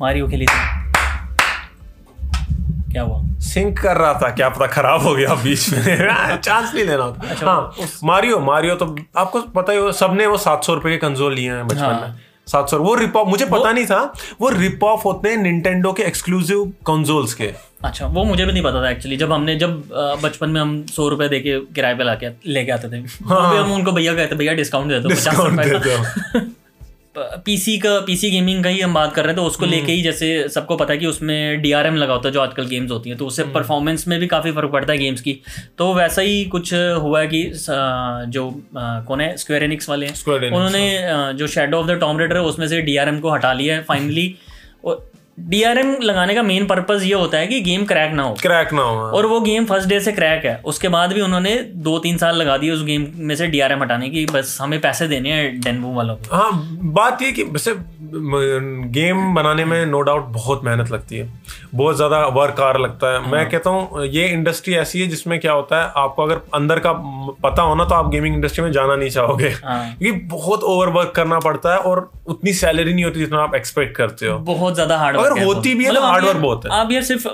मारियो 0.00 0.28
खेली 0.28 0.46
थी। 0.46 0.84
क्या 2.92 3.02
हुआ? 3.02 3.22
सिंक 3.46 3.78
कर 3.78 3.96
रहा 3.96 4.12
था 4.22 4.28
क्या 4.34 4.48
पता 4.48 4.66
खराब 4.66 5.02
हो 5.02 5.14
गया 5.14 5.34
बीच 5.34 5.68
में। 5.72 6.36
चांस 6.36 6.74
नहीं 6.74 6.84
लेना 6.84 7.02
होता 7.02 7.28
अच्छा, 7.30 7.46
हाँ 7.46 7.88
मारियो 8.04 8.38
मारियो 8.40 8.74
तो 8.74 8.86
आपको 9.16 9.40
पता 9.56 9.72
ही 9.72 9.78
हो 9.78 9.90
सबने 9.92 10.26
वो 10.26 10.36
सात 10.44 10.64
सौ 10.64 10.74
रुपए 10.74 10.90
के 10.90 10.96
कंसोल 10.96 11.34
लिए 11.34 11.50
हैं 11.52 11.66
बचपन 11.66 11.80
हाँ। 11.80 12.00
में। 12.00 12.14
सात 12.46 12.70
सौ। 12.70 12.78
वो 12.78 12.94
रिप 12.94 13.16
ऑफ़ 13.16 13.28
मुझे 13.28 13.44
पता 13.44 13.70
नहीं 13.72 13.86
था 13.86 14.00
वो 14.40 14.48
रिप 14.48 14.84
ऑफ़ 14.84 15.02
होते 15.04 15.28
हैं 15.28 15.36
निंटेंडो 15.36 15.92
के 15.92 16.02
एक्सक्लूसिव 16.02 16.64
कंसोल्स 16.86 17.34
के। 17.34 17.52
अच्छा 17.84 18.06
वो 18.06 18.24
मुझे 18.24 18.44
भी 18.44 18.52
नहीं 18.52 18.62
पता 18.62 18.82
था 18.82 18.90
एक्चुअली 18.90 19.16
जब 19.16 19.32
हमने 19.32 19.56
जब 19.56 19.82
बचपन 20.22 20.50
में 20.50 20.60
हम 20.60 20.84
सौ 20.86 21.08
रुपए 21.08 21.28
दे 21.28 21.40
के 21.40 21.58
किराए 21.74 21.94
पे 21.94 22.04
लाके 22.04 22.28
लेके 22.52 22.72
आते 22.72 22.88
थे 22.88 22.96
हाँ। 22.96 23.50
तो 23.50 23.62
हम 23.62 23.72
उनको 23.72 23.92
भैया 23.92 24.14
कहते 24.14 24.36
भैया 24.36 24.52
डिस्काउंट 24.54 24.92
दे 24.92 25.00
दो। 25.00 26.40
पीसी 27.18 27.76
का 27.78 27.98
पीसी 28.00 28.30
गेमिंग 28.30 28.62
का 28.64 28.70
ही 28.70 28.80
हम 28.80 28.94
बात 28.94 29.14
कर 29.14 29.22
रहे 29.22 29.32
हैं 29.32 29.36
तो 29.36 29.42
उसको 29.42 29.66
लेके 29.66 29.92
ही 29.92 30.02
जैसे 30.02 30.48
सबको 30.48 30.76
पता 30.76 30.92
है 30.92 30.98
कि 30.98 31.06
उसमें 31.06 31.60
डीआरएम 31.62 31.96
लगा 31.96 32.12
होता 32.12 32.28
है 32.28 32.32
जो 32.32 32.40
आजकल 32.40 32.66
गेम्स 32.66 32.90
होती 32.90 33.10
हैं 33.10 33.18
तो 33.18 33.26
उससे 33.26 33.44
परफॉर्मेंस 33.54 34.06
में 34.08 34.18
भी 34.20 34.26
काफ़ी 34.26 34.52
फ़र्क 34.52 34.70
पड़ता 34.70 34.92
है 34.92 34.98
गेम्स 34.98 35.20
की। 35.20 35.38
तो 35.78 35.92
वैसा 35.94 36.22
ही 36.22 36.44
कुछ 36.44 36.72
हुआ 36.74 37.20
है 37.20 37.26
कि 37.26 37.42
जो 38.30 38.50
कौन 38.76 39.20
है? 39.20 39.36
स्क्वेयर 39.36 39.64
एनिक्स 39.64 39.88
वाले 39.88 40.06
हैं। 40.06 40.14
उन्होंने 40.50 41.32
जो 41.34 41.46
Shadow 41.46 41.78
of 41.78 41.86
the 41.86 41.98
Tomb 42.00 42.18
Raider 42.18 42.36
है 42.36 42.42
उसमें 42.42 42.66
से 42.68 42.80
डीआरएम 42.82 43.20
को 43.20 43.30
हटा 43.30 43.52
लिया 43.52 43.74
है 43.76 43.82
फाइनली 43.82 44.34
डीआरएम 45.38 45.94
लगाने 46.02 46.34
का 46.34 46.42
मेन 46.42 46.66
पर्पज 46.66 47.02
ये 47.04 47.14
होता 47.14 47.38
है 47.38 47.46
कि 47.46 47.60
गेम 47.60 47.84
क्रैक 47.84 48.12
ना 48.12 48.22
हो। 48.22 48.34
क्रैक 48.34 48.72
ना 48.72 48.82
हो 48.82 49.00
और 49.08 49.26
वो 49.26 49.40
गेम 49.40 49.64
फ़र्स्ट 49.64 49.88
डे 49.88 49.98
से 50.00 50.12
क्रैक 50.12 50.44
है। 50.44 50.54
उसके 50.64 50.88
बाद 50.88 51.12
भी 51.12 51.20
उन्होंने 51.20 51.54
दो 51.86 51.98
तीन 51.98 52.16
साल 52.18 52.36
लगा 52.36 52.56
दिए 52.56 52.70
उस 52.70 52.84
गेम 52.84 53.06
में 53.16 53.34
से 53.36 53.46
डीआरएम 53.46 53.82
हटाने 53.82 54.08
की 54.08 54.24
बस 54.26 54.56
हमें 54.60 54.80
पैसे 54.80 55.08
देने 55.08 55.32
हैं 55.32 55.60
डेनबू 55.60 55.92
वालों 55.94 56.16
को। 56.16 56.36
हाँ 56.36 56.50
बात 56.92 57.22
ये 57.22 57.32
कि 57.32 57.42
वैसे 57.42 57.74
गेम 58.92 59.34
बनाने 59.34 59.64
में 59.64 59.84
नो 59.86 60.00
डाउट 60.00 60.26
बहुत 60.32 60.64
मेहनत 60.64 60.90
लगती 60.90 61.16
है। 61.16 61.28
बहुत 61.74 61.96
ज़्यादा 61.96 62.18
वर्क 62.34 62.60
आर 62.60 62.78
लगता 62.80 63.12
है। 63.12 63.30
मैं 63.30 63.48
कहता 63.50 63.70
हूँ 63.70 64.04
ये 64.06 64.26
इंडस्ट्री 64.28 64.74
ऐसी 64.74 65.00
है 65.00 65.06
जिसमें 65.06 65.38
क्या 65.40 65.52
होता 65.52 65.80
है 65.82 65.90
आपको 65.96 66.22
अगर 66.22 66.40
अंदर 66.54 66.78
का 66.78 66.92
पता 67.42 67.62
हो 67.62 67.74
ना 67.74 67.84
तो 67.84 67.94
आप 67.94 68.10
गेमिंग 68.10 68.34
इंडस्ट्री 68.34 68.64
में 68.64 68.70
जाना 68.72 68.96
नहीं 68.96 69.10
चाहोगे। 69.10 69.48
हाँ। 69.64 69.78
क्योंकि 69.98 70.20
बहुत 70.26 70.62
ओवर 70.64 70.88
वर्क 70.88 71.12
करना 71.16 71.38
पड़ता 71.38 71.72
है 71.72 71.78
और 71.80 72.10
उतनी 72.26 72.52
सैलरी 72.54 72.94
नहीं 72.94 73.04
होती 73.04 73.20
जितना 73.20 73.42
आप 73.42 73.54
एक्सपेक्ट 73.54 73.96
करते 73.96 74.26
हो। 74.26 74.38
बहुत 74.46 74.74
ज़्यादा 74.74 74.96
हार्ड 74.98 75.16
अगर 75.16 75.30
वर्क 75.30 75.42
होती 75.44 75.74
भी 75.74 75.84
है 75.84 75.94
तो 75.94 76.00
मतलब 76.02 76.24
यार- 76.26 76.40
बहुत 76.42 76.64
है। 76.64 76.70
आप 76.80 76.92
यार 76.92 77.02
सिर्फ़ 77.02 77.28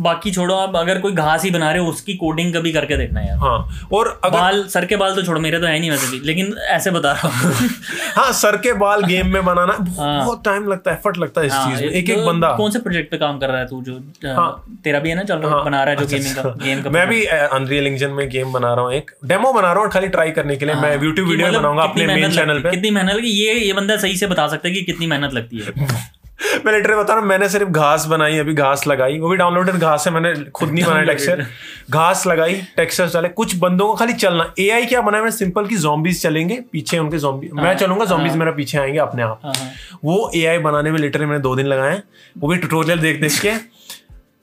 बाकी 0.00 0.30
छोड़ो 0.30 0.54
आप 0.54 0.76
अगर 0.76 0.98
कोई 1.00 1.12
घास 1.14 1.44
ही 1.44 1.50
बना 1.50 1.70
रहे 1.72 1.82
हो 1.82 1.88
उसकी 1.90 2.14
कोडिंग 2.16 2.54
कभी 2.54 2.72
करके 2.72 2.96
देखना 2.96 3.20
यार। 3.20 3.38
हाँ 3.38 3.86
और 3.92 4.08
अगर 4.24 4.38
बाल 4.38 4.62
सर 4.68 4.84
के 4.86 4.96
बाल 4.96 5.14
तो 5.14 5.22
छोड़ो 5.22 5.40
मेरे 5.40 5.58
तो 5.58 5.66
है 5.66 5.78
नहीं 5.78 5.90
वैसे 5.90 6.10
भी 6.10 6.20
लेकिन 6.26 6.54
ऐसे 6.68 6.90
बता 6.90 7.12
रहा 7.12 7.28
हूँ। 7.28 7.68
हाँ 8.16 8.30
सर 8.34 8.56
के 8.56 8.72
बाल 8.78 9.02
गेम 9.04 9.32
में 9.32 9.44
बनाना 9.44 9.76
बहुत 9.80 10.44
टाइम 10.44 10.68
लगता 10.68 10.90
है 10.90 10.96
एफर्ट 10.96 11.18
लगता 11.18 11.40
है 11.40 11.46
इस 11.46 11.52
हाँ, 11.52 11.70
चीज़ 11.70 11.82
में 11.82 11.90
एक 11.90 12.10
एक 12.10 12.18
तो 12.18 12.26
बंदा। 12.26 12.50
कौन 12.56 12.70
से 12.70 12.78
प्रोजेक्ट 12.78 13.10
पे 13.10 13.18
काम 13.18 13.38
कर 13.38 13.45
रहा 13.46 13.60
है 13.60 13.66
तू 13.66 13.82
जो 13.82 13.94
हाँ, 14.26 14.78
तेरा 14.84 14.98
भी 14.98 15.08
है 15.08 15.14
ना? 15.14 15.22
चल 15.24 15.38
रहा 15.38 15.54
हाँ, 15.54 15.64
बना 15.64 15.82
रहा 15.84 15.94
है 15.94 16.00
जो 16.00 16.06
गेमिंग 16.06 16.34
का 16.34 16.42
गेम 16.64 16.82
का 16.82 16.90
मैं 16.90 17.06
भी 17.08 17.24
अनरियल 17.26 17.86
इंजन 17.86 18.10
में 18.10 18.28
गेम 18.28 18.52
बना 18.52 18.74
रहा 18.74 18.84
हूँ 18.84 18.92
एक। 18.92 19.10
डेमो 19.24 19.52
बना 19.52 19.72
रहा 19.72 19.82
हूँ 19.82 19.90
खाली 19.90 20.08
ट्राई 20.08 20.30
करने 20.30 20.56
के 20.56 20.66
लिए 20.66 20.74
मैं 20.74 20.92
यूट्यूब 21.02 21.28
वीडियो 21.28 21.48
मतलब 21.48 21.60
बनाऊँगा 21.60 21.82
अपने 21.82 22.06
मेन 22.06 22.30
चैनल 22.30 22.60
पे। 22.60 22.70
कितनी 22.70 22.90
मेहनत 22.90 23.14
लगी 23.14 23.30
ये 23.30 23.54
ये 23.54 23.72
बंदा 23.72 23.96
सही 23.96 24.16
से 24.16 24.26
बता 24.26 24.48
सकता 24.48 24.68
है 24.68 24.74
कि 24.74 24.82
कितनी 24.82 25.06
मेहनत 25.06 25.34
लगती 25.34 25.58
है। 25.58 25.72
मैं 26.64 26.72
लिटरली 26.72 26.96
बता 26.96 27.12
रहा 27.12 27.20
हूँ 27.20 27.28
मैंने 27.28 27.48
सिर्फ़ 27.48 27.68
घास 27.70 28.04
बनाई 28.06 28.38
अभी 28.38 28.54
घास 28.54 28.86
लगाई। 28.86 29.18
वो 29.18 29.28
भी 29.28 29.36
डाउनलोडेड 29.36 29.74
घास 29.76 30.06
है 30.06 30.12
मैंने 30.12 30.32
खुद 30.50 30.70
नहीं 30.70 30.84
बनाया 30.84 31.04
टेक्सचर 31.04 31.44
घास 31.90 32.26
लगाई 32.26 32.54
टेक्सचर 32.76 33.08
चले 33.08 33.28
कुछ 33.30 33.54
बंदों 33.56 33.86
को 33.88 33.94
खाली 33.94 34.12
चलना। 34.14 34.52
एआई 34.58 34.86
क्या 34.86 35.00
बनाया? 35.00 35.22
मैंने 35.22 35.36
सिंपल 35.36 35.66
की 35.66 35.76
जॉम्बीज 35.78 36.22
चलेंगे 36.22 36.60
पीछे 36.72 36.98
उनके 36.98 37.18
जॉम्बी 37.18 37.48
मैं 37.54 37.74
चलूँगा 37.76 38.04
जॉम्बीज 38.04 38.36
मेरा 38.36 38.52
पीछे 38.52 38.78
आएँगे 38.78 38.98
अपने 38.98 39.22
आप। 39.22 39.40
हाँ, 39.44 39.54
हाँ। 39.56 39.70
वो 40.04 40.30
एआई 40.36 40.58
बनाने 40.58 40.90
में 40.90 40.98
लिटरली 40.98 41.26
मैंने 41.26 41.42
दो 41.42 41.56
दिन 41.56 41.66
लगाए 41.66 42.00
वो 42.36 42.48
भी 42.48 42.56
ट्यूटोरियल 42.56 42.98
देख 42.98 43.20
देख 43.20 43.40
के। 43.40 43.52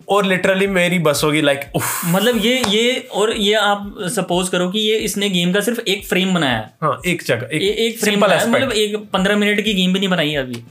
और 0.10 0.26
लिटरली 0.26 0.68
मेरी 0.68 1.00
बस 1.00 1.22
होगी 1.24 1.42
लाइक 1.42 1.72
मतलब 2.06 2.38
ये 2.38 2.62
ये 2.70 2.98
और 3.14 3.34
ये 3.34 3.54
आप 3.56 3.96
सपोज़ 4.12 4.52
करो 4.52 4.70
कि 4.70 4.80
ये 4.80 4.96
इसने 5.00 5.30
गेम 5.30 5.54
का 5.54 5.62
सिर्फ़ 5.62 5.80
एक 5.82 6.06
फ्रेम 6.08 6.34
बनाया 6.34 6.58
है। 6.58 6.74
हाँ 6.84 7.00
एक 7.08 7.24
जगह 7.24 7.50
एक, 7.54 7.62
एक 7.62 8.00
फ्रेम 8.00 8.20
मतलब 8.20 8.72
एक 8.72 8.98
पंद्रह 9.14 9.38
मिनट 9.38 9.62
की 9.62 9.74
गेम 9.74 9.94
भी 9.94 10.00
नहीं 10.00 10.10
बनाई 10.10 10.30
है 10.30 10.38
अभी। 10.38 10.64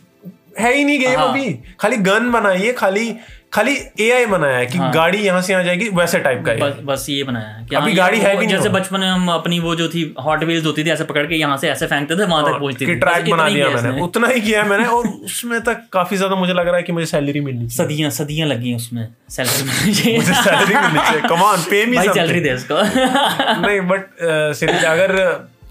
है 0.60 0.74
ही 0.74 0.84
नहीं 0.84 0.98
गेम 1.00 1.18
हाँ। 1.18 1.28
अभी। 1.28 1.52
खाली 1.80 1.96
गन 2.08 2.30
बनाई 2.32 2.60
है 2.60 2.72
खाली 2.74 3.14
खाली 3.52 3.72
एआई 4.00 4.26
बनाया 4.26 4.56
है 4.56 4.66
कि 4.66 4.78
हाँ। 4.78 4.90
गाड़ी 4.92 5.18
यहाँ 5.18 5.40
से 5.42 5.54
आ 5.54 5.60
जाएगी 5.62 5.88
वैसे 5.94 6.18
टाइप 6.18 6.42
का 6.46 6.52
बस 6.56 6.76
बस 6.84 7.06
ये 7.08 7.24
बनाया 7.24 7.48
है 7.48 7.64
कि 7.66 7.76
अभी 7.76 7.86
हाँ, 7.86 7.96
गाड़ी 7.96 8.18
है 8.18 8.30
भी 8.30 8.46
नहीं 8.46 8.56
जैसे 8.56 8.68
बचपन 8.68 9.00
में 9.00 9.06
हम 9.08 9.28
अपनी 9.30 9.58
वो 9.60 9.74
जो 9.76 9.88
थी 9.88 10.04
हॉट 10.20 10.44
व्हील्स 10.44 10.66
होती 10.66 10.84
थी 10.84 10.90
ऐसे 10.90 11.04
पकड़ 11.04 11.26
के 11.26 11.34
यहाँ 11.34 11.56
से 11.56 11.68
ऐसे 11.70 11.86
फेंकते 11.86 12.16
थे 12.16 12.24
वहाँ 12.24 12.44
तक 12.44 12.58
पहुँचती 12.58 12.86
कि 12.86 12.92
थी। 12.92 12.98
ट्रैक 13.00 13.28
बना 13.30 13.48
दिया 13.48 13.68
मैंने। 13.68 14.00
उतना 14.00 14.28
ही 14.28 14.40
किया 14.40 14.62
है 14.62 14.68
मैंने 14.68 14.86
और 14.88 15.08
उसमें 15.08 15.60
तक 15.60 15.82
काफ़ी 15.92 16.16
ज़्यादा 16.16 16.36
मुझे 16.36 16.52
लग 16.52 16.66
रहा 16.66 16.76
है 16.76 16.82
कि 16.82 16.92
मुझे 16.92 17.06
सैलरी 17.06 17.40
मिलनी 17.40 17.68
सदियाँ 17.70 18.10
सदियाँ 18.10 18.48
लगी 18.48 18.74
उसमें। 18.74 19.06
सैलरी 19.30 19.62
मिलनी 19.68 19.94
चाहिए। 19.94 20.20
सैलरी 20.22 20.74
मिलनी 20.74 20.98
चाहिए। 20.98 21.20
कमान 21.28 21.62
पे 21.70 21.84
मी 21.86 21.98
सैलरी 22.08 22.40
दे 22.40 22.54
इसको। 22.54 22.74
नहीं 23.66 23.80
बट 23.88 24.08
सीरियसली 24.54 24.86
अगर 24.86 25.16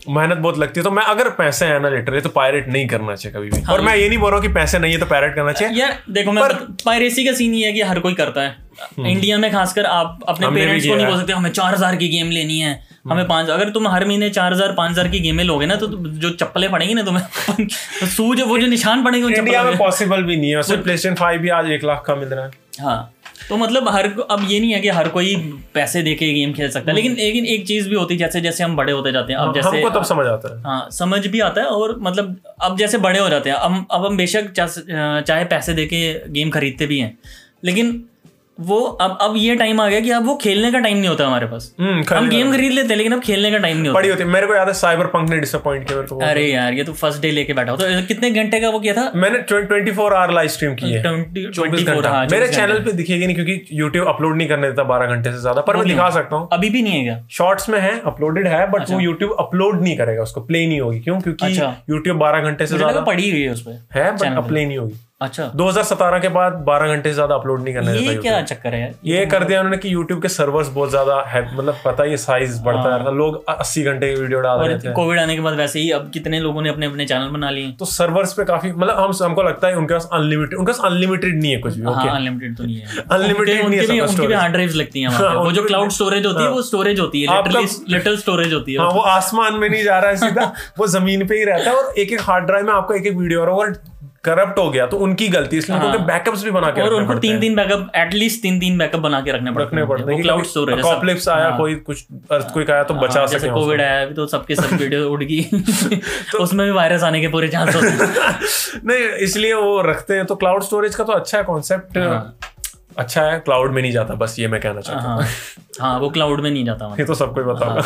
मेहनत 0.10 0.38
बहुत 0.38 0.58
लगती 0.58 0.80
है 0.80 0.84
तो 0.84 0.92
मैं 0.92 1.04
अगर 1.06 1.30
पैसे 1.32 1.66
हैं 1.66 1.80
ना 1.80 1.90
लिटरली 1.90 2.22
तो 2.22 2.30
पायरेट 2.32 2.68
नहीं 2.68 2.88
करना 2.88 3.16
चाहिए 3.16 3.38
कभी 3.38 3.50
भी। 3.50 3.62
और 3.72 3.82
मैं 3.82 3.96
ये 3.96 4.08
नहीं 4.08 4.20
बोल 4.20 4.32
रहा 4.32 4.40
हूँ 4.40 4.48
कि 4.48 4.54
पैसे 4.54 4.80
नहीं 4.80 4.94
है 4.94 5.00
तो 5.00 5.06
पायरेट 5.08 5.36
करना 5.36 5.52
चाहिए। 5.54 5.80
यार 5.80 5.98
देखो 6.12 6.32
मैं 6.32 6.44
पायरेसी 6.86 7.26
का 7.26 7.34
सीन 7.34 7.54
ये 7.54 7.66
है 7.66 7.74
कि 7.74 7.82
हर 7.84 8.00
कोई 8.00 8.14
करता 8.14 8.42
है। 8.42 8.56
इंडिया 9.02 9.38
में 9.38 9.52
खासकर 9.52 9.86
आप 9.88 10.20
अपने 10.28 10.48
पेरेंट्स 10.50 10.88
को 10.88 10.96
नहीं 10.96 11.06
बोल 11.08 11.20
सकते 11.20 11.34
हमें 11.34 11.52
चार 11.52 11.74
हज़ार 11.74 11.96
की 11.96 12.08
गेम 12.10 12.32
लेनी 12.32 12.60
है 12.60 12.80
हमें 13.10 13.28
पाँच 13.28 13.50
अगर 13.50 13.70
तुम 13.70 13.88
हर 13.88 14.06
महीने 14.06 14.30
चार 14.32 14.54
हज़ार 14.54 14.72
पाँच 14.74 14.92
हज़ार 14.92 15.08
की 15.08 15.20
गेमें 15.20 15.44
लोगे 15.44 15.66
ना 15.66 15.76
तो 15.76 15.88
जो 15.88 16.30
चप्पलें 16.32 16.70
पड़ेंगी 16.72 16.94
ना 16.94 17.04
तुम्हें 17.04 17.26
तो 17.60 18.06
सूज 18.08 18.42
वो 18.42 18.58
जो 18.58 18.68
निशान 18.68 19.04
पड़ेंगे 19.04 19.28
इंडिया 19.28 19.64
में 19.64 19.70
में 19.70 19.78
पॉसिबल 19.80 20.24
भी 20.24 20.38
नहीं 20.38 20.52
है। 20.52 20.62
प्ले 20.74 20.98
स्टेशन 20.98 21.16
फाइव 21.16 21.42
भी 21.42 21.50
आज 21.52 21.72
एक 21.72 21.84
लाख 21.84 22.04
का 22.08 22.16
मिल 22.16 22.30
रहा 22.30 22.46
है। 22.46 22.52
हाँ। 22.82 23.12
तो 23.50 23.58
मतलब 23.58 23.88
हर 23.90 24.06
अब 24.32 24.46
ये 24.50 24.60
नहीं 24.60 24.72
है 24.74 24.80
कि 24.80 24.90
हर 24.90 25.08
कोई 25.10 25.36
पैसे 25.74 26.02
दे 26.04 26.14
के 26.16 26.32
गेम 26.34 26.54
खेल 26.54 26.70
सकता 26.70 26.92
है 26.92 26.96
लेकिन 26.96 27.16
लेकिन 27.16 27.46
एक 27.46 27.66
चीज़ 27.68 27.90
भी 27.90 27.96
होती 27.96 28.14
है 28.14 28.18
जैसे 28.20 28.42
जैसे 28.42 28.64
हम 28.64 28.76
बड़े 28.76 28.94
होते 28.94 29.12
जाते 29.12 29.34
हैं 29.34 29.40
अब 29.40 29.54
जैसे 29.56 29.68
हमको 29.68 29.90
तब 29.90 30.04
समझ 30.04 30.26
आता 30.28 30.56
है। 30.56 30.62
हाँ 30.64 30.88
समझ 30.92 31.26
भी 31.28 31.40
आता 31.40 31.62
है 31.62 31.68
और 31.68 31.96
मतलब 32.00 32.36
अब 32.62 32.78
जैसे 32.78 32.98
बड़े 32.98 33.20
हो 33.20 33.30
जाते 33.30 33.50
हैं 33.50 33.58
अब 33.58 33.86
अब 33.92 34.06
हम 34.06 34.18
बेशक 34.18 34.52
चाहे 35.28 35.44
पैसे 35.46 35.74
दे 35.74 35.86
के 35.86 36.02
गेम 36.30 36.50
खरीदते 36.50 36.86
भी 36.86 37.00
हैं 37.00 37.18
लेकिन 37.66 38.04
वो 38.64 38.80
अब 39.02 39.18
अब 39.22 39.34
ये 39.38 39.56
टाइम 39.56 39.82
आ 39.82 39.88
गया 39.90 40.00
कि 40.00 40.12
अब 40.12 40.26
वो 40.26 40.36
खेलने 40.38 40.72
का 40.72 40.80
टाइम 40.80 40.98
नहीं 40.98 41.10
होता 41.10 41.26
हमारे 41.28 41.46
पास। 41.48 41.74
हम्म 41.80 42.04
हम 42.10 42.30
गेम 42.30 42.52
खरीद 42.52 42.72
लेते 42.72 42.90
हैं 42.90 42.98
लेकिन 42.98 43.14
अब 43.14 43.22
खेलने 43.22 43.52
का 43.52 43.58
टाइम 43.58 43.78
नहीं 43.78 43.88
होता 43.88 44.00
पड़ी 44.00 44.10
होती। 44.10 44.24
मेरे 44.26 44.48
को 44.48 44.56
याद 44.56 44.68
है 44.68 44.74
साइबर 44.76 45.08
पंक 45.10 45.30
ने 45.30 45.40
डिसअपॉइंट 45.40 45.88
किया 45.88 45.98
मेरे 45.98 46.08
को। 46.08 46.20
अरे 46.26 46.46
यार 46.46 46.74
ये 46.74 46.84
तो 46.84 46.94
फ़र्स्ट 46.94 47.22
डे 47.22 47.32
लेके 47.32 47.54
बैठा 47.54 47.72
हो। 47.72 47.78
तो 47.78 48.08
कितने 48.08 48.32
घंटे 48.32 48.60
का 48.60 48.70
वो 48.70 48.80
किया 48.80 48.94
था? 48.94 49.12
मैंने 49.16 49.40
twenty 49.44 49.92
four 49.92 50.14
hour 50.14 50.34
live 50.34 50.50
stream 50.50 50.76
की 50.76 50.92
है। 50.92 51.04
24 51.04 51.84
घंटा। 51.84 52.10
हाँ, 52.10 52.26
मेरे 52.32 52.48
चैनल 52.50 52.80
पे 52.80 52.92
दिखेगी 52.94 53.26
नहीं 53.26 53.36
क्योंकि 53.36 53.66
यूट्यूब 53.74 54.08
अपलोड 54.08 54.38
नहीं 54.38 54.48
करने 54.48 54.68
देता 54.68 54.84
बारह 54.86 55.16
घंटे 55.16 55.32
से 55.32 55.40
ज़्यादा 55.40 55.62
पर 55.62 55.78
मैं 55.78 55.88
दिखा 55.88 56.10
सकता 56.12 56.36
हूँ। 56.36 56.50
अभी 56.54 56.70
भी 56.70 56.82
नहीं 56.82 56.94
है 56.94 57.04
क्या? 57.04 57.20
शॉर्ट्स 57.32 57.70
में 57.70 57.80
है 57.80 58.00
अपलोडेड 58.06 58.48
है 58.48 58.66
बट 58.72 58.90
वो 58.92 59.00
यूट्यूब 59.00 59.36
अपलोड 59.40 59.82
नहीं 59.84 59.98
करेगा 59.98 60.24
उसको 60.24 60.42
प्ले 60.44 60.66
नहीं 60.68 60.82
होगी। 60.82 61.00
क्यों? 61.00 61.20
क्योंकि 61.22 61.46
अच्छा। 61.46 61.76
यूट्यूब 61.90 62.18
बारह 62.18 62.42
घंटे 62.42 62.68
से 62.68 62.78
ज़्यादा 62.78 63.02
पड़ी 63.04 63.30
हुई 63.32 63.42
है 63.42 63.52
उस 63.52 63.62
पर 63.62 63.80
है 63.94 64.12
बट 64.14 64.48
प्ले 64.48 64.66
नहीं 64.66 64.78
होगी। 64.78 65.00
अच्छा। 65.22 65.52
2017 65.56 66.20
के 66.20 66.28
बाद 66.28 66.54
12 66.68 66.88
घंटे 66.88 67.10
से 67.10 67.14
ज़्यादा 67.14 67.36
अपलोड 67.36 67.64
नहीं 67.64 67.74
करना 67.74 67.92
ये 67.92 68.16
क्या 68.16 68.42
चक्कर 68.42 68.74
है? 68.74 68.80
यार 68.82 68.94
ये 69.06 69.26
कर 69.26 69.44
दिया 69.44 69.60
उन्होंने 69.60 69.78
कि 69.78 69.96
YouTube 69.96 70.22
के 70.22 70.28
सर्वर्स 70.28 70.68
बहुत 70.68 70.90
ज़्यादा 70.90 71.22
है 71.28 71.42
मतलब 71.58 71.76
पता 71.86 72.04
ही 72.04 72.18
साइज़ 72.18 72.62
बढ़ता 72.62 72.96
रहा 72.96 73.10
लोग 73.10 73.44
80 73.50 73.84
घंटे 73.84 74.14
की 74.14 74.22
वीडियो 74.22 74.40
डाल 74.40 74.60
रहे 74.60 74.78
थे। 74.80 74.92
कोविड 74.94 75.20
आने 75.20 75.36
के 75.36 75.42
बाद 75.42 75.54
वैसे 75.54 75.80
ही 75.80 75.92
अब 75.92 76.10
कितने 76.14 76.40
लोगों 76.40 76.62
ने 76.62 76.70
अपने 76.70 76.86
अपने 76.86 77.06
चैनल 77.06 77.28
बना 77.28 77.50
लिए? 77.50 77.72
तो 77.72 77.86
सर्वर्स 77.86 78.34
पे 78.34 78.46
काफ़ी 78.46 78.72
मतलब 78.72 79.00
हम 79.00 79.12
हमको 79.24 79.44
लगता 79.44 79.68
है 79.68 79.76
उनके 79.76 79.94
पास 79.94 80.10
अनलिमिटेड 80.14 80.60
उनके 80.60 80.72
पास 80.72 80.82
अनलिमिटेड 80.86 81.42
नहीं 81.42 81.52
है 81.52 81.58
कुछ 81.58 81.76
भी 81.76 81.86
ओके 81.86 82.08
हाँ 82.08 82.16
अनलिमिटेड 82.16 82.58
तो 82.58 82.64
नहीं 82.64 82.76
है। 82.76 82.86
उनके- 83.62 83.88
नहीं 83.90 84.00
है 84.00 84.06
उनके 84.08 84.28
भी। 84.28 84.34
हार्ड 84.34 84.54
ड्राइव्स 84.54 84.76
लगती 84.76 85.02
हैं। 85.02 85.10
हाँ, 85.10 85.34
वो 85.36 85.52
जो 85.52 85.64
क्लाउड 85.64 85.92
स्टोरेज 85.92 86.26
होती 86.26 86.44
है 86.44 86.50
वो 86.50 86.62
स्टोरेज 86.62 87.00
होती 87.00 87.22
है। 87.22 87.38
लिटरली 87.38 87.94
लिटिल 87.94 88.18
स्टोरेज 88.18 88.54
होती 88.54 88.74
है। 88.74 88.80
हाँ 88.80 88.90
वो 88.90 89.02
आसमान 89.12 89.54
में 89.54 89.70
नहीं 89.70 89.84
जा 89.84 90.00
रहा 90.00 90.10
है 90.12 90.18
सीधा 90.18 90.52
वो 90.80 90.88
ज़मीन 90.88 91.28
पे 91.28 91.38
ही 91.38 91.44
रहता 91.44 91.70
है 91.70 91.76
और 91.76 91.94
एक 91.98 92.12
एक 92.14 92.22
हार्ड 92.22 92.46
ड्राइव 92.46 92.66
में 92.66 92.74
आपका 92.74 92.96
एक 92.96 93.06
एक 93.06 93.16
वीडियो 93.18 93.42
और 93.42 93.74
करप्ट 94.24 94.60
हो 94.60 94.70
गया 94.70 94.86
तो 94.88 94.98
उनकी 94.98 95.28
गलती 95.28 95.58
इसलिए 95.58 95.78
उनको 95.80 96.00
बैकअप्स 96.06 96.44
भी 96.44 96.52
बना 96.52 96.70
के 96.72 96.82
और 96.82 96.94
उनको 96.94 97.14
तीन 97.20 97.32
हैं। 97.32 97.40
तीन 97.42 97.56
बैकअप 97.56 97.92
एटलीस्ट 97.96 98.42
तीन 98.42 98.60
तीन 98.60 98.78
बैकअप 98.78 99.00
बना 99.02 99.22
के 99.22 99.32
रखने 99.32 99.52
पड़ते 99.52 99.66
रखने 99.66 99.86
पड़ते 99.86 100.14
हैं। 100.14 100.22
क्लाउड 100.22 100.44
स्टोरेज 100.46 100.78
है। 100.78 100.82
अपोकलिप्स 100.84 101.28
आया 101.30 101.50
कोई 101.58 101.76
कुछ 101.88 102.06
अर्थक्वेक 102.32 102.70
आया 102.72 102.84
तो 102.84 102.94
बचा 102.94 103.20
हाँ, 103.20 103.28
सके 103.28 103.50
कोविड 103.50 103.82
आया 103.82 104.06
तो 104.12 104.28
सबके 104.28 104.56
सब 104.56 104.76
वीडियो 104.78 105.10
उड़ 105.12 105.24
गई। 105.24 105.42
उसमें 106.40 106.66
भी 106.68 106.72
वायरस 106.74 107.04
आने 107.04 107.22
के 107.22 107.28
पूरे 107.28 107.48
चांस 107.48 107.76
होते 107.76 107.90
नहीं 108.88 109.10
इसलिए 109.28 109.54
वो 109.54 109.82
रखते 109.82 110.16
हैं 110.16 110.26
तो 110.26 110.36
क्लाउड 110.36 110.64
स्टोरेज 110.64 110.96
का 110.96 111.04
तो 111.04 111.14
अच्छा 111.14 111.38
है 111.38 111.44
कॉन्सेप्ट 111.44 111.98
अच्छा 112.98 113.22
है 113.22 113.40
क्लाउड 113.40 113.72
में 113.74 113.82
नहीं 113.82 113.92
जाता 113.92 114.14
बस 114.16 114.36
ये 114.40 114.48
मैं 114.48 114.60
कहना 114.62 114.82
चाहता 114.82 115.02
हूँ। 115.02 115.22
हाँ। 115.22 115.28
हाँ 115.82 116.00
वो 116.00 116.10
क्लाउड 116.10 116.42
में 116.42 116.50
नहीं 116.52 116.66
जाता 116.66 116.96
ये 117.00 117.06
तो 117.06 117.14
सबको 117.16 117.42
ही 117.42 117.54
पता 117.54 117.66
होगा 117.66 117.84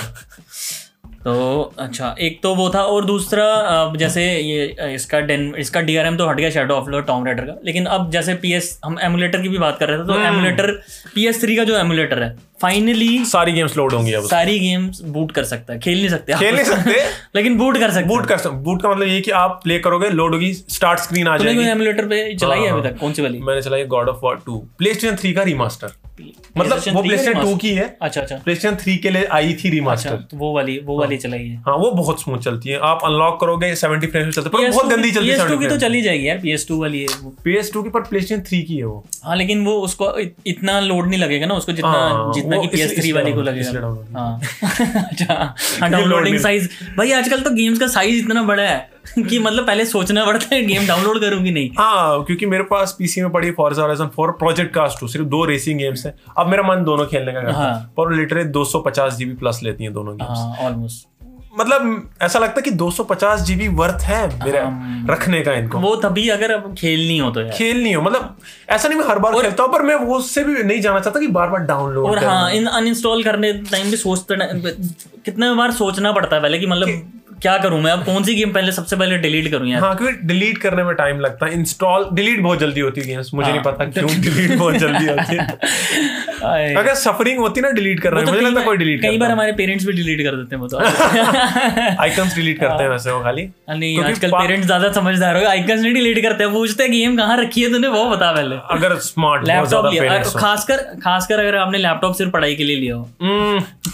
तो 1.25 1.73
अच्छा 1.79 2.15
एक 2.19 2.39
तो 2.43 2.53
वो 2.55 2.69
था 2.69 2.81
और 2.83 3.05
दूसरा 3.05 3.45
अब 3.53 3.97
जैसे 3.97 4.23
ये 4.23 4.93
इसका 4.95 5.19
डेन 5.19 5.55
इसका 5.55 5.81
डीआरएम 5.81 6.17
तो 6.17 6.27
हट 6.27 6.37
गया 6.37 6.49
शेडो 6.49 6.73
ऑफ़ 6.73 6.89
टॉम 7.07 7.25
राइडर 7.25 7.45
का 7.45 7.53
लेकिन 7.65 7.85
अब 7.85 8.11
जैसे 8.11 8.33
पीएस 8.35 8.79
हम 8.85 8.97
एमुलेटर 9.01 9.41
की 9.41 9.49
भी 9.49 9.57
बात 9.57 9.79
कर 9.79 9.89
रहे 9.89 9.99
थे 9.99 10.03
तो। 10.03 10.19
एमुलेटर 10.19 10.71
पीएस 11.15 11.41
थ्री 11.41 11.55
का 11.55 11.63
जो 11.63 11.77
एमुलेटर 11.77 12.23
है 12.23 12.35
फाइनली 12.61 13.25
सारी 13.25 13.51
गेम्स 13.51 13.77
लोड 13.77 13.93
होंगी 13.93 14.13
अब 14.13 14.23
सारी 14.23 14.59
गेम्स 14.59 15.01
बूट 15.01 15.31
कर 15.31 15.43
सकता 15.43 15.73
है 15.73 15.79
खेल 15.79 15.97
नहीं 15.97 16.09
सकते 16.09 16.33
खेल 16.33 16.55
नहीं 16.55 16.65
सकते। 16.65 17.03
लेकिन 17.35 17.57
बूट 17.57 17.77
कर 17.77 17.91
सकते 17.91 18.07
बूट 18.07 18.25
कर 18.25 18.37
सकते 18.37 18.57
बूट 18.57 18.81
का 18.81 18.89
मतलब 18.89 19.07
ये 19.07 19.19
कि 19.21 19.31
आप 19.31 19.59
प्ले 19.63 19.79
करोगे 19.79 20.09
लोड 20.09 20.33
होगी 20.33 20.53
स्टार्ट 20.53 20.99
स्क्रीन 20.99 21.27
आ 21.27 21.37
जाएगी। 21.37 21.67
एमुलेटर 21.69 22.05
पे 22.05 22.35
चलाई 22.35 22.59
है 22.59 22.69
हाँ। 22.69 22.79
अभी 22.79 22.89
तक? 22.89 22.97
कौन 22.99 23.13
सी 23.13 23.21
वाली? 23.21 23.39
मैंने 23.39 23.61
चलाई 23.61 23.83
God 23.85 24.09
of 24.09 24.19
War 24.23 24.41
two 24.45 24.57
PlayStation 24.93 25.15
three 25.15 25.33
का 25.33 25.43
रिमास्टर 25.43 26.04
मतलब 26.57 26.77
वो 26.77 27.01
3 27.01 27.01
प्ले 27.07 27.17
स्टेशन 27.17 27.41
टू 27.41 27.55
की 27.55 27.69
है। 27.69 27.97
अच्छा 28.01 28.21
अच्छा। 28.21 28.35
प्ले 28.35 28.55
स्टेशन 28.55 28.75
थ्री 28.75 28.95
के 28.97 29.09
लिए 29.09 29.23
आई 29.31 29.53
थी 29.53 29.69
रिमास्टर 29.69 30.09
अच्छा 30.09 30.27
तो 30.31 30.37
वो 30.37 30.53
वाली 30.55 30.77
वो 30.79 30.99
वाली 30.99 31.17
चलाई 31.17 31.47
है। 31.47 31.55
हाँ 31.57 31.75
वो 31.77 31.91
बहुत 31.91 32.21
स्मूथ 32.21 32.37
चलती 32.37 32.69
है। 32.69 32.77
आप 32.79 32.99
अनलॉक 33.05 33.39
करोगे 33.41 33.73
70 33.75 34.07
फ्रेम्स 34.07 34.25
में 34.25 34.31
चलते 34.31 34.49
पर 34.49 34.69
बहुत 34.71 34.87
गंदी 34.87 35.11
चलती 35.11 35.29
है 35.29 35.37
PS2 35.37 35.59
की 35.59 35.67
तो 35.67 35.77
चली 35.77 36.01
जाएगी 36.01 36.27
यार 36.29 36.39
PS2 36.39 36.79
वाली 36.79 37.01
है 37.01 37.07
वो। 37.21 37.33
PS2 37.47 37.83
की 37.83 37.89
पर 37.89 38.01
PlayStation 38.01 38.43
3 38.49 38.63
की 38.63 38.77
है 38.77 38.85
वो। 38.85 39.05
हाँ 39.23 39.35
लेकिन 39.35 39.65
वो 39.65 39.73
उसको 39.79 40.11
इतना 40.47 40.79
लोड 40.79 41.07
नहीं 41.09 41.19
लगेगा 41.19 41.45
ना 41.45 41.53
उसको 41.53 41.71
जितना 41.71 41.91
हाँ, 41.91 42.33
जितना 42.33 42.57
की 42.57 42.67
इसलिए- 42.67 42.99
PS3 42.99 43.13
वाली 43.15 43.33
को 43.33 43.41
लगेगा। 43.41 44.19
हाँ। 44.19 44.39
अच्छा 45.03 45.55
हाँ 45.81 45.89
डाउनलोडिंग 45.89 46.39
साइज़ 46.39 46.69
भाई 46.97 47.11
आजकल 47.11 47.41
तो 47.41 47.49
गेम्स 47.49 47.79
का 47.79 47.87
साइज़ 47.87 48.23
इतना 48.25 48.43
बड़ा 48.43 48.63
है 48.63 48.95
कि 49.19 49.39
मतलब 49.39 49.65
पहले 49.67 49.85
सोचना 49.85 50.25
पड़ता 50.25 50.55
है 50.55 50.61
गेम 50.65 50.85
डाउनलोड 50.87 51.19
करूँगी 51.21 51.51
नहीं। 51.51 51.69
हाँ 51.77 52.23
क्योंकि 52.23 52.45
मेरे 52.45 52.63
पास 52.63 52.95
पीसी 52.99 53.21
में 53.21 53.29
पड़ी 53.31 53.51
फॉर्जा 53.51 53.81
होराइजन 53.81 54.05
4 54.19 54.31
प्रोजेक्ट 54.39 54.73
कास्ट 54.73 55.03
2 55.03 55.09
सिर्फ़ 55.09 55.25
दो 55.25 55.43
रेसिंग 55.45 55.79
गेम्स 55.79 56.04
है। 56.05 56.15
अब 56.37 56.47
मेरा 56.47 56.63
मन 56.63 56.83
दोनों 56.83 57.05
खेलने 57.05 57.33
का 57.33 57.41
करता 57.41 57.57
है 57.57 57.71
हाँ। 57.71 57.93
पर 57.97 58.13
लिटरली 58.13 58.43
250 58.51 59.09
जीबी 59.09 59.33
प्लस 59.35 59.59
लेती 59.63 59.83
हैं 59.83 59.93
दोनों 59.93 60.15
गेम्स 60.17 60.39
हाँ 60.39 60.65
ऑलमोस्ट 60.67 61.07
मतलब 61.59 62.09
ऐसा 62.21 62.39
लगता 62.39 62.53
है 62.57 62.61
कि 62.61 62.71
250 62.71 63.41
जीबी 63.41 63.67
वर्थ 63.75 64.01
है 64.03 64.45
मेरे 64.45 64.59
रखने 65.13 65.41
का 65.41 65.53
इनको। 65.53 65.79
वो 65.79 65.95
तभी 65.95 66.27
अगर 66.29 66.51
अब 66.51 66.73
खेलनी 66.77 67.17
हो 67.17 67.29
तो 67.31 67.41
यार। 67.41 67.49
खेलनी 67.49 67.93
हो 67.93 68.01
मतलब 68.01 68.37
ऐसा 68.69 68.89
नहीं 68.89 68.99
मैं 68.99 69.05
हर 69.07 69.19
बार 69.19 69.41
खेलता 69.41 69.63
हूँ 69.63 69.71
पर 69.73 69.81
मैं 69.81 69.95
वो 69.95 70.17
उससे 70.17 70.43
भी 70.43 70.63
नहीं 70.63 70.81
जाना 70.81 70.99
चाहता 70.99 71.19
कि 71.19 71.27
बार 71.27 71.49
बार 71.49 71.61
डाउनलोड 71.61 72.09
और 72.09 72.23
हाँ 72.25 72.51
इन 72.51 72.65
अनइंस्टॉल 72.65 73.23
करने 73.23 73.53
टाइम 73.71 73.91
भी 73.91 73.97
सोचते 73.97 74.35
कितने 75.25 75.53
बार 75.53 75.71
सोचना 75.71 76.11
पड़ता 76.11 76.35
है 76.35 76.41
पहले 76.41 76.59
कि 76.59 76.65
मतलब 76.65 77.11
क्या 77.41 77.57
करूँ 77.57 77.81
मैं? 77.81 77.91
अब 77.91 78.03
कौन 78.05 78.23
सी 78.23 78.35
गेम 78.35 78.51
पहले 78.53 78.71
सबसे 78.71 78.95
पहले 78.95 79.17
डिलीट 79.17 79.49
करूँ 79.51 79.67
यार? 79.67 79.81
हाँ 79.81 79.95
क्योंकि 79.95 80.27
डिलीट 80.27 80.57
करने 80.57 80.83
में 80.83 80.93
टाइम 80.95 81.19
लगता 81.19 81.45
है। 81.45 81.53
इंस्टॉल 81.53 82.07
डिलीट 82.13 82.41
बहुत 82.41 82.59
जल्दी 82.59 82.81
होती 82.81 83.01
है 83.01 83.07
गेम्स 83.07 83.33
मुझे 83.33 83.47
नहीं 83.47 83.59
हाँ। 83.59 83.71
पता 83.71 83.85
क्यों 83.87 84.21
डिलीट 84.21 84.57
बहुत 84.57 84.75
जल्दी 84.75 85.05
होती 85.07 85.35
है। 85.35 86.73
अगर 86.75 86.93
सफरिंग 86.95 87.39
होती 87.39 87.61
ना 87.61 87.69
डिलीट 87.71 87.99
करने 87.99 88.15
में 88.15 88.25
तो 88.25 88.31
मुझे 88.31 88.45
लगता 88.45 88.59
है 88.59 88.65
कोई 88.65 88.77
डिलीट 88.77 89.01
कई 89.01 89.17
बार 89.17 89.31
हमारे 89.31 89.51
पेरेंट्स 89.53 89.85
भी 89.85 89.93
डिलीट 89.93 90.21
कर 90.23 90.35
देते 90.35 90.55
हैं 90.55 90.61
वो 90.61 90.67
तो। 90.67 90.77
आइकन्स 92.03 92.35
डिलीट 92.35 92.59
करते 92.59 92.83
हैं 92.83 92.89
वैसे 92.89 93.11
वो 93.11 93.19
खाली। 93.23 93.47
नहीं 93.69 94.03
आजकल 94.03 94.31
पेरेंट्स 94.31 94.65
ज़्यादा 94.65 94.91
समझदार 94.91 95.37
हो 95.37 95.45
आइकन्स 95.49 95.81
नहीं 95.81 95.93
डिलीट 95.93 96.21
करते 96.23 96.43
हैं 96.43 96.53
पूछते 96.53 96.83
हैं 96.83 96.91
गेम 96.91 97.17
कहाँ 97.17 97.37
रखी 97.37 97.63
है 97.63 97.71
तूने 97.71 97.87
वो 97.87 98.05
बता 98.09 98.31
पहले। 98.31 98.55
अगर 98.71 98.95
स्मार्ट 99.07 99.47
लैपटॉप 99.47 99.85
खासकर 100.37 100.83
खासकर 101.03 101.39
अगर 101.39 101.55
आपने 101.57 101.77
लैपटॉप 101.77 102.15
सिर्फ़ 102.15 102.31
पढ़ाई 102.31 102.55
के 102.55 102.63
लिए 102.63 102.75
लिया 102.75 102.95
हो। 102.95 103.01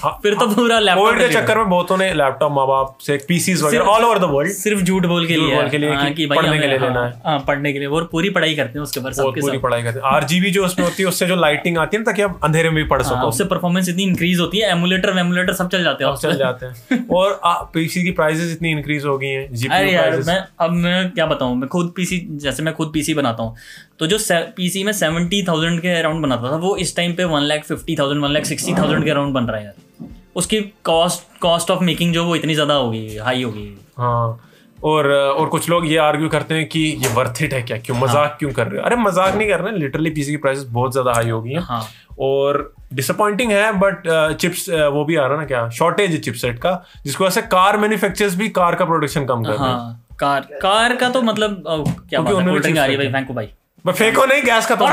हो 0.04 0.18
फिर 0.24 0.34
तो 0.34 0.48
पूरा 0.48 0.80
लैपटॉप 0.80 1.16
के 1.18 1.30
चक्कर 1.34 1.58
में 1.58 1.70
बहुतों 1.70 1.98
ने 1.98 2.14
लैपटॉप 2.14 2.52
माँ 2.52 2.68
बाप 2.68 2.98
से 3.02 3.18
पीसीज 3.32 3.62
वगैरह 3.64 3.86
ऑल 3.88 4.06
ओवर 4.06 4.20
द 4.20 4.30
वर्ल्ड 4.32 4.52
सिर्फ़ 4.54 4.82
झूठ 4.84 5.06
बोल 5.08 5.28
के 5.28 5.36
लिए 5.36 5.56
बोल 5.56 5.70
के 5.70 5.78
लिए 5.78 5.90
हाँ, 5.92 6.12
कि 6.12 6.26
पढ़ने 6.28 6.60
के 6.60 6.68
लिए 6.68 6.78
लेना 6.78 7.00
हाँ, 7.00 7.08
है। 7.08 7.22
हाँ 7.26 7.38
पढ़ने 7.48 7.74
के 7.74 7.80
लिए। 7.80 7.88
और 7.90 8.08
पूरी 8.12 8.30
पढ़ाई 8.32 8.56
करते 8.56 8.80
हैं 8.80 8.84
उसके 8.84 9.00
सबके 9.14 9.42
पूरी 9.42 9.58
पढ़ाई 9.60 9.84
करते 9.84 10.00
हैं। 10.00 10.06
आरजीबी 10.08 10.52
जो 10.52 10.66
उसमें 10.66 10.86
होती 10.86 11.04
है 11.04 11.10
उससे 11.10 11.28
जो 11.28 11.36
लाइटिंग 11.38 11.78
आती 11.78 11.98
है 11.98 12.02
ना 12.02 12.12
ताकि 12.12 12.22
आप 12.22 12.40
अंधेरे 12.44 12.70
में 12.70 12.76
भी 12.76 12.88
पढ़ 12.90 13.02
हाँ, 13.02 13.10
सको 13.10 13.28
उससे 13.28 13.46
परफॉर्मेंस 13.46 13.90
इतनी 13.90 14.04
इंक्रीज 14.04 14.40
होती 14.40 14.58
है 14.58 14.70
एमुलेटर 14.72 15.14
वेमुलेटर 15.14 15.54
सब 15.54 15.70
चल 15.70 15.84
जाते 15.84 16.06
हैं 16.06 16.16
चल 16.18 16.38
जाते 16.38 16.66
हैं। 16.66 17.06
और 17.12 17.40
पीसी 17.74 18.04
की 18.04 18.12
प्राइसेस 18.20 18.52
इतनी 18.52 18.72
इंक्रीज 18.72 19.06
हो 19.06 19.18
गई 19.18 19.28
हैं 19.28 19.44
अरे 19.44 19.58
जीपीयू 19.58 19.92
यार 19.92 20.08
प्राइसेस 20.08 20.28
मैं 20.28 20.40
अब 20.60 20.72
मैं 20.74 21.10
क्या 21.12 21.26
बताऊँ? 21.26 21.56
मैं 21.56 21.70
खुद 21.70 21.94
पीसी 21.96 22.20
जैसे 22.42 22.64
मैं 22.64 22.74
खुद 22.74 22.92
पीसी 22.94 23.14
बनाता 23.14 23.44
हूँ 23.44 23.56
तो 24.00 24.08
जो 24.08 24.18
पीसी 24.58 24.84
में 24.84 24.92
सेवेंटी 24.94 25.44
थाउज़ेंड 25.48 25.82
के 25.82 25.90
अराउंड 26.00 26.24
बनाता 26.24 26.52
था 26.52 26.56
वो 26.58 26.76
इस 26.78 26.96
टाइम 26.96 27.14
पे 27.14 27.24
one 27.34 27.44
lakh 27.44 27.64
fifty 27.66 27.96
thousand 28.00 28.24
one 28.24 28.32
lakh 28.32 28.46
sixty 28.46 28.74
thousand 28.74 29.04
के 29.04 29.10
अराउंड 29.10 29.34
बन 29.34 29.46
रहा 29.46 29.58
है 29.58 29.66
यार। 29.66 30.10
उसकी 30.36 30.60
कॉस्ट 30.86 31.40
कॉस्ट 31.42 31.72
ऑफ़ 31.72 31.84
मेकिंग 31.84 32.14
जो 32.14 32.24
वो 32.26 32.36
इतनी 32.36 32.54
ज़्यादा 32.54 32.74
होगी 32.76 33.18
हाई 33.18 33.44
होगी। 33.44 33.68
हाँ 33.98 34.40
और 34.84 35.08
और 35.12 35.48
कुछ 35.50 35.70
लोग 35.70 35.88
ये 35.88 35.98
आर्ग्यू 36.00 36.30
करते 36.30 36.56
हैं 36.56 36.68
कि 36.68 36.80
ये 36.80 37.14
वर्थ 37.14 37.42
इट 37.44 37.54
है 37.54 37.62
क्या? 37.64 37.78
क्यों 37.80 37.98
मज़ाक 37.98 38.36
क्यों 38.40 38.52
कर 38.52 38.68
रहे 38.68 38.80
हो? 38.80 38.86
अरे 38.86 38.96
मज़ाक 38.98 39.36
नहीं 39.36 39.48
कर 39.50 39.60
रहे 39.60 39.78
लिटरली 39.78 40.10
पीसी 40.10 40.32
की 40.32 40.38
प्राइसेस 40.38 40.66
बहुत 40.70 40.92
ज़्यादा 40.92 41.14
हाई 41.14 41.30
हो 41.30 41.42
गई 41.42 41.52
हैं। 41.52 41.62
हाँ। 41.62 41.88
और 42.20 42.74
डिसअपॉइंटिंग 42.94 43.52
है 43.52 43.72
बट 43.80 44.04
चिप्स 44.36 44.70
वो 44.70 45.04
भी 45.06 45.16
आ 45.16 45.26
रहा 45.26 45.34
है 45.34 45.40
ना 45.40 45.46
क्या? 45.46 45.70
शॉर्टेज 45.72 46.12
है 46.12 46.18
चिपसेट 46.20 46.60
का 46.60 46.74
जिसको 47.06 47.24
वजह 47.24 47.34
से 47.34 47.42
कार 47.48 47.78
मैन्युफैक्चरर्स 47.78 48.36
भी 48.36 48.50
कार 48.52 48.76
का 48.76 48.86
प्रोडक्शन 48.86 49.26
कम 49.26 49.44
कर 49.44 49.52
रहे 49.52 49.60
हैं। 49.60 49.76
हाँ 49.76 50.00
कार 50.20 50.48
कार 50.62 50.96
का 50.96 51.10
तो 51.10 51.22
मतलब 51.24 51.64
क्या 52.10 52.22
बात 52.22 52.36
है 52.36 52.44
कोल्ड 52.44 52.62
ड्रिंक 52.62 52.78
आ 52.78 52.86
रही 52.86 52.96
है 52.96 53.02
भाई 53.02 53.12
फेंको 53.14 53.34
भाई। 53.34 53.50
फेंको 53.86 54.26
नहीं 54.26 54.44
गैस 54.44 54.66
का 54.68 54.76
तो 54.76 54.86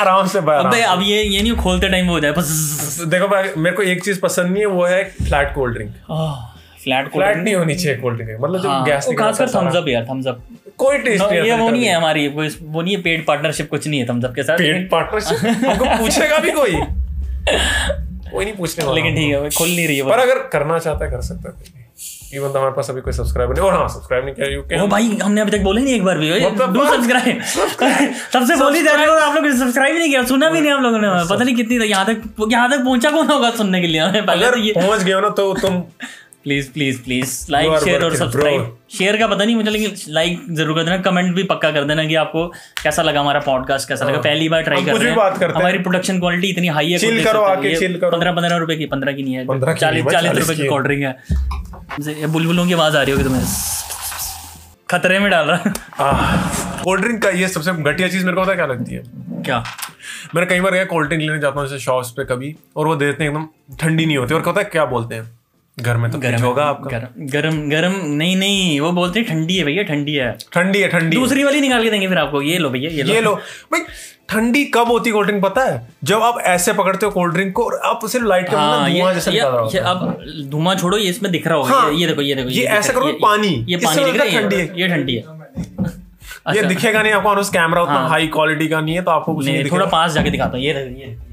आराम 0.00 0.26
से 0.26 0.40
बाहर 0.40 0.66
अबे 0.66 0.80
अब 0.84 1.02
ये 1.02 1.22
ये 1.22 1.42
नहीं 1.42 1.52
खोलते 1.56 1.88
टाइम 1.88 2.06
हो 2.06 2.18
जाए 2.20 2.32
बस। 2.32 3.04
देखो 3.08 3.28
भाई 3.28 3.48
मेरे 3.56 3.76
को 3.76 3.82
एक 3.84 4.04
चीज़ 4.04 4.20
पसंद 4.20 4.50
नहीं 4.52 4.60
है 4.60 4.66
वो 4.68 4.84
है 4.86 5.02
flat 5.22 5.54
cold 5.54 5.74
drink. 5.74 5.92
Flat 6.82 7.08
flat 7.12 7.36
नहीं 7.36 7.54
होनी 7.54 7.74
चाहिए 7.74 7.96
कोल्ड 7.98 8.16
ड्रिंक 8.16 8.40
मतलब 8.40 8.62
जो 8.62 8.82
गैस 8.84 9.06
हाँ, 9.08 9.14
खासकर 9.16 9.48
थम्स 9.50 9.76
अप 9.76 9.88
यार 9.88 10.06
थम्स 10.10 10.26
अप 10.26 10.42
कोई 10.78 10.98
टेस्ट 10.98 11.24
नहीं 11.24 11.42
ये 11.42 11.56
वो 11.56 11.68
नहीं 11.70 11.84
है 11.84 11.94
हमारी 11.94 12.26
वो 12.28 12.48
वो 12.62 12.82
नहीं 12.82 12.94
है 12.96 13.00
पेड 13.02 13.24
पार्टनरशिप 13.26 13.68
कुछ 13.70 13.86
नहीं 13.88 14.00
है 14.00 14.06
थम्स 14.06 14.24
अप 14.24 14.34
के 14.34 14.42
साथ। 14.42 14.58
पेट 14.58 14.88
पार्टनरशिप 14.90 15.66
हमको 15.66 15.96
पूछेगा 15.98 16.38
भी 16.38 16.50
कोई? 16.52 16.72
कोई 18.32 18.44
नहीं 18.44 18.54
पूछने 18.54 18.84
वाला 18.84 18.94
लेकिन 18.96 19.14
ठीक 19.16 19.32
है 19.34 19.48
खुल 19.50 19.68
नहीं 19.68 19.86
रही 19.86 19.96
है 19.96 20.02
पर 20.04 20.18
अगर 20.18 20.38
करना 20.52 20.78
चाहता 20.78 21.04
है 21.04 21.10
कर 21.10 21.20
सकता 21.22 21.50
है 21.50 21.79
इवन 22.34 22.56
हमारे 22.56 22.72
पास 22.74 22.90
अभी 22.90 23.00
कोई 23.00 23.12
सब्सक्राइबर 23.12 23.54
नहीं 23.54 23.64
और 23.66 23.72
हाँ 23.74 23.88
सब्सक्राइब 23.94 24.24
नहीं 24.24 24.34
किया 24.34 24.48
यू 24.48 24.84
ओ 24.84 24.86
भाई 24.88 25.08
हमने 25.22 25.40
अभी 25.40 25.50
तक 25.50 25.60
बोले 25.62 25.80
नहीं 25.82 25.94
एक 25.94 26.04
बार 26.04 26.18
भी 26.18 26.30
मतलब 26.44 26.72
डू 26.74 26.84
सब्सक्राइब 26.88 27.40
सबसे 28.32 28.56
बोली 28.62 28.82
जा 28.82 28.92
रही 28.94 29.06
हो 29.06 29.14
आप 29.20 29.34
लोग 29.36 29.48
सब्सक्राइब 29.58 29.96
नहीं 29.96 30.08
किया 30.08 30.22
सुना 30.32 30.50
भी 30.50 30.60
नहीं 30.60 30.72
हम 30.72 30.82
लोगों 30.82 30.98
ने। 30.98 31.08
पता 31.30 31.44
नहीं 31.44 31.54
कितनी 31.56 31.76
यहाँ 31.86 32.04
तक 32.06 32.46
यहाँ 32.52 32.70
तक 32.70 32.84
पहुँचा 32.84 33.10
कौन 33.10 33.26
होगा 33.30 33.50
सुनने 33.62 33.80
के 33.80 33.86
लिए? 33.86 34.00
अगर 34.00 34.50
तो 34.54 34.80
पहुँच 34.80 35.02
गए 35.02 35.12
हो 35.12 35.20
ना 35.20 35.28
तो 35.40 35.52
तुम 35.62 35.82
please 36.44 36.70
please 36.72 37.00
please 37.02 37.30
like 37.50 37.78
share 37.84 38.04
और 38.04 38.14
सब्सक्राइब 38.16 38.76
शेयर 38.90 39.16
का 39.16 39.26
पता 39.26 39.44
नहीं 39.44 39.56
मुझे 39.56 39.70
लेकिन 39.70 39.94
लाइक 40.08 40.44
ज़रूर 40.50 40.76
कर 40.76 40.84
देना। 40.84 40.96
कमेंट 41.02 41.34
भी 41.36 41.42
पक्का 41.44 41.70
कर 41.70 41.84
देना 41.84 42.04
कि 42.04 42.14
आपको 42.14 42.46
कैसा 42.82 43.02
लगा 43.02 43.20
हमारा 43.20 43.40
पॉडकास्ट 43.40 43.88
कैसा 43.88 44.04
लगा। 44.04 44.20
पहली 44.20 44.48
बार 44.48 44.62
ट्राई 44.62 44.84
कर 44.84 44.96
रहे 44.96 45.10
हैं। 45.10 45.16
करते 45.16 45.44
हैं। 45.44 45.52
हमारी 45.54 45.78
प्रोडक्शन 45.78 46.20
क्वालिटी 46.20 46.48
इतनी 46.48 46.68
हाई 46.68 46.90
है 46.90 46.98
Chill 46.98 47.24
करो, 47.24 47.40
आके 47.42 47.68
ये 47.68 47.88
करो। 47.88 48.10
पंद्रह 48.10 48.32
पंद्रह 48.32 48.56
रुपए 48.56 48.76
की 48.76 48.86
पंद्रह 48.86 49.12
की 49.12 49.22
नहीं 49.22 49.34
है। 49.34 49.74
चालीस 49.74 50.04
चालीस 50.06 50.38
रुपए 50.38 50.54
की 50.54 50.62
है। 50.62 50.68
कोल्ड 50.68 50.86
ड्रिंक 50.86 51.04
है। 51.04 52.26
बुलबुलों 52.26 52.66
की 52.66 52.72
आवाज़ 52.72 52.96
आ 52.96 53.02
रही 53.02 53.12
होगी 53.12 53.24
तुम्हें। 53.24 53.44
खतरे 54.90 55.18
में 55.18 55.30
डाल 55.30 55.46
रहा। 55.46 56.82
कोल्ड 56.84 57.02
ड्रिंक 57.02 57.22
का 57.22 57.30
ये 57.30 57.48
सबसे 57.48 57.72
घटिया 57.72 58.08
चीज़ 58.08 58.24
मेरे 58.24 58.36
को 58.36 58.42
पता 58.44 58.54
क्या 58.54 58.66
लगती 58.66 58.94
है? 58.94 59.02
क्या? 59.44 59.62
मैंने 60.34 60.46
कई 60.46 60.60
बार 60.60 60.72
गया 60.72 60.84
कोल्ड 60.84 61.08
ड्रिंक 61.08 61.22
लेने 61.22 61.38
जाता 61.38 61.60
हूँ 61.60 61.68
जैसे 61.68 61.84
शॉप्स 61.84 62.10
पे 62.10 62.24
कभी 62.24 62.54
और 62.76 62.86
वो 62.86 62.96
देते 62.96 63.24
हैं 63.24 63.30
एकदम 63.30 63.76
ठंडी 63.76 64.06
नहीं 64.06 64.16
होती 64.16 64.34
और 64.34 64.40
पता 64.42 64.60
है 64.60 64.64
क्या 64.72 64.84
बोलते 64.84 65.14
हैं? 65.14 65.39
घर 65.80 65.96
में 65.96 66.10
तो 66.10 66.18
गर्म 66.18 66.42
होगा 66.42 66.64
आपका। 66.64 66.98
गरम 66.98 67.26
गरम 67.26 67.68
गरम 67.70 67.94
नहीं 68.06 68.36
नहीं 68.36 68.80
वो 68.80 68.90
बोलते 68.92 69.20
हैं 69.20 69.28
ठंडी 69.28 69.56
है 69.56 69.64
भैया 69.64 69.82
ठंडी 69.82 70.14
है। 70.14 70.36
ठंडी 70.52 70.80
है 70.80 70.88
ठंडी 70.88 71.16
दूसरी 71.16 71.44
वाली 71.44 71.60
निकाल 71.60 71.82
के 71.82 71.90
देंगे 71.90 72.08
फिर 72.08 72.18
आपको 72.18 72.42
ये 72.42 72.58
लो 72.58 72.70
भैया 72.70 72.90
ये 72.90 73.02
ये 73.04 73.20
लो। 73.20 73.34
भाई 73.72 73.80
ठंडी 74.28 74.64
कब 74.64 74.88
होती 74.88 75.10
कोल्ड 75.10 75.28
ड्रिंक 75.28 75.42
पता 75.44 75.64
है? 75.64 75.88
जब 76.04 76.22
आप 76.22 76.38
ऐसे 76.46 76.72
पकड़ते 76.72 77.06
हो 77.06 77.12
कोल्ड 77.12 77.34
ड्रिंक 77.34 77.52
को 77.52 77.64
और 77.64 77.80
आप 77.84 78.06
सिर्फ़ 78.06 78.26
लाइट 78.26 78.48
के 78.50 78.56
हाँ 78.56 78.90
धुआँ 78.90 79.14
जैसा 79.14 79.30
निकल 79.30 79.46
रहा 79.46 79.68
ये 79.74 79.78
अब 79.78 80.24
धुआँ 80.50 80.74
छोड़ो 80.74 80.96
ये 80.98 81.08
इसमें 81.10 81.32
दिख 81.32 81.46
रहा 81.46 81.56
होगा। 81.56 81.74
हाँ, 81.74 81.92
ये, 81.92 82.06
देखो 82.06 82.22
ये 82.22 82.34
देखो 82.34 82.48
ये 82.48 82.64
ऐसा 82.64 82.92
करो 82.92 83.06
पानी, 83.22 83.48
ये 83.68 83.76
पानी 83.76 84.04
दिख 84.04 84.16
रहा 84.16 84.24
है 84.24 84.42
ठंडी 84.42 84.56
है। 84.56 84.80
ये 84.80 84.88
ठंडी 84.88 85.14
है। 85.16 85.24
ये 86.48 86.58
अच्छा, 86.58 86.68
दिखेगा 86.68 87.02
नहीं 87.02 87.12
आपको 87.12 87.30
उस 87.30 87.48
कैमरा 87.50 87.82
उतना। 87.82 88.06
हाई 88.08 88.26
क्वालिटी 88.26 88.68
का 88.68 88.80
नहीं 88.80 88.94
है 88.94 89.02
तो 89.02 89.10
आपको 89.10 89.34
कुछ 89.34 89.46
नहीं 89.46 89.64
थोड़ा 89.64 89.86
पास 89.86 90.12
जाके 90.12 90.30
दिखाता 90.30 90.56
हूँ 90.56 90.64
ये 90.64 90.72
ये- 90.72 91.29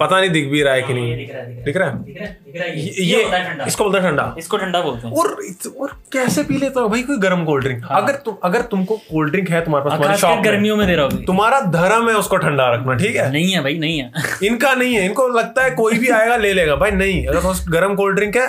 पता 0.00 0.20
नहीं 0.20 0.30
दिख 0.30 0.46
भी 0.50 0.62
रहा 0.62 0.74
है 0.74 0.82
कि 0.82 0.94
नहीं। 0.94 1.16
दिख 1.64 1.76
रहा 1.76 1.88
है 1.88 1.94
है। 2.08 2.14
है? 2.20 2.26
है 2.56 3.04
ये 3.04 3.22
है 3.24 3.66
इसको 3.66 3.84
बोलते 3.84 3.98
हैं 3.98 4.10
ठंडा। 4.10 4.34
इसको 4.38 4.56
ठंडा 4.56 4.80
बोलते 4.82 5.08
हैं। 5.08 5.14
और 5.14 5.36
और 5.80 5.92
कैसे 6.12 6.42
पी 6.42 6.58
लेता 6.58 6.80
हो 6.80 6.88
भाई 6.88 7.02
कोई 7.02 7.16
गर्म 7.18 7.44
कोल्ड 7.44 7.64
ड्रिंक 7.64 7.84
अगर 7.90 8.14
तुम 8.24 8.36
अगर 8.44 8.62
तुमको 8.70 8.96
कोल्ड 9.10 9.30
ड्रिंक 9.32 9.50
है 9.50 9.64
तुम्हारे 9.64 9.84
पास 9.84 9.92
तुम्हारे 9.92 10.12
हाँ। 10.12 10.18
शॉप 10.20 10.44
गर्मियों 10.44 10.76
में 10.76 10.86
दे 10.86 10.94
रहा 10.94 11.04
होगी 11.04 11.24
तुम्हारा 11.26 11.60
धर्म 11.72 12.08
है 12.08 12.14
उसको 12.16 12.36
ठंडा 12.36 12.70
रखना 12.74 12.94
ठीक 12.94 13.16
है? 13.16 13.30
नहीं 13.32 13.52
है 13.52 13.62
भाई 13.62 13.78
नहीं 13.78 13.98
है। 13.98 14.10
इनका 14.46 14.74
नहीं 14.74 14.94
है। 14.94 15.04
इनको 15.04 15.28
लगता 15.28 15.64
है 15.64 15.70
कोई 15.74 15.98
भी 15.98 16.08
आएगा 16.10 16.36
ले 16.36 16.52
लेगा। 16.52 16.76
भाई 16.76 16.90
नहीं 16.92 17.26
अगर 17.26 17.70
गर्म 17.70 17.94
कोल्ड 17.94 18.16
ड्रिंक 18.16 18.36
है 18.36 18.46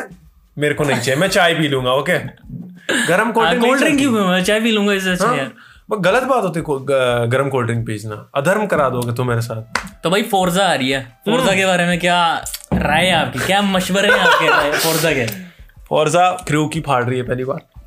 मेरे 0.57 0.73
को 0.73 0.83
नहीं 0.83 0.99
चाहिए। 0.99 1.19
मैं 1.21 1.27
चाय 1.29 1.53
पी 1.53 1.67
लूँगा 1.67 1.93
ओके 1.93 2.17
गर्म 3.07 3.31
कोल्ड 3.31 3.49
ड्रिंक 3.49 3.65
कोल्ड 3.65 3.81
ड्रिंक 3.81 3.97
क्यों 3.99 4.11
मैं 4.11 4.43
चाय 4.43 4.59
पी 4.61 4.71
लूँगा 4.71 4.93
इससे 4.93 5.11
अच्छा 5.11 5.33
यार 5.35 5.51
बस 5.89 5.97
गलत 6.01 6.23
बात 6.23 6.43
होती 6.43 6.59
है 6.59 6.63
को- 6.63 6.81
ग- 6.81 7.49
कोल्ड 7.51 7.67
ड्रिंक 7.67 7.85
बेचना 7.85 8.29
अधर्म 8.35 8.65
करा 8.65 8.89
दोगे 8.89 9.13
तुम 9.13 9.27
मेरे 9.27 9.41
साथ। 9.41 9.63
तो 10.03 10.09
भाई 10.09 10.23
फोर्जा 10.23 10.65
आ 10.65 10.73
रही 10.73 10.91
है। 10.91 11.01
फोर्जा 11.03 11.55
के 11.55 11.65
बारे 11.65 11.85
में 11.85 11.99
क्या 11.99 12.45
राय 12.73 13.05
है 13.05 13.15
आपकी? 13.15 13.39
क्या 13.39 13.61
मशवरे 13.61 14.09
हैं 14.09 14.19
आपके 14.19 14.71
फोर्जा 14.77 15.11
के? 15.11 15.27
फॉर्जा 15.89 16.31
क्रू 16.31 16.67
की 16.67 16.81
फाड़ 16.81 17.03
रही 17.03 17.17
है 17.17 17.23
पहली 17.23 17.43
बार। 17.43 17.81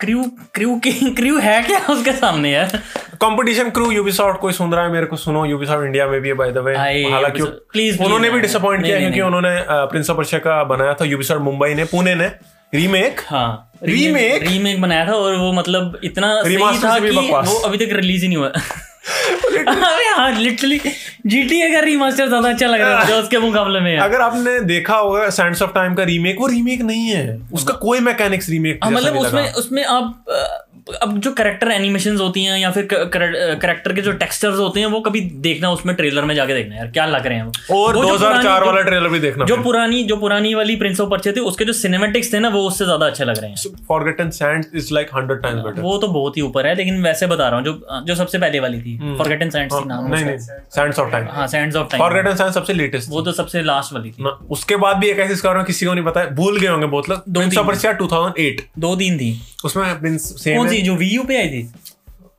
क्रू 0.00 0.24
क्रू 0.54 0.76
की 0.76 0.92
क्रू 0.92 1.38
है 1.38 1.62
क्या 1.62 1.92
उसके 1.92 2.12
सामने 2.12 2.52
यार? 2.52 2.66
कंपटीशन 3.14 3.70
क्रू 3.70 3.90
यूबीसॉफ्ट 3.90 4.40
कोई 4.40 4.52
सुन 4.52 4.72
रहा 4.72 4.84
है 4.84 4.92
मेरे 4.92 5.06
को? 5.06 5.16
सुनो 5.16 5.44
यूबीसॉफ्ट 5.44 5.84
इंडिया 5.84 6.08
में 6.08 6.20
भी 6.20 6.28
है 6.28 6.34
बाय 6.34 6.52
द 6.52 6.58
वे 6.58 6.76
हालाँकि 7.12 7.42
please, 7.42 8.04
उन्होंने 8.04 8.30
भी 8.30 8.40
डिसअपॉइंट 8.40 8.84
किया 8.84 8.98
क्योंकि 8.98 9.20
उन्होंने 9.20 9.64
प्रिंस 9.70 10.10
ऑफ़ 10.10 10.16
पर्शिया 10.16 10.38
का 10.38 10.64
बनाया 10.64 10.94
था 10.94 11.04
यूबीसॉफ्ट 11.04 11.42
मुंबई 11.42 11.74
ने 11.74 11.84
पुणे 11.84 12.14
ने। 12.14 12.32
रीमेक 12.74 13.20
हाँ 13.28 13.70
रीमेक 13.82 14.42
रीमेक 14.42 14.80
बनाया 14.80 15.06
था 15.06 15.12
और 15.12 15.36
वो 15.36 15.52
मतलब 15.52 16.00
इतना 16.04 16.34
सही 16.42 16.54
था 16.84 16.98
कि 16.98 17.16
वो 17.48 17.58
अभी 17.68 17.78
तक 17.78 17.92
रिलीज़ 17.92 18.22
ही 18.22 18.28
नहीं 18.28 18.38
हुआ। 18.38 18.52
हाँ 19.68 20.30
लिटरली 20.32 20.78
जीटीए 21.26 21.70
का 21.74 21.80
रीमास्टर 21.80 22.28
ज़्यादा 22.28 22.48
अच्छा 22.48 22.66
लग 22.66 22.80
रहा 22.80 23.00
है 23.00 23.06
जो 23.06 23.16
उसके 23.16 23.38
मुकाबले 23.38 23.80
में 23.80 23.96
अगर 23.98 24.20
आपने 24.20 24.58
देखा 24.64 24.96
होगा 24.96 25.28
सैंड्स 25.30 25.62
ऑफ़ 25.62 25.70
टाइम 25.74 25.94
का 25.94 26.02
रीमेक 26.04 26.40
वो 26.40 26.46
रीमेक 26.46 26.82
नहीं 26.82 27.08
है। 27.08 27.40
उसका 27.52 27.74
कोई 27.78 28.00
मैकेनिक्स 28.00 28.48
रीमेक 28.50 28.80
हाँ, 28.84 28.90
मतलब 28.92 29.16
उसमें 29.16 29.52
उसमें 29.54 29.84
आप 29.84 30.24
अब 31.02 31.18
जो 31.20 31.30
करेक्टर 31.32 31.70
एनिमेशन 31.70 32.16
होती 32.16 32.42
हैं 32.44 32.58
या 32.58 32.70
फिर 32.70 32.88
करेक्टर 32.92 33.92
के 33.92 34.02
जो 34.02 34.12
टेक्सचर्स 34.12 34.56
होते 34.58 34.80
हैं 34.80 34.86
वो 34.86 35.00
कभी 35.00 35.20
देखना 35.40 35.70
उसमें 35.70 35.94
ट्रेलर 35.96 36.24
में 36.24 36.34
जाके 36.34 36.54
देखना 36.54 36.76
यार 36.76 36.86
क्या 36.86 37.04
लग 37.06 37.26
रहे 37.26 37.36
हैं 37.38 37.44
वो। 37.44 37.76
और 37.76 37.96
वो 37.96 38.02
जो 38.02 38.08
2004 38.08 38.42
पुरानी- 38.42 38.66
वाला 38.66 38.80
ट्रेलर 38.80 39.08
भी 39.08 39.18
देखना 39.18 39.44
जो 39.44 39.56
पुरानी 39.56 40.02
जो 40.04 40.16
पुरानी 40.16 40.54
वाली 40.54 40.76
प्रिंस 40.76 41.00
ऑफ़ 41.00 41.10
पर्चे 41.10 41.32
थे 41.32 41.40
उसके 41.40 41.64
जो 41.64 41.72
सिनेमेटिक्स 41.72 42.32
थे 42.32 42.38
ना 42.38 42.48
वो 42.48 42.66
उससे 42.66 42.84
ज़्यादा 42.84 43.06
अच्छे 43.06 43.24
लग 43.24 43.38
रहे 43.38 43.50
हैं। 43.50 43.84
Forgotten 43.88 44.30
is 44.74 44.92
like 44.94 45.10
100 45.10 45.40
times 45.42 45.62
better 45.64 45.80
वो 45.80 45.96
तो 45.98 46.08
बहुत 46.08 46.36
ही 46.36 46.42
ऊपर 46.42 46.66
है 46.66 46.74
लेकिन 46.74 47.02
वैसे 47.02 47.26
बता 47.26 47.48
रहा 47.48 47.56
हूँ 47.56 47.64
जो 47.64 48.02
जो 48.06 48.14
सबसे 48.14 48.38
पहले 48.38 48.60
वाली 48.60 48.80
थी। 48.80 48.89
फॉरगेटन 48.98 49.50
सैंड्स 49.50 49.74
थी 49.74 49.84
नाम 49.84 49.98
हम्म। 49.98 50.14
नहीं 50.14 50.24
नहीं 50.24 50.38
सैंड्स 50.38 50.98
ऑफ़ 50.98 51.10
टाइम 51.10 51.26
हाँ 51.30 51.46
Sands 51.46 51.76
of 51.76 51.88
Time 51.90 52.02
Forgotten 52.02 52.36
Sand 52.36 52.50
सबसे 52.50 52.72
लेटेस्ट 52.72 53.10
वो 53.10 53.22
तो 53.22 53.32
सबसे 53.32 53.62
लास्ट 53.62 53.92
वाली 53.92 54.10
थी। 54.10 54.24
उसके 54.50 54.76
बाद 54.76 54.96
भी 54.96 55.08
एक 55.08 55.18
ऐसी 55.18 55.42
किसी 55.46 55.86
को 55.86 55.94
नहीं 55.94 56.04
पता 56.04 56.20
है 56.20 56.34
भूल 56.34 56.60
गए 56.60 56.68
होंगे 56.68 56.86
बहुत 56.86 57.08
लोग। 57.10 57.22
पर्शिया 57.66 57.92
2008 57.92 58.60
दो 58.78 58.96
दिन 58.96 59.18
थी। 59.18 59.40
उसमें 59.64 60.18
सेम 60.18 60.56
कौन 60.56 60.68
सी 60.68 60.82
जो 60.82 60.94
वीयू 60.94 61.22
पे 61.24 61.36
आई 61.36 61.48
थी? 61.48 61.72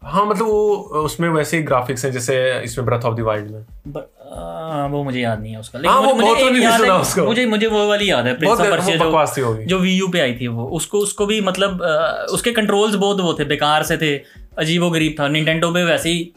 हाँ 0.03 0.25
मतलब 0.25 0.47
वो 0.47 0.75
उसमें 0.77 1.29
वैसे 1.29 1.57
ही 1.57 1.63
ग्राफिक्स 1.63 2.05
हैं 2.05 2.11
जैसे 2.11 2.61
इसमें 2.63 2.85
ब्रेथ 2.87 2.99
ऑफ़ 2.99 3.15
द 3.15 3.19
वाइल्ड 3.19 3.51
में। 3.51 3.65
ब- 3.87 4.09
आ, 4.37 4.85
वो 4.85 5.03
मुझे 5.03 5.19
याद 5.19 5.41
नहीं 5.41 5.53
है 5.53 5.59
उसका। 5.59 5.89
हाँ, 5.89 6.01
मुझे, 6.01 6.21
बहुत 6.21 6.37
मुझे 6.37 6.49
नहीं 6.49 6.63
याद 6.63 6.81
है 6.81 6.91
उसको। 6.91 7.25
मुझे 7.25 7.45
मुझे 7.45 7.67
वो 7.67 7.87
वाली 7.89 8.09
याद 8.09 8.27
है 8.27 8.37
प्रिंस 8.37 8.59
ऑफ़ 8.59 8.87
थी 8.87 9.41
जो 9.41 9.63
जो 9.65 9.79
वी 9.79 9.93
यू 9.93 10.07
पे 10.07 10.19
आई 10.19 10.33
थी 10.33 10.47
वो। 10.47 10.65
उसको 10.65 10.97
उसको 10.97 11.25
भी 11.25 11.41
मतलब 11.41 11.83
अ, 11.83 12.25
उसके 12.31 12.51
कंट्रोल्स 12.51 12.95
बहुत 12.95 13.19
वो 13.19 13.33
थे 13.33 13.45
बेकार 13.45 13.83
से 13.83 13.97
थे 13.97 14.21
अजीबो 14.57 14.89
गरीब 14.89 15.15
था। 15.19 15.27
निंटेंडो 15.27 15.71
पे 15.71 15.83
वैसे 15.83 16.09
ही 16.09 16.33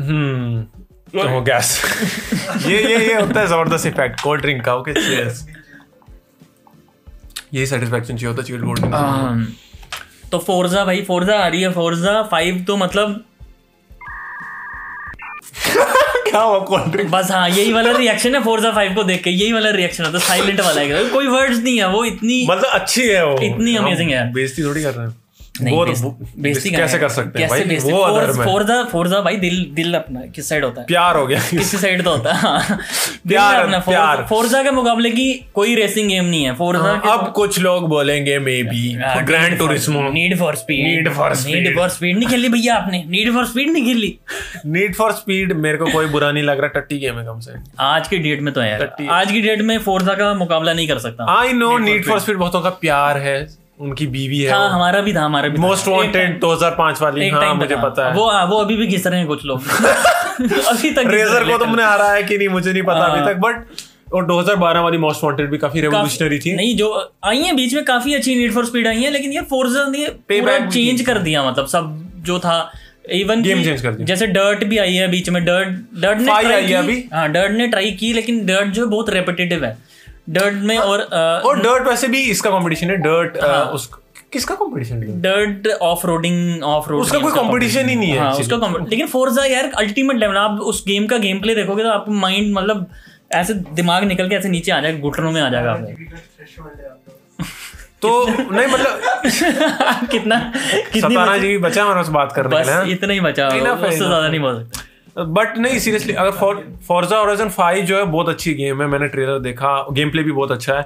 हम्म 0.00 0.62
तो 1.18 1.40
गैस 1.42 1.82
ये 2.66 2.82
ये 2.82 3.08
ये 3.08 3.14
होता 3.14 3.40
है 3.40 3.46
ज़बरदस्त 3.46 3.86
इफ़ेक्ट 3.86 4.20
कोल्ड 4.20 4.42
ड्रिंक 4.42 4.64
का 4.64 4.74
ओके 4.74 4.92
चीयर्स 4.92 5.46
यही 7.54 7.66
सेटिस्फैक्शन 7.66 8.16
चाहिए 8.16 8.26
होता 8.26 8.42
है 8.42 8.46
चिल्ड 8.46 8.64
कोल्ड 8.64 8.80
ड्रिंक 8.80 9.56
तो 10.32 10.38
फोर्जा 10.38 10.84
भाई 10.84 11.02
फोर्जा 11.02 11.38
आ 11.38 11.46
रही 11.46 11.62
है 11.62 11.72
फोर्जा 11.72 12.22
फाइव 12.22 12.64
तो 12.66 12.76
मतलब 12.76 13.24
क्या 16.30 16.40
हुआ 16.40 16.58
कोल्ड 16.58 16.84
ड्रिंक 16.84 17.10
बस 17.10 17.30
हाँ 17.30 17.48
यही 17.48 17.72
वाला 17.72 17.92
रिएक्शन 17.92 18.34
है 18.34 18.42
फोर्जा 18.44 18.72
फाइव 18.72 18.94
को 18.94 19.02
देख 19.02 19.22
के 19.24 19.30
यही 19.30 19.52
वाला 19.52 19.70
रिएक्शन 19.70 20.04
होता 20.04 20.18
है 20.18 20.24
साइलेंट 20.24 20.60
वाला 20.60 20.80
है। 20.80 21.08
कोई 21.08 21.26
वर्ड्स 21.26 21.58
नहीं 21.58 21.78
है 21.78 21.88
वो 21.88 22.04
इतनी 22.04 22.46
मतलब 22.50 22.64
अच्छी 22.64 23.02
है 23.02 23.26
वो। 23.26 23.38
इतनी 23.42 23.76
amazing 23.76 24.10
है। 24.10 24.32
बेइज्जती 24.32 24.62
थोड़ी 24.62 24.82
कर 24.82 24.94
रहे 24.94 25.06
हैं। 25.06 25.25
वो 25.64 26.18
बेइज्जती- 26.38 26.76
कैसे 26.76 26.98
कर 26.98 27.08
सकते 27.08 27.38
हैं 27.38 27.48
भाई? 27.50 27.60
वो 27.60 27.90
फोर्ज- 27.90 28.24
अधर्म 28.24 28.40
है 28.40 28.44
फोर्जा 28.44 28.84
फोर्जा 28.84 29.20
भाई 29.20 29.36
दिल 29.36 29.70
दिल 29.72 29.94
अपना 29.94 30.20
किस 30.20 30.48
साइड 30.48 30.64
होता 30.64 30.80
है? 30.80 30.86
प्यार 30.86 31.16
हो 31.16 31.26
गया। 31.26 31.40
किसी 31.40 31.76
साइड 31.76 32.04
तो 32.04 32.10
होता 32.10 32.32
है? 32.32 32.40
हाँ। 32.40 32.78
प्यार, 33.28 33.54
अपना 33.62 33.78
प्यार। 33.78 34.16
फोर्जा 34.28 34.62
के 34.62 34.70
मुकाबले 34.70 35.10
की 35.10 35.50
कोई 35.54 35.74
रेसिंग 35.74 36.08
गेम 36.08 36.24
नहीं 36.24 36.44
है। 36.44 36.54
फोर्जा 36.54 37.12
अब 37.12 37.32
कुछ 37.32 37.58
लोग 37.58 37.88
बोलेंगे 37.88 38.38
maybe 38.62 38.98
Gran 39.24 39.58
Turismo 39.58 40.02
Need 40.02 40.38
for 40.38 40.54
Speed 40.54 40.86
Need 40.86 41.18
for 41.18 41.46
Need 41.46 41.76
for 41.76 41.88
Speed 41.88 42.18
नहीं 42.18 42.28
खेली 42.28 42.48
भैया 42.48 42.74
आपने? 42.74 43.04
नीड 43.08 43.32
फॉर 43.32 43.46
स्पीड 43.46 43.70
नहीं 43.70 43.84
खेली? 43.84 44.18
नीड 44.66 44.94
फॉर 44.94 45.12
स्पीड 45.12 45.52
मेरे 45.52 45.78
को 45.78 45.86
कोई 45.86 46.06
बुरा 46.06 46.32
नहीं 46.32 46.44
लग 46.44 46.58
रहा। 46.58 46.68
टट्टी 46.68 46.98
गेम 46.98 47.18
है 47.18 47.26
कम 47.26 47.40
से। 47.40 47.52
आज 47.80 48.08
की 48.08 48.18
डेट 48.18 48.40
में 48.40 48.54
तो 48.54 48.60
है 48.60 48.78
आज 49.08 49.32
की 49.32 49.40
डेट 49.40 49.60
में 49.60 49.78
फोर्जा 49.78 50.14
का 50.14 50.34
मुकाबला 50.34 50.72
नहीं 50.72 50.88
कर 50.88 50.98
सकता। 50.98 51.40
I 51.40 51.52
know 51.52 51.78
Need 51.78 52.06
for 52.06 52.20
Speed 52.20 52.36
बहुतों 52.36 52.60
का 52.60 52.70
प्यार 52.70 53.18
है। 53.18 53.65
उनकी 53.80 54.06
बीवी 54.06 54.38
है 54.40 54.50
हाँ 54.52 54.68
हमारा 54.70 55.00
भी 55.00 55.14
था 55.14 55.20
हमारा 55.20 55.48
भी 55.48 55.58
मोस्ट 55.58 55.88
वांटेड 55.88 56.40
2005 56.40 57.02
वाली 57.02 57.26
एक 57.26 57.34
हाँ 57.34 57.54
मुझे 57.54 57.76
पता 57.76 58.06
है। 58.08 58.14
वो 58.14 58.30
वो 58.46 58.56
अभी 58.56 58.76
भी 58.76 58.86
घिस 58.86 59.06
रहे 59.06 59.18
हैं 59.18 59.28
कुछ 59.28 59.44
लोग 59.44 59.60
अभी 60.68 60.90
तक 60.90 61.04
रेजर 61.06 61.44
को 61.44 61.58
तुमने 61.58 61.84
हराया 61.84 62.12
है 62.12 62.22
कि 62.22 62.38
नहीं 62.38 62.48
मुझे 62.48 62.72
नहीं 62.72 62.82
पता 62.82 63.04
अभी 63.04 63.20
हाँ। 63.20 63.28
तक 63.28 63.40
बट 63.40 63.66
और 64.14 64.26
2012 64.26 64.82
वाली 64.82 64.98
मोस्ट 64.98 65.24
वांटेड 65.24 65.50
भी 65.50 65.58
काफ़ी 65.58 65.80
रेवोल्यूशनरी 65.80 66.38
थी। 66.38 66.54
नहीं 66.54 66.76
जो 66.76 66.90
आई 67.24 67.38
है 67.42 67.52
बीच 67.56 67.74
में 67.74 67.84
काफ़ी 67.84 68.14
अच्छी 68.14 68.34
नीड 68.34 68.52
फॉर 68.52 68.66
स्पीड 68.66 68.86
आई 68.86 69.02
है 69.02 69.10
लेकिन 69.10 69.32
ये 69.32 69.40
फोर्जा 69.40 69.86
ने 69.86 70.08
पूरा 70.32 70.58
चेंज 70.66 71.00
कर 71.02 71.18
दिया 71.18 71.42
मतलब 71.50 71.66
सब 71.66 72.10
जो 72.22 72.38
था 72.38 72.72
इवन 73.12 73.42
Game 73.42 73.64
change 73.64 73.80
कर 73.80 73.92
दिया। 73.92 74.06
जैसे 74.06 74.26
डर्ट 74.26 74.64
भी 74.64 74.78
आई 74.78 74.94
है 74.94 75.08
बीच 75.08 75.28
में 75.30 75.44
डर्ट 75.44 75.68
डर्ट 76.00 76.18
ने 76.18 76.32
आई 76.32 76.44
है 76.44 76.62
की- 76.62 76.76
अभी? 76.76 77.04
हाँ 77.12 77.28
डर्ट 77.28 77.52
ने 77.52 77.66
ट्राई 77.68 77.90
की 77.90 78.12
लेकिन 78.12 78.46
डर्ट 78.46 78.68
जो 78.68 78.84
है 78.84 78.90
बहुत 78.90 79.10
रेपिटेटिव 79.10 79.64
है। 79.64 79.78
डर्ट 80.28 80.54
में 80.64 80.76
और 80.78 81.00
और 81.46 81.58
डर्ट 81.58 81.88
वैसे 81.88 82.08
भी 82.08 82.22
इसका 82.30 82.50
कंपटीशन 82.50 82.90
है 82.90 82.96
डर्ट 82.96 83.36
हाँ। 83.42 83.64
उस 83.64 83.88
किसका 84.32 84.54
कंपटीशन 84.54 85.02
है? 85.02 85.20
Dirt 85.22 85.68
off 85.82 86.06
roading 86.06 86.62
off 86.64 86.88
road 86.90 87.02
उसका 87.02 87.18
कोई 87.18 87.32
competition 87.32 87.88
ही 87.88 87.96
नहीं 87.96 88.10
है 88.10 88.18
हाँ, 88.18 88.32
उसका 88.32 88.56
लेकिन 88.90 89.06
फोर्जा 89.06 89.44
यार 89.44 89.70
अल्टीमेट 89.76 90.16
लेवल 90.16 90.36
आप 90.36 90.60
उस 90.62 90.84
गेम 90.88 91.06
का 91.06 91.18
गेम 91.18 91.40
प्ले 91.40 91.54
देखोगे 91.54 91.82
तो 91.82 91.88
आपको 91.88 92.12
माइंड 92.12 92.52
मतलब 92.54 92.86
ऐसे 93.32 93.54
दिमाग 93.54 94.04
निकल 94.04 94.28
के 94.28 94.34
ऐसे 94.34 94.48
नीचे 94.48 94.72
आ 94.72 94.80
जाएगा 94.80 94.98
घुटनों 94.98 95.32
में 95.32 95.40
आ 95.42 95.48
जाएगा 95.48 95.72
आपके 95.72 96.04
तो 98.02 98.10
नहीं 98.28 98.66
मतलब 98.66 99.00
कितना 100.10 100.52
कितनी 100.92 101.38
जी 101.40 101.56
बचा 101.58 101.82
हमारे 101.82 101.96
पास 101.96 102.08
बात 102.08 102.32
करने 102.32 102.56
बस 102.56 102.88
इतना 102.88 103.12
ही 103.12 103.20
बचा 103.20 103.48
उससे 103.48 103.96
ज़्यादा 103.96 104.28
नहीं 104.28 104.40
बोल 104.40 104.62
सकते। 104.62 104.95
बट 105.16 105.56
नहीं 105.58 105.78
सीरियसली 105.78 106.14
अगर 106.14 106.30
फॉर्जा 106.88 107.20
ओरिजिन 107.20 107.50
5 107.50 107.80
जो 107.82 107.96
है 107.96 108.04
बहुत 108.06 108.28
अच्छी 108.28 108.54
गेम 108.54 108.82
है 108.82 108.88
मैंने 108.88 109.08
ट्रेलर 109.08 109.38
देखा 109.40 109.80
गेम 109.92 110.10
प्ले 110.10 110.22
भी 110.22 110.32
बहुत 110.32 110.50
अच्छा 110.52 110.74
है। 110.74 110.82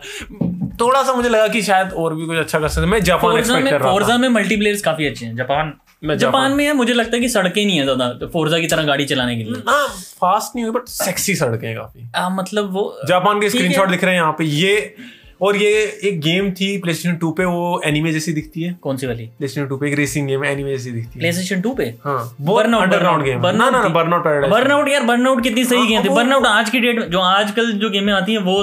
थोड़ा 0.80 1.02
सा 1.02 1.12
मुझे 1.12 1.28
लगा 1.28 1.48
कि 1.48 1.62
शायद 1.62 1.92
और 1.92 2.14
भी 2.14 2.26
कुछ 2.26 2.38
अच्छा 2.38 2.58
कर 2.58 2.68
सकते 2.68 2.86
मैं 2.86 3.00
जापान 3.02 3.22
फोर्जा 3.22 3.38
एक्सपेक्ट 3.38 3.64
में 3.64 3.72
कर 3.72 3.80
रहा 3.80 3.92
फोर्जा 3.92 4.16
में 4.18 4.28
मल्टीप्लेयर्स 4.30 4.82
काफ़ी 4.82 5.06
अच्छे 5.06 5.26
हैं 5.26 5.36
जापान 5.36 5.72
मैं 6.04 6.16
जापान 6.18 6.52
में 6.52 6.64
है 6.64 6.72
मुझे 6.72 6.92
लगता 6.94 7.16
है 7.16 7.20
कि 7.22 7.28
सड़कें 7.28 7.64
नहीं 7.64 7.78
है 7.78 7.84
ज़्यादा 7.84 8.26
फोर्जा 8.26 8.58
की 8.58 8.66
तरह 8.66 8.82
गाड़ी 8.84 9.04
चलाने 9.06 9.36
के 9.36 9.42
लिए। 9.42 9.62
हाँ 9.68 9.86
फास्ट 10.20 10.56
नहीं 10.56 10.64
हुई 10.64 10.74
बट 10.74 10.88
सेक्सी 10.88 11.34
सड़कें 11.36 11.74
काफ़ी। 11.76 12.08
आ, 12.16 12.28
मतलब 12.30 12.72
वो 12.72 12.84
जापान 13.08 13.40
के। 13.40 13.50
स्क्रीनशॉट 13.50 13.88
दिख 13.88 14.04
रहे 14.04 14.14
हैं 14.14 14.20
यहाँ 14.20 14.32
पे। 14.38 14.44
ये 14.44 14.94
और 15.42 15.56
ये 15.56 16.00
एक 16.04 16.20
गेम 16.20 16.50
थी 16.50 16.78
प्लेस्टेशन 16.78 17.16
2 17.16 17.32
पे 17.36 17.44
वो 17.44 17.80
एनिमे 17.84 18.12
जैसी 18.12 18.32
दिखती 18.32 18.62
है। 18.62 18.76
कौन 18.82 18.96
सी 18.96 19.06
वाली? 19.06 19.26
प्लेस्टेशन 19.26 19.68
2 19.68 19.80
पे 19.80 19.88
एक 19.88 19.96
रेसिंग 19.96 20.28
गेम 20.28 20.44
है 20.44 20.52
एनिमे 20.52 20.70
जैसी 20.70 20.90
दिखती 20.90 21.12
है। 21.14 21.18
प्ले 21.18 21.32
स्टेशन 21.32 21.60
टू 21.60 21.74
पे? 21.74 21.94
हाँ 22.04 22.36
अंडरग्राउंड 22.82 23.24
गेम 23.24 23.46
ना 23.46 23.70
ना 23.70 23.88
बर्नआउट 23.88 24.50
बर्नआउट 24.50 24.88
यार 24.88 25.02
बर्नआउट 25.02 25.42
कितनी 25.42 25.64
सही 25.64 25.86
गेम 25.86 26.04
थी। 26.04 26.08
बर्नआउट 26.08 26.46
आज 26.46 26.70
की 26.70 26.80
डेट 26.80 26.98
में 26.98 27.10
जो 27.10 27.20
आजकल 27.20 27.72
जो 27.72 27.90
गेमें 27.90 28.12
आती 28.12 28.32
हैं 28.32 28.40
वो 28.40 28.62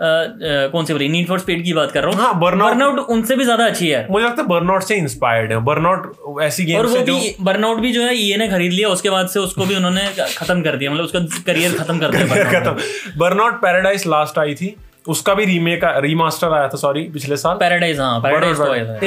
अ, 0.00 0.04
अ, 0.04 0.68
कौन 0.72 0.84
सी 0.84 0.92
वाली? 0.92 1.08
नीड 1.08 1.26
फॉर 1.28 1.38
स्पीड 1.38 1.64
की 1.64 1.72
बात 1.72 1.92
कर 1.92 2.02
रहा 2.02 2.10
हूँ। 2.10 2.20
हाँ, 2.20 2.38
बर्नआउट 2.40 2.98
उनसे 2.98 3.36
भी 3.36 3.44
ज़्यादा 3.44 3.66
अच्छी 3.66 3.88
है 3.88 4.06
मुझे 4.10 4.24
लगता 4.26 4.42
है 4.42 4.48
बर्नआउट 4.48 4.82
से 4.82 4.96
इंस्पायर्ड 4.96 5.52
है। 5.52 5.58
बर्नआउट 5.64 6.40
ऐसी 6.42 6.74
और 6.74 6.86
वो 6.86 6.96
जो 6.96 7.18
भी 7.18 7.34
बर्नआउट 7.40 7.78
भी 7.78 7.92
जो 7.92 8.02
है 8.02 8.14
ये 8.16 8.36
ने 8.36 8.48
खरीद 8.48 8.72
लिया 8.72 8.88
उसके 8.88 9.10
बाद 9.10 9.28
से 9.28 9.40
उसको 9.40 9.66
भी 9.66 9.74
उन्होंने 9.74 10.08
खत्म 10.36 10.62
कर 10.62 10.76
दिया। 10.76 10.90
मतलब 10.90 11.04
उसका 11.04 11.18
करियर 11.46 11.72
खत्म 11.72 11.98
कर 11.98 12.10
दिया 12.10 12.44
खत्म। 12.60 12.76
बर्नआउट 13.18 13.54
पैराडाइज 13.54 14.06
लास्ट 14.06 14.38
आई 14.38 14.54
थी। 14.54 14.76
उसका 15.06 15.34
भी 15.34 15.44
रीमेक 15.44 15.80
रीमास्टर 15.96 16.52
आया 16.54 16.68
था 16.68 16.76
सॉरी 16.78 17.02
पिछले 17.12 17.36
साल। 17.36 17.56
पैराडाइज 17.58 18.00
हाँ 18.00 18.20
पैराडाइज 18.20 18.56
तो 18.56 18.70
आया 18.72 18.84
था। 18.84 18.98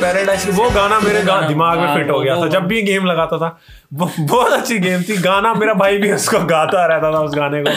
पैराडाइज 0.00 0.48
वो 0.50 0.68
गाना 0.70 0.98
मेरे 1.00 1.22
गा, 1.22 1.40
दिमाग 1.40 1.78
में 1.78 1.86
हाँ, 1.86 1.96
फिट 1.96 2.10
हो 2.10 2.18
गया 2.20 2.36
था 2.36 2.48
जब 2.48 2.66
भी 2.66 2.82
गेम 2.82 3.06
लगाता 3.06 3.38
था। 3.38 3.58
बहुत 3.92 4.52
अच्छी 4.52 4.78
गेम 4.78 5.02
थी। 5.02 5.16
गाना 5.18 5.52
मेरा 5.54 5.74
भाई 5.74 5.98
भी 5.98 6.12
उसको 6.12 6.38
गाता 6.46 6.84
रहता 6.86 7.12
था 7.12 7.20
उस 7.20 7.34
गाने 7.36 7.62
को। 7.62 7.70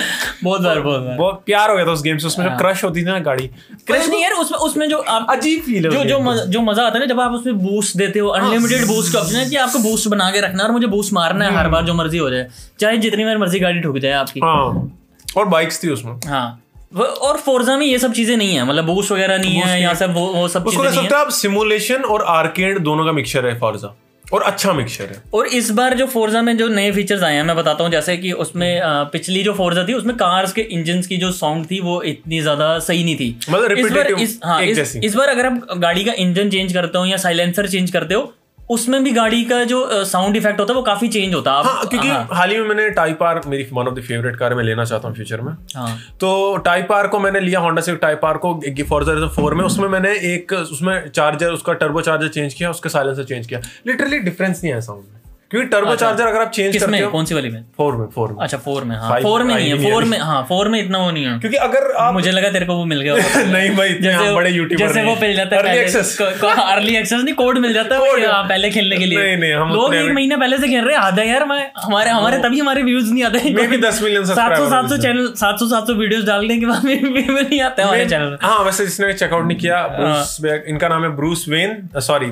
बहुत 0.44 0.62
बार 0.62 0.80
बहुत 0.80 1.02
बहुत 1.18 1.42
प्यार 1.46 1.70
हो 1.70 1.76
गया 1.76 1.86
था 1.86 1.92
उस 1.92 2.04
गेम 2.04 2.18
से 2.18 2.28
उसमें 2.28 2.46
हाँ। 2.46 2.54
जो 2.54 2.60
क्रश 2.60 2.84
होती 2.84 3.02
थी 3.02 3.06
ना 3.06 3.20
गाड़ी। 3.22 3.48
क्रश 3.88 4.08
नहीं 4.08 4.22
यार 4.24 4.34
उसमें 4.34 4.58
उसमें 4.60 4.88
जो 4.90 4.98
आप 4.98 5.28
अजीब 5.32 5.62
फील 5.62 5.86
है 5.86 5.92
जो 5.92 6.04
जो 6.04 6.20
मज़ा, 6.20 6.44
जो 6.46 6.62
मज़ा 6.62 6.84
आता 6.84 6.94
है 6.94 7.00
ना 7.00 7.06
जब 7.06 7.20
आप 7.22 7.32
उसमें 7.32 7.58
बूस्ट 7.60 7.98
देते 7.98 8.20
हो 8.20 8.28
अनलिमिटेड 8.32 8.86
बूस्ट 8.88 9.14
का 9.14 9.20
ऑप्शन 9.20 9.36
है 9.36 9.50
कि 9.50 9.56
आपको 9.58 9.80
बूस्ट 9.80 10.08
बना 10.08 10.30
के 10.32 10.42
रखना 10.42 10.64
है 10.64 10.70
और 10.70 10.74
मुझे 10.74 10.88
बूस्ट 10.88 11.14
मारना 11.14 11.46
है 11.46 11.56
हर 11.56 11.70
बार 11.70 11.84
जो 11.86 11.94
मर्ज़ी 11.94 12.18
हो 12.18 12.30
जाए। 12.30 12.48
चाहे 12.80 12.98
जितनी 12.98 13.26
बार 13.26 13.38
मर्ज़ी 13.38 13.60
गाड़ी 13.60 13.82
ठुक 13.82 13.98
जाए 13.98 14.14
आपकी। 14.14 14.40
हाँ। 14.40 14.92
और 15.38 15.46
बाइक्स 15.48 15.84
थी 15.84 15.90
उसमें। 15.90 16.14
हाँ। 16.28 16.62
और 16.98 17.38
फोर्जा 17.38 17.78
में 17.78 17.86
ये 17.86 17.98
सब 18.00 18.14
चीज़ें 18.14 18.36
नहीं 18.38 18.56
है। 18.56 18.66
मतलब 18.66 18.86
बूस्ट 18.86 19.12
वगैरह 19.12 19.38
नहीं 19.38 19.56
है 19.58 19.82
यहाँ 19.82 19.96
सब 19.96 20.14
वो, 20.14 20.26
वो 20.28 20.48
सब 20.48 20.70
चीज़ें 20.70 20.84
नहीं 20.84 21.00
है। 21.00 21.14
आप 21.16 21.30
सिमुलेशन 21.34 22.04
और 22.06 22.24
आर्केड 22.30 22.80
दोनों 22.82 23.06
का 23.06 23.12
मिक्सचर 23.12 23.46
है 23.46 23.60
फॉर्जा 23.60 23.96
और 24.26 24.42
अच्छा 24.44 24.74
मिक्सचर 24.74 25.06
है। 25.06 25.22
और 25.34 25.48
इस 25.50 25.70
बार 25.72 25.94
जो 25.94 26.06
फोर्जा 26.08 26.42
में 26.42 26.56
जो 26.58 26.68
नए 26.70 26.92
फीचर्स 26.92 27.24
आए 27.24 27.36
हैं 27.36 27.44
मैं 27.44 27.56
बताता 27.56 27.84
हूँ 27.84 27.92
जैसे 27.92 28.16
कि 28.18 28.32
उसमें 28.46 28.82
पिछली 29.12 29.44
जो 29.44 29.54
फोर्जा 29.54 29.84
थी 29.88 29.94
उसमें 29.94 30.16
कार्स 30.18 30.54
के 30.54 30.62
इंजन 30.74 31.02
की 31.02 31.18
जो 31.18 31.32
साउंड 31.34 31.66
थी 31.72 31.80
वो 31.82 32.02
इतनी 32.04 32.40
ज़्यादा 32.42 32.78
सही 32.80 33.04
नहीं 33.04 33.16
थी। 33.16 33.38
मतलब 33.50 33.78
इस 33.78 33.92
बार 33.92 34.08
इस 34.14 34.40
हाँ 34.46 34.62
इस। 34.64 34.96
इस 34.96 35.16
बार 35.16 35.30
अगर 35.30 35.46
आप 35.46 35.78
गाड़ी 35.78 36.04
का 36.04 36.14
इंजन 36.20 36.50
चेंज 36.50 36.74
करते 36.74 36.98
हो 36.98 37.06
या 37.06 37.18
साइलेंसर 37.20 37.68
चेंज 37.68 37.92
करते 37.92 38.14
हो 38.14 38.34
उसमें 38.70 39.04
भी 39.04 39.12
गाड़ी 39.12 39.44
का 39.46 39.64
जो 39.64 40.04
साउंड 40.06 40.36
इफ़ेक्ट 40.36 40.60
होता 40.60 40.74
है 40.74 40.76
वो 40.76 40.84
काफ़ी 40.84 41.08
चेंज 41.08 41.34
होता 41.34 41.52
है। 41.52 41.64
हाँ 41.64 41.86
क्योंकि 41.88 42.08
हाल 42.36 42.52
ही 42.52 42.58
में 42.58 42.68
मैंने 42.68 42.90
टाइप 42.92 43.24
आर 43.24 43.42
मेरी 43.48 43.68
one 43.74 43.88
of 43.88 43.96
the 43.96 44.02
favourite 44.04 44.36
car 44.36 44.56
मैं 44.56 44.64
लेना 44.64 44.86
चाहता 44.86 45.08
हूँ 45.08 45.16
फ्यूचर 45.16 45.42
में। 45.42 45.52
हाँ। 45.76 45.98
तो 46.20 46.58
टाइप 46.66 46.92
आर 46.92 47.08
को 47.08 47.20
मैंने 47.20 47.40
लिया 47.40 47.60
होंडा 47.60 47.82
सिविक 47.82 48.02
टाइप 48.02 48.26
आर 48.26 48.38
को 48.38 48.54
फॉर्जा 48.90 49.28
फोर 49.36 49.54
में। 49.54 49.64
उसमें 49.66 49.88
मैंने 49.90 50.14
एक 50.34 50.54
उसमें 50.54 51.10
चार्जर 51.10 51.52
उसका 51.52 51.74
टर्बो 51.76 52.02
चार्जर 52.02 52.28
चेंज 52.30 52.54
किया 52.54 52.70
उसके 52.70 52.90
साइलेंसर 52.90 53.24
चेंज 53.24 53.48
किया। 53.48 53.62
लिटरली 53.88 54.20
डिफरेंस 54.22 54.64
नहीं 54.64 54.74
है 54.74 54.82
साउंड 54.82 55.04
में। 55.04 55.22
क्योंकि 55.56 55.70
टर्बो 55.70 55.96
चार्जर 55.96 56.28
अगर 56.28 56.42
आप 56.42 56.50
चेंज 56.50 56.66
करते 56.68 56.80
किसमें 56.80 57.02
हो 57.02 57.10
कौन 57.12 57.26
सी 57.26 57.36
वाली 57.36 57.50
में? 57.50 57.62
फोर 57.78 57.96
में 57.96 58.06
फोर 58.16 58.32
में। 58.32 58.40
अच्छा 58.44 58.58
फोर 58.58 58.84
में 58.84 58.96
हाँ। 58.96 59.20
फोर 59.22 59.44
में 59.44 59.54
नहीं 59.56 59.70
है 59.70 59.78
फोर 59.84 60.04
में 60.04 60.18
हाँ 60.20 60.42
फोर 60.50 60.70
में 60.70 60.80
इतना 60.80 60.98
वो 60.98 61.12
नहीं 61.12 61.26
है। 61.26 61.38
क्योंकि 61.40 61.58
अगर 61.58 61.92
आप 61.98 62.14
मुझे 62.14 62.32
लगा 62.32 62.50
तेरे 62.52 62.66
को 62.66 62.76
वो 62.76 62.86
मिल 62.86 63.02
गया 63.02 63.16
नहीं 63.52 63.70
भाई 63.78 63.94
जैसे 64.02 64.34
बड़े 64.36 64.50
यूट्यूबर 64.50 64.88
जैसे 64.88 65.04
वो 65.04 65.16
मिल 65.22 65.36
जाता 65.36 65.56
है 65.56 65.62
अर्ली 65.62 65.78
एक्सेस 65.80 66.18
अर्ली 66.22 66.96
एक्सेस 66.98 67.22
नहीं 67.22 67.34
कोड 67.36 67.58
मिल 67.58 67.74
जाता 67.74 67.96
है 67.96 68.26
हाँ, 68.26 68.44
पहले 68.44 68.70
खेलने 68.70 68.98
के 68.98 69.06
लिए। 69.06 69.24
नहीं, 69.24 69.38
नहीं, 69.38 69.54
हम 69.54 69.74
लोग 69.74 69.96
एक 69.96 70.12
महीने 70.14 70.38
पहले 70.38 70.58
से 70.58 70.68
खेल 70.68 70.84
रहे 70.86 70.96
हैं 70.96 71.04
आधा 71.04 71.24
यार 71.24 71.46
मैं 71.46 71.60
हमारे 71.84 72.10
हमारे 72.10 72.38
तभी 72.38 72.60
हमारे 72.60 72.84
व्यूज़ 72.84 73.12
नहीं 73.14 73.24
आते। 73.24 73.40
Maybe 73.56 73.80
10 73.84 74.02
million 74.04 74.26
सात 74.26 74.58
सौ 74.58 74.70
सात 74.70 74.90
सौ 74.90 74.98
चैनल 74.98 75.32
सात 75.36 75.60
सौ 75.60 75.68
सात 75.68 75.88
सौ 75.88 75.94
वीडियोस 75.94 76.24
डालने 76.26 76.58
के 76.58 76.66
बाद 76.66 76.86
नहीं 76.86 77.62
आते 77.62 77.82
हमारे 77.82 78.06
चैनल 78.06 78.30
में 78.32 78.38
हाँ 78.42 78.60
वैसे 78.64 78.86
जिसने 78.86 79.14
चेकआउट 79.14 79.48
नहीं 79.48 79.58
किया। 79.58 79.78
हाँ। 80.00 80.24
बे- 80.42 80.60
इनका 80.68 80.88
नाम 80.88 81.04
है 81.04 81.10
ब्रूस 81.16 81.46
वेन 81.50 81.78
सॉरी 82.02 82.32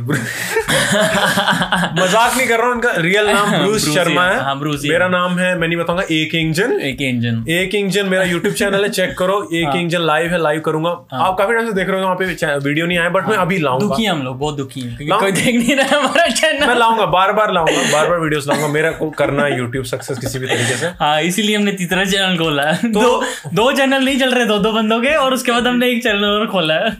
मज़ाक 2.01 2.38
नहीं 2.38 2.47
कर 2.47 2.57
रहा 2.57 2.67
हूँ 2.67 2.76
इनका 2.76 2.91
रियल 3.14 3.30
नाम 3.36 3.49
ब्रूस 3.51 3.84
ब्रूस 3.84 3.95
शर्मा 3.95 4.24
है, 4.26 4.34
है। 4.36 4.43
हाँ, 4.43 4.57
ब्रूस 4.59 4.82
मेरा 4.86 5.07
नाम 5.07 5.38
है 5.39 5.57
मैं 5.59 5.68
नहीं 5.68 5.78
बताऊँगा 5.78 6.03
एक 6.11 6.36
इंजन। 6.36 6.72
एक 6.89 7.01
इंजन। 7.01 7.43
एक 7.49 7.76
इंजन 7.76 8.07
मेरा 8.09 8.24
यूट्यूब 8.24 8.53
चैनल 8.53 8.84
है 8.84 8.89
चेक 8.89 9.18
करो 9.18 9.38
एक 9.53 9.66
हाँ। 9.66 9.76
इंजन 9.78 10.01
लाइव 10.01 10.32
है 10.32 10.41
लाइव 10.41 10.59
करूँगा। 10.59 10.89
आप 11.14 11.38
काफ़ी 11.38 11.53
टाइम 11.53 11.68
से 11.68 11.74
देख 11.74 11.88
रहे 11.88 11.97
हो 11.97 12.03
वहाँ 12.03 12.16
पे 12.16 12.26
वीडियो 12.57 12.86
नहीं 12.86 12.97
आया 12.97 13.09
बट 13.09 13.28
मैं 13.28 13.38
अभी 13.38 13.57
लाऊँगा। 13.57 13.86
दुखी 13.88 14.05
हम 14.05 14.22
लोग 14.24 14.38
बहुत 14.39 14.57
दुखी 14.57 14.82
हैं 14.82 15.09
कोई 15.20 15.32
देख 15.32 15.55
नहीं 15.55 15.76
रहा 15.76 15.88
है 15.88 16.03
हमारा 16.03 16.68
मैं 16.68 16.76
लाऊँगा 16.76 17.05
बार 17.18 17.32
बार 17.34 17.53
लाऊँगा 17.53 17.91
बार 17.91 18.09
बार 18.09 18.20
वीडियोस 18.20 18.47
लाऊँगा 18.47 18.68
मेरा 18.68 18.91
को 18.91 19.09
करना 19.09 19.43
है 19.43 19.57
यूट्यूब 19.57 19.86
सक्सेस 19.86 20.18
किसी 20.20 20.39
भी 20.39 20.47
तरीके 20.47 20.76
से। 20.78 20.88
हाँ 20.99 21.22
इसीलिए 21.22 21.55
हमने 21.55 21.72
तीसरा 21.72 22.05
चैनल 22.05 22.38
खोला। 22.38 22.64
है 22.64 22.91
तो- 22.91 23.03
दो 23.03 23.24
दो 23.53 23.72
चैनल 23.72 24.03
नहीं 24.05 24.20
चल 24.20 24.32
रहे 24.32 24.45
दो 24.45 24.57
दो 24.59 24.72
बंदों 24.72 24.99
के 25.01 25.16
और 25.16 25.34
उसके 25.34 25.51
बाद 25.51 25.68
हमने 25.68 25.89
एक 25.91 26.03
चैनल 26.03 26.26
और 26.26 26.47
खोला। 26.47 26.74
है 26.74 26.91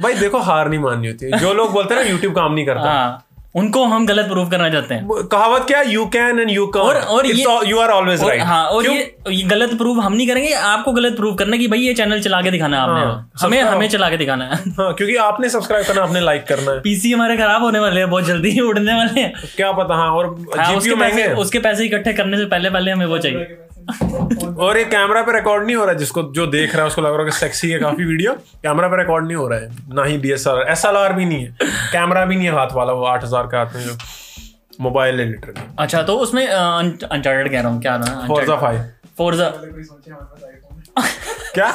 भाई 0.00 0.14
देखो 0.14 0.38
हार 0.38 0.68
नहीं 0.68 0.80
माननी 0.80 1.08
होती। 1.08 1.26
है 1.26 1.38
जो 1.38 1.52
लोग 1.54 1.72
बोलते 1.72 1.94
हैं 1.94 2.02
ना 2.02 2.10
यूट्यूब 2.10 2.34
काम 2.34 2.52
नहीं 2.54 2.66
करता। 2.66 2.90
हाँ। 2.90 3.24
उनको 3.54 3.84
हम 3.84 4.06
गलत 4.06 4.26
प्रूव 4.26 4.48
करना 4.50 4.68
चाहते 4.70 4.94
हैं। 4.94 5.08
कहावत 5.32 5.64
क्या? 5.66 5.80
You 5.82 6.06
can 6.06 6.40
and 6.40 6.50
you 6.50 6.66
can 6.66 6.82
और- 6.82 7.04
और 7.04 7.26
ये- 7.26 7.66
यू 7.66 7.78
आर 7.78 7.88
ऑलवेज 7.88 8.22
राइट 8.24 8.42
हाँ 8.42 8.64
और 8.64 8.86
ये 8.86 9.16
ये 9.30 9.42
गलत 9.42 9.74
प्रूव 9.78 10.00
हम 10.00 10.12
नहीं 10.12 10.28
करेंगे 10.28 10.52
आपको 10.52 10.92
गलत 10.92 11.16
प्रूव 11.16 11.34
करना 11.34 11.56
कि 11.56 11.68
भाई 11.68 11.78
ये 11.78 11.94
चैनल 11.94 12.20
चला 12.20 12.42
के 12.42 12.50
दिखाना 12.50 12.76
है 12.76 12.82
आपने। 12.82 13.00
हाँ, 13.00 13.30
हमें 13.40 13.62
हमें 13.62 13.88
चला 13.88 14.10
के 14.10 14.16
दिखाना 14.16 14.44
है। 14.44 14.56
हाँ 14.70 14.94
क्योंकि 14.94 15.16
आपने 15.16 15.48
सब्सक्राइब 15.48 15.86
करना 15.86 16.02
आपने 16.02 16.20
लाइक 16.20 16.44
करना 16.46 16.72
है। 16.72 16.80
पीसी 16.80 17.12
हमारे 17.12 17.36
खराब 17.36 17.62
होने 17.62 17.78
वाले 17.78 18.00
हैं 18.00 18.10
बहुत 18.10 18.24
जल्दी 18.24 18.60
उड़ने 18.60 18.94
वाले 18.94 19.20
हैं। 19.20 19.32
क्या 19.56 19.72
पता 19.72 19.94
हाँ 19.94 20.10
और 20.10 20.26
हाँ, 20.58 20.74
उसके 21.36 21.58
पैसे 21.58 21.84
इकट्ठे 21.84 22.12
करने 22.12 22.36
से 22.36 22.44
पहले 22.44 22.70
पहले 22.70 22.90
हमें 22.90 23.06
वो 23.06 23.18
चाहिए। 23.18 23.67
और 24.64 24.78
ये 24.78 24.84
कैमरा 24.84 25.22
पे 25.22 25.32
रिकॉर्ड 25.32 25.64
नहीं 25.66 25.76
हो 25.76 25.84
रहा 25.84 25.92
है 25.92 25.98
जिसको 25.98 26.22
जो 26.36 26.46
देख 26.46 26.74
रहा 26.74 26.82
है 26.82 26.86
उसको 26.88 27.02
लग 27.02 27.12
रहा 27.12 27.18
है 27.18 27.24
कि 27.24 27.36
सेक्सी 27.36 27.70
है 27.70 27.78
काफ़ी 27.80 28.04
वीडियो 28.04 28.32
कैमरा 28.62 28.88
पे 28.88 28.96
रिकॉर्ड 28.96 29.26
नहीं 29.26 29.36
हो 29.36 29.46
रहा 29.48 29.58
है 29.58 29.94
ना 29.94 30.04
ही 30.04 30.16
D 30.18 30.32
S 30.32 30.46
R 30.48 30.60
S 30.70 30.84
L 30.84 30.96
R 30.96 31.12
भी 31.12 31.24
नहीं 31.24 31.44
है। 31.44 31.56
कैमरा 31.92 32.24
भी 32.24 32.36
नहीं 32.36 32.46
है 32.46 32.52
हाथ 32.54 32.74
वाला 32.74 32.92
वो 32.92 33.04
आठ 33.06 33.24
हज़ार 33.24 33.46
का 33.52 33.58
हाथ 33.58 33.74
में 33.74 33.84
जो 33.84 33.96
मोबाइल 34.80 35.20
है 35.20 35.26
लिटरली 35.26 35.62
अच्छा 35.78 36.02
तो 36.02 36.16
उसमें 36.18 36.46
अनचार्टेड 36.46 37.50
कह 37.52 37.60
रहा 37.60 37.72
हूँ 37.72 37.80
क्या 37.82 37.96
ना 37.98 38.24
फोर्जा 38.26 38.56
फाइव 38.56 38.84
फोर्जा 39.18 39.48
क्या? 41.54 41.72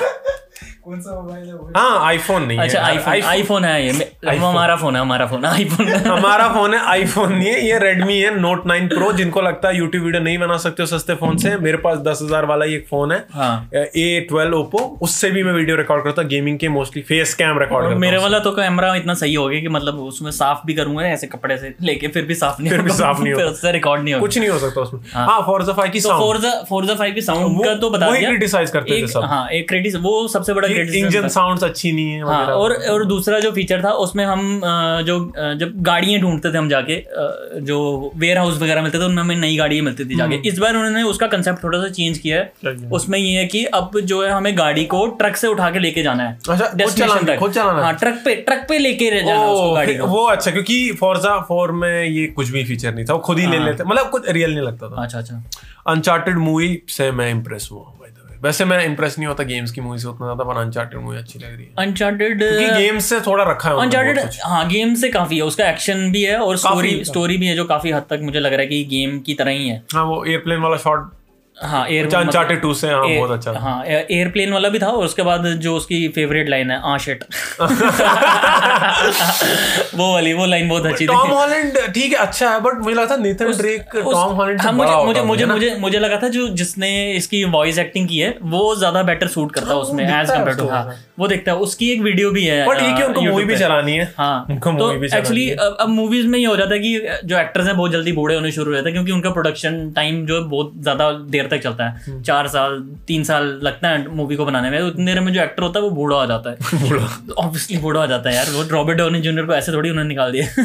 कौन 0.85 0.99
सा 1.01 1.11
मोबाइल 1.15 1.43
है 1.47 1.53
हाँ 1.75 1.99
आईफोन 2.05 2.43
नहीं 2.43 2.57
अच्छा 2.59 2.79
है 2.81 2.85
आईफोन 2.85 3.23
आईफोन 3.25 3.65
है 3.65 3.85
ये। 3.87 4.07
हमारा 4.37 4.75
फ़ोन 4.75 4.95
है 4.95 5.01
हमारा 5.01 5.25
फ़ोन 5.25 5.45
आईफोन 5.45 5.87
हमारा 6.07 6.47
फ़ोन 6.47 6.73
है 6.73 6.79
आईफोन 6.85 7.33
नहीं 7.33 7.47
है 7.47 7.65
ये 7.67 7.77
रेडमी 7.79 8.17
है 8.19 8.33
नोट 8.39 8.65
नाइन 8.67 8.87
प्रो 8.87 9.11
जिनको 9.13 9.41
लगता 9.41 9.67
है 9.67 9.77
यूट्यूब 9.77 10.03
वीडियो 10.03 10.21
नहीं 10.23 10.37
बना 10.37 10.57
सकते 10.57 10.83
हो 10.83 10.87
सस्ते 10.87 11.15
फ़ोन 11.15 11.37
से। 11.37 11.55
मेरे 11.57 11.77
पास 11.77 11.97
दस 11.97 12.19
हज़ार 12.23 12.45
वाला 12.45 12.65
ही 12.65 12.75
एक 12.75 12.85
फ़ोन 12.89 13.11
है। 13.11 13.17
हाँ। 13.33 13.69
ए 13.75 14.25
ट्वेल्व 14.29 14.57
ओप्पो 14.57 14.79
उससे 15.01 15.29
भी 15.31 15.43
मैं 15.43 15.53
वीडियो 15.53 15.75
रिकॉर्ड 15.77 16.03
करता 16.03 16.21
हूँ 16.21 16.29
गेमिंग 16.29 16.57
के 16.59 16.69
मोस्टली 16.69 17.01
फेस 17.01 17.33
कैम 17.33 17.59
रिकॉर्ड 17.59 17.85
करता 17.85 17.99
मेरे 17.99 18.17
वाला 18.17 18.39
तो 18.39 18.51
कैमरा 18.51 18.93
इतना 18.95 19.13
सही 19.13 19.33
हो 19.33 19.47
गया 19.47 19.61
कि 19.61 19.67
मतलब 19.67 19.99
उसमें 19.99 20.29
साफ़ 20.31 20.65
भी 20.65 20.73
करूँगा 20.73 21.05
ऐसे 21.07 21.27
कपड़े 21.27 21.57
से 21.57 21.73
लेके 21.81 22.07
फिर 22.07 22.25
भी 22.25 22.35
साफ़ 22.35 22.61
नहीं 22.61 22.69
फिर 22.71 22.81
भी 22.81 22.89
होगा। 22.89 22.99
साफ़ 22.99 23.21
नहीं 23.21 23.33
होगा। 23.37 23.45
उससे 23.45 23.71
रिकॉर्ड 23.71 24.03
नहीं 24.03 24.13
होगा। 24.13 24.21
कुछ 24.21 24.37
नहीं 24.37 24.49
हो 24.49 24.59
सकता 24.59 24.81
उसमें। 24.81 24.99
हाँ। 25.13 25.41
फोर्जा 25.45 25.73
फाइव 25.73 25.91
की 25.91 25.99
तो 26.01 26.09
साउंड 26.09 26.23
फोर्जा 26.23 26.51
फोर्जा 26.69 26.95
फाइव 26.95 27.13
की 27.13 27.21
साउंड 27.21 27.57
वो- 27.57 27.65
का 27.65 27.75
तो 27.75 27.89
बता 27.89 28.11
दिया। 28.11 28.29
criticize 28.31 28.69
करते 28.69 28.91
थे 28.91 28.97
एक- 28.97 29.09
सब। 29.09 29.23
हाँ 29.25 29.47
एक 29.49 29.67
क्रिटिस 29.69 29.95
वो 30.03 30.27
सबसे 30.27 30.53
बड़ा 30.53 30.67
इंजन 30.73 30.91
क्रिटिसिज्म 30.91 31.27
साउंड 31.29 31.63
अच्छी 31.63 31.91
नहीं 31.91 32.11
है 32.11 32.23
हाँ 32.23 32.45
और 32.47 32.73
और 32.89 33.05
दूसरा 33.05 33.39
जो 33.39 33.51
फीचर 33.51 33.83
था 33.83 33.91
उसमें 34.03 34.23
हम 34.25 34.61
जो 35.05 35.17
जब 35.59 35.73
गाड़ियाँ 35.83 36.21
ढूंढते 36.21 36.51
थे 36.53 36.57
हम 36.57 36.69
जाके 36.69 36.97
जो 37.61 38.11
वेयर 38.15 38.37
हाउस 38.37 38.61
वगैरह 38.61 38.81
मिलते 38.81 38.99
थे 38.99 39.03
उनमें 39.03 39.21
हमें 39.23 39.35
नई 39.35 39.57
गाड़ियाँ 39.57 39.85
मिलती 39.85 40.05
थी 40.05 40.15
जाके। 40.15 40.35
इस 40.47 40.59
बार 40.59 40.75
उन्होंने 40.75 41.03
उसका 41.03 41.27
कंसेप्ट 41.27 41.63
थोड़ा 41.63 41.79
सा 41.81 41.89
चेंज 41.89 42.17
किया 42.17 42.37
है। 42.37 42.89
उसमें 42.91 43.17
ये 43.19 43.37
है 43.39 43.45
कि 43.45 43.63
अब 43.65 43.99
जो 43.99 44.23
है 44.23 44.31
हमें 44.31 44.57
गाड़ी 44.57 44.85
को 44.85 45.05
ट्रक 45.07 45.35
से 45.35 45.47
उठा 45.47 45.69
के 45.71 45.79
लेके 45.79 46.03
जाना 46.03 46.23
है। 46.23 46.37
अच्छा 46.49 46.65
है। 46.65 47.93
ट्रक 47.95 48.21
पे 48.25 48.35
ट्रक 48.35 48.65
पे 48.69 48.77
लेके 48.77 49.09
जाना 49.11 49.45
उसको 49.45 49.73
गाड़ी 49.73 49.97
वो 49.99 50.23
अच्छा 50.25 50.51
क्योंकि 50.51 50.91
फोर्जा 50.99 51.37
फोर 51.39 51.71
में 51.71 52.05
ये 52.05 52.25
कुछ 52.27 52.49
भी 52.49 52.63
फीचर 52.65 52.93
नहीं 52.95 53.05
था 53.05 53.13
वो 53.13 53.19
खुद 53.19 53.39
ही 53.39 53.47
ले 53.47 53.57
हाँ। 53.57 53.65
लेते 53.65 53.83
मतलब 53.83 54.09
कुछ 54.09 54.29
रियल 54.29 54.53
नहीं 54.53 54.65
लगता 54.65 54.89
था। 54.89 55.03
अच्छा 55.03 55.19
अच्छा। 55.19 55.43
अनचार्टेड 55.87 56.37
मूवी 56.37 56.81
से 56.89 57.11
मैं 57.11 57.29
इम्प्रेस 57.31 57.69
हुआ। 57.71 57.93
वैसे 58.43 58.65
मैं 58.65 58.83
इंप्रेस 58.85 59.17
नहीं 59.17 59.27
होता 59.27 59.43
गेम्स 59.43 59.71
की 59.71 59.81
मूवी 59.81 59.97
से 59.99 60.07
उतना 60.07 60.25
ज़्यादा 60.27 60.43
पर 60.43 60.59
अनचार्टेड 60.59 60.99
मूवी 61.01 61.17
अच्छी 61.17 61.39
लग 61.39 61.55
रही 61.55 61.65
है। 61.65 61.71
अनचार्टेड 61.79 62.39
क्योंकि 62.39 62.81
गेम्स 62.81 63.05
से 63.05 63.19
थोड़ा 63.21 63.43
रखा 63.43 63.69
है 63.69 63.81
अनचार्टेड 63.81 64.19
हाँ। 64.19 64.29
हाँ 64.45 64.67
गेम 64.69 64.93
से 64.95 65.09
काफ़ी 65.09 65.37
है 65.37 65.43
उसका 65.43 65.69
एक्शन 65.69 66.11
भी 66.11 66.23
है 66.23 66.37
और 66.37 66.57
स्टोरी 66.57 67.03
स्टोरी 67.05 67.37
भी 67.37 67.47
है 67.47 67.55
जो 67.55 67.65
काफ़ी 67.65 67.91
हद 67.91 68.05
तक 68.09 68.19
मुझे 68.23 68.39
लग 68.39 68.53
रहा 68.53 68.61
है 68.61 68.67
कि 68.67 68.83
गेम 68.85 69.19
की 69.19 69.33
तरह 69.33 69.51
ही 69.51 69.67
है। 69.69 69.81
हाँ 69.93 70.03
वो 70.05 70.23
एयरप्लेन 70.25 70.61
वाला 70.61 70.77
शॉट 70.77 71.11
हाँ 71.57 71.85
एयर 71.87 72.15
अनचार्टेड 72.15 72.61
टू 72.61 72.73
से 72.73 72.87
हाँ 72.89 73.07
बहुत 73.07 73.31
अच्छा। 73.31 73.51
हाँ 73.59 73.83
एयरप्लेन 73.85 74.53
वाला 74.53 74.69
भी 74.69 74.79
था 74.79 74.87
और 74.87 75.05
उसके 75.05 75.21
बाद 75.23 75.45
जो 75.61 75.75
उसकी 75.75 76.07
फेवरेट 76.15 76.49
लाइन 76.49 76.71
है 76.71 76.79
आ 76.83 76.97
शिट 76.97 77.23
वो 79.95 80.11
वाली 80.13 80.33
वो 80.33 80.45
लाइन 80.45 80.69
बहुत 80.69 80.85
अच्छी 80.85 81.05
टॉम 81.07 81.31
हॉलैंड 81.31 81.77
ठीक 81.93 82.11
है 82.13 82.17
अच्छा 82.17 82.49
है 82.49 82.59
बट 82.61 82.79
मुझे 82.83 82.95
लगता 82.95 83.13
है 83.13 83.21
नेथन 83.21 83.51
ड्रेक 83.57 83.89
टॉम 83.95 84.33
हॉलैंड 84.33 84.61
हाँ, 84.61 84.71
मुझे 84.73 84.95
मुझे 85.05 85.21
मुझे 85.23 85.45
मुझे 85.45 85.75
मुझे 85.79 85.99
लगा 85.99 86.19
था 86.23 86.27
जो 86.29 86.47
जिसने 86.55 86.89
इसकी 87.13 87.43
वॉइस 87.51 87.77
एक्टिंग 87.79 88.07
की 88.09 88.19
है 88.19 88.35
वो 88.43 88.75
ज़्यादा 88.75 89.03
बेटर 89.03 89.27
सूट 89.27 89.51
करता 89.51 89.69
है 89.69 89.75
उसमें 89.77 90.03
एज 90.05 90.29
कंपेयर 90.29 90.57
टू 90.57 90.67
हाँ 90.69 90.95
वो 91.19 91.27
देखता 91.27 91.51
है। 91.51 91.57
उसकी 91.59 91.89
एक 91.91 92.01
वीडियो 92.01 92.29
भी 92.31 92.45
है 92.45 92.65
बट 92.67 92.81
ये 92.81 92.93
कि 92.93 93.03
उनको 93.03 93.21
मूवी 93.21 93.45
भी 93.45 93.55
चलानी 93.57 93.91
है। 93.91 94.05
हाँ 94.17 94.45
उनको 94.49 94.71
तो 94.71 94.85
मूवी 94.85 94.97
भी 94.97 95.07
चलानी 95.07 95.19
एक्चुअली 95.21 95.49
अब 95.79 95.89
मूवीज़ 95.89 96.27
में 96.27 96.37
ये 96.39 96.45
हो 96.45 96.55
जाता 96.57 96.73
है 96.73 96.79
कि 96.79 97.17
जो 97.25 97.37
एक्टर्स 97.39 97.65
हैं 97.67 97.75
बहुत 97.77 97.91
जल्दी 97.91 98.11
बूढ़े 98.11 98.35
होने 98.35 98.51
शुरू 98.51 98.71
हो 98.71 98.75
जाते 98.75 98.89
हैं 98.89 98.93
क्योंकि 98.95 99.11
उनका 99.11 99.29
प्रोडक्शन 99.31 99.91
टाइम 99.95 100.25
जो 100.25 100.41
है 100.41 100.47
बहुत 100.49 100.71
ज़्यादा 100.79 101.11
देर 101.29 101.42
तक 101.49 101.57
चलता 101.57 101.83
है। 101.83 102.01
हम्म। 102.07 102.21
चार 102.21 102.47
साल 102.47 102.95
तीन 103.07 103.23
साल 103.23 103.59
लगता 103.63 103.89
है 103.89 104.07
मूवी 104.07 104.35
को 104.35 104.45
बनाने 104.45 104.69
में। 104.69 104.79
उतनी 104.81 105.05
देर 105.05 105.19
में 105.19 105.33
जो 105.33 105.41
एक्टर 105.41 105.63
होता 105.63 105.79
है 105.79 105.83
वो 105.83 105.89
बूढ़ा 105.89 106.17
हो 106.17 106.25
जाता 106.25 106.49
है। 106.49 106.55
ऑब्वियसली 107.37 107.77
बूढ़ा 107.77 108.01
हो 108.01 108.07
जाता 108.07 108.29
है 108.29 108.35
यार। 108.35 108.45
वो 108.45 108.63
रॉबर्ट 108.69 108.97
डोनी 108.97 109.21
जूनियर 109.21 109.45
को 109.45 109.53
ऐसे 109.53 109.71
थोड़ी 109.71 109.89
उन्होंने 109.89 110.07
निकाल 110.07 110.31
दिया। 110.31 110.45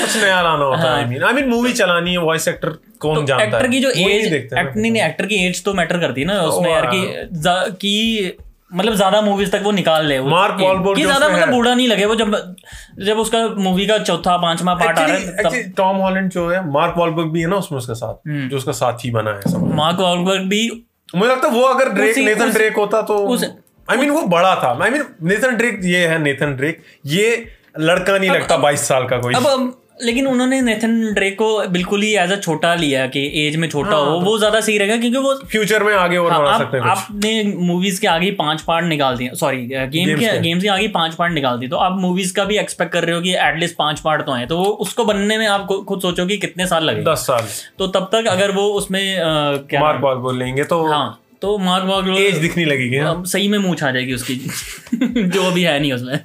कुछ 0.00 0.16
नया 0.16 0.40
लाना 0.42 0.64
होता 0.64 0.82
है 0.82 0.88
I 0.88 1.04
mean 1.04 1.22
I 1.22 1.32
mean 1.32 1.48
movie 1.48 1.72
चलानी 1.72 2.10
है 2.10 2.18
वॉइस 2.18 2.48
एक्टर 2.48 2.68
कौन 3.00 3.26
जानता 3.26 3.44
एक्टर। 3.44 3.68
की 3.68 3.80
जो 3.80 3.90
एज 3.90 4.48
नहीं 4.76 5.02
एक्टर 5.02 5.26
की 5.26 5.46
एज 5.46 5.64
तो 5.64 5.74
मैटर 5.74 5.98
करती 5.98 6.20
है 6.20 6.26
ना 6.26 6.40
उसमें 6.42 6.72
यार 6.72 6.86
हाँ। 6.86 6.94
जा- 7.32 7.74
कि 7.74 8.36
मतलब 8.72 8.94
ज़्यादा 8.94 9.20
मूवीज़ 9.20 9.50
तक 9.50 9.60
वो 9.64 9.70
निकाल 9.72 10.06
ले। 10.06 10.18
वो 10.18 10.30
Mark 10.30 10.56
कि- 10.58 10.96
जो 10.96 11.06
ज़्यादा 11.06 11.28
मतलब 11.28 11.50
बूढ़ा 11.50 11.74
नहीं 11.74 11.88
लगे 11.88 12.04
वो 12.04 12.14
जब 12.14 12.36
जब 13.00 13.18
उसका 13.18 13.38
मूवी 13.58 13.86
का 13.86 13.98
चौथा 14.00 14.36
पांचवा 14.36 14.74
पार्ट 14.74 14.98
आ 14.98 15.04
रहा 15.04 15.16
है 15.16 15.42
तब 15.44 15.72
टॉम 15.76 15.96
हॉलैंड 15.96 16.30
जो 16.30 16.48
है 16.48 16.64
मार्क 16.70 16.94
वॉलबर्ग 16.98 17.30
भी 17.32 17.40
है 17.40 17.46
ना 17.46 17.56
उसमें 17.56 17.78
उसके 17.78 17.94
साथ 17.94 18.28
हम्म। 18.28 18.48
जो 18.48 18.56
उसका 18.56 18.72
साथी 18.80 19.10
बना 19.10 19.30
है 19.36 19.74
मार्क 19.76 20.00
वॉलबर्ग 20.00 20.48
भी 20.48 20.62
मुझे 21.16 21.30
लगता 21.30 21.48
है 21.48 21.54
वो 21.54 21.62
अगर 21.66 21.88
ड्रेक 21.92 22.18
नेथन 22.18 22.52
ड्रेक 22.52 22.76
होता 22.76 23.02
तो 23.02 23.16
आई 23.88 23.96
मीन 23.96 24.10
वो 24.10 24.22
बड़ा 24.28 24.54
था। 24.54 24.68
आई 24.84 24.90
मीन 24.90 25.04
नेथन 25.28 25.56
ड्रेक 25.56 25.80
ये 25.84 26.06
है 26.06 26.18
नेथन 26.22 26.54
ड्रेक 26.56 26.82
ये 27.06 27.26
लड़का 27.78 28.18
नहीं 28.18 28.30
लगता 28.30 28.56
बाईस 28.58 28.86
साल 28.88 29.06
का 29.08 29.18
कोई। 29.18 29.34
अब 29.34 29.72
लेकिन 30.02 30.26
उन्होंने 30.26 30.60
नेथन 30.60 30.92
ड्रेक 31.14 31.34
को 31.38 31.48
बिल्कुल 31.68 32.02
ही 32.02 32.12
एज 32.16 32.32
अ 32.32 32.36
छोटा 32.36 32.74
लिया 32.74 33.06
कि 33.06 33.20
एज 33.40 33.56
में 33.56 33.68
छोटा 33.68 33.90
हाँ, 33.90 34.04
हो 34.04 34.20
वो 34.20 34.36
ज़्यादा 34.38 34.60
सही 34.60 34.76
रहेगा 34.78 34.96
क्योंकि 34.96 35.18
वो 35.18 35.34
फ्यूचर 35.50 35.82
में 35.82 35.92
आगे 35.94 36.16
और 36.16 36.32
हाँ, 36.32 36.40
बना 36.42 36.58
सकते 36.58 36.76
हैं 36.76 36.84
आपने 36.86 37.42
मूवीज़ 37.66 38.00
के 38.00 38.06
आगे 38.06 38.30
पाँच 38.40 38.62
पार्ट 38.62 38.86
निकाल 38.86 39.16
दिए। 39.16 39.30
सॉरी 39.34 39.66
गेम 39.66 40.08
Games 40.08 40.20
के। 40.20 40.38
गेम्स 40.40 40.62
के 40.62 40.68
आगे 40.68 40.88
पाँच 40.88 41.14
पार्ट 41.14 41.32
निकाल 41.32 41.58
दिए। 41.58 41.68
तो 41.68 41.76
आप 41.78 41.98
मूवीज़ 42.00 42.34
का 42.34 42.44
भी 42.44 42.58
एक्सपेक्ट 42.58 42.92
कर 42.92 43.04
रहे 43.04 43.16
हो 43.16 43.22
कि 43.22 43.34
एटलीस्ट 43.38 43.76
पाँच 43.76 44.00
पार्ट 44.00 44.26
तो 44.26 44.32
आए। 44.32 44.46
तो 44.46 44.62
उसको 44.86 45.04
बनने 45.04 45.38
में 45.38 45.46
आप 45.46 45.66
खुद 45.88 46.00
सोचो 46.00 46.26
कि 46.26 46.36
कितने 46.38 46.66
साल 46.66 46.84
लगे 46.84 47.02
दस 47.04 47.26
साल। 47.26 47.46
तो 47.78 47.86
तब 47.88 48.08
तक 48.12 48.28
अगर 48.28 48.50
वो 48.50 48.68
उसमें 48.74 49.02
क्या 49.70 49.80
मार्क 49.80 50.00
बॉल 50.00 50.16
बोल 50.18 50.38
लेंगे 50.38 50.64
तो 50.64 50.86
हाँ। 50.86 51.18
तो 51.42 51.56
मार्क 51.58 51.84
वार्क 51.84 52.08
एज 52.18 52.36
दिखनी 52.38 52.64
लगेगी 52.64 52.96
अब 52.96 53.24
सही 53.24 53.48
में 53.48 53.58
मूछ 53.58 53.82
आ 53.84 53.90
जाएगी 53.90 54.12
उसकी। 54.12 54.34
जो 55.28 55.42
अभी 55.42 55.62
है 55.62 55.78
नहीं 55.80 55.92
उसमें। 55.92 56.20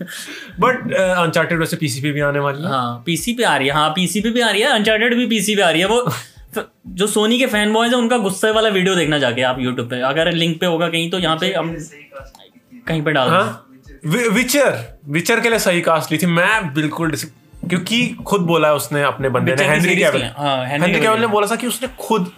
बट 0.60 0.94
अनचार्टेड 0.94 1.60
वैसे 1.60 1.78
पीसी 1.78 2.02
पे 2.02 2.12
भी 2.12 2.20
आने 2.20 2.40
वाली 2.40 2.64
है। 2.64 2.70
हाँ 2.70 3.04
पीसी 3.06 3.34
पे 3.34 3.44
आ 3.44 3.56
रही 3.58 3.68
है। 3.68 3.74
हाँ 3.74 3.90
पीसी 3.90 4.22
पे 4.22 4.30
भी 4.30 4.42
आ 4.42 4.50
रही 4.50 4.62
है। 4.62 4.68
अनचार्टेड 4.68 5.16
भी 5.16 5.26
पीसी 5.28 5.56
पे 5.56 5.62
आ 5.62 5.70
रही 5.70 5.82
है। 5.82 5.88
वो 5.88 6.12
जो 6.88 7.08
सोनी 7.08 7.40
के 7.40 7.46
फ़ैन 7.46 7.74
बॉयज़ 7.74 7.94
है 7.94 7.98
उनका 7.98 8.18
गुस्से 8.18 8.52
वाला 8.52 8.70
वीडियो 8.70 8.96
देखना 8.96 9.18
जाके 9.20 9.42
आप 9.42 9.60
यूट्यूब 9.60 9.90
पे। 9.90 10.02
अगर 10.02 10.32
लिंक 10.32 10.60
पे 10.60 10.66
होगा 10.66 10.90
कहीं 10.90 11.10
तो 11.12 11.20
यहाँ 11.20 11.38
पे 11.38 11.54
हम 11.54 11.76
कहीं 12.88 13.02
पे 13.02 13.12
डाल। 13.12 13.30
हाँ। 13.30 13.62
विचर 14.06 15.00
विचर 15.10 15.40
के 15.40 15.50
लिए 15.50 15.60
सही 15.60 15.82
कास्ट 15.82 16.12
ली 16.12 16.18
थी। 16.18 16.26
मैं 16.26 16.74
बिल्कुल 16.74 17.16
क्योंकि 17.70 18.08
खुद 18.28 18.42
बोला 18.42 18.68
है 18.68 18.74
उसने 18.76 19.04
अपने 19.04 19.30
बंदे 19.30 19.56
ने। 19.56 19.68
हेनरी 19.68 19.96
कैविल 19.96 20.24
हाँ, 20.38 20.66
हेनरी 20.68 21.00
कैविल 21.00 21.22
ने 21.22 21.28
बोला 21.28 21.48
था 21.48 21.56
कि 21.56 21.68
उसने 21.68 21.88
खुद 22.00 22.32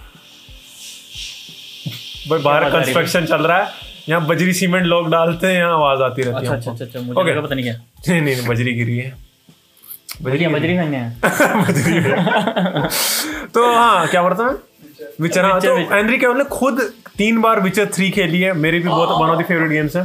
भाई 2.30 2.40
बाहर 2.40 2.64
है? 2.64 2.70
कंस्ट्रक्शन 2.72 3.26
चल 3.26 3.42
रहा 3.48 3.58
है। 3.64 3.86
यहाँ 4.10 4.26
बजरी 4.28 4.54
सीमेंट 4.54 4.86
लोग 4.86 5.10
डालते 5.12 5.48
हैं 5.48 5.54
यहाँ 5.58 5.74
आवाज़ 5.74 6.02
आती 6.04 6.22
रहती 6.22 6.46
है 6.48 6.54
अच्छा 6.56 6.72
अच्छा 6.72 6.86
अच्छा 6.86 7.00
मुझे 7.00 7.22
Okay. 7.22 7.44
पता 7.46 7.56
नहीं 7.56 7.64
क्या। 7.66 7.74
नहीं 8.10 8.22
नहीं 8.22 8.36
नहीं, 8.36 8.48
बजरी 8.48 8.74
गिरी 8.74 8.98
है। 8.98 9.14
बजरी 10.22 10.48
बजरी 10.48 10.76
खाने 10.78 11.00
बजरी 11.64 12.00
तो 13.54 13.66
हाँ 13.74 14.08
क्या 14.08 14.22
बोलता 14.24 14.44
है? 14.48 14.56
विचर 15.22 15.46
हाँ 15.46 15.60
तो 15.62 15.78
एनरी 15.78 15.98
एंड्री 15.98 16.34
ने 16.38 16.44
खुद 16.52 16.80
तीन 17.18 17.42
बार 17.42 17.60
विचर 17.62 17.86
थ्री 17.96 18.10
खेली 18.12 18.42
है। 18.42 18.54
मेरी 18.66 18.80
भी 18.80 18.88
बहुत 18.90 19.10
one 19.22 19.30
of 19.30 19.42
the 19.42 19.46
favourite 19.48 19.70
games 19.72 19.96
है। 19.96 20.04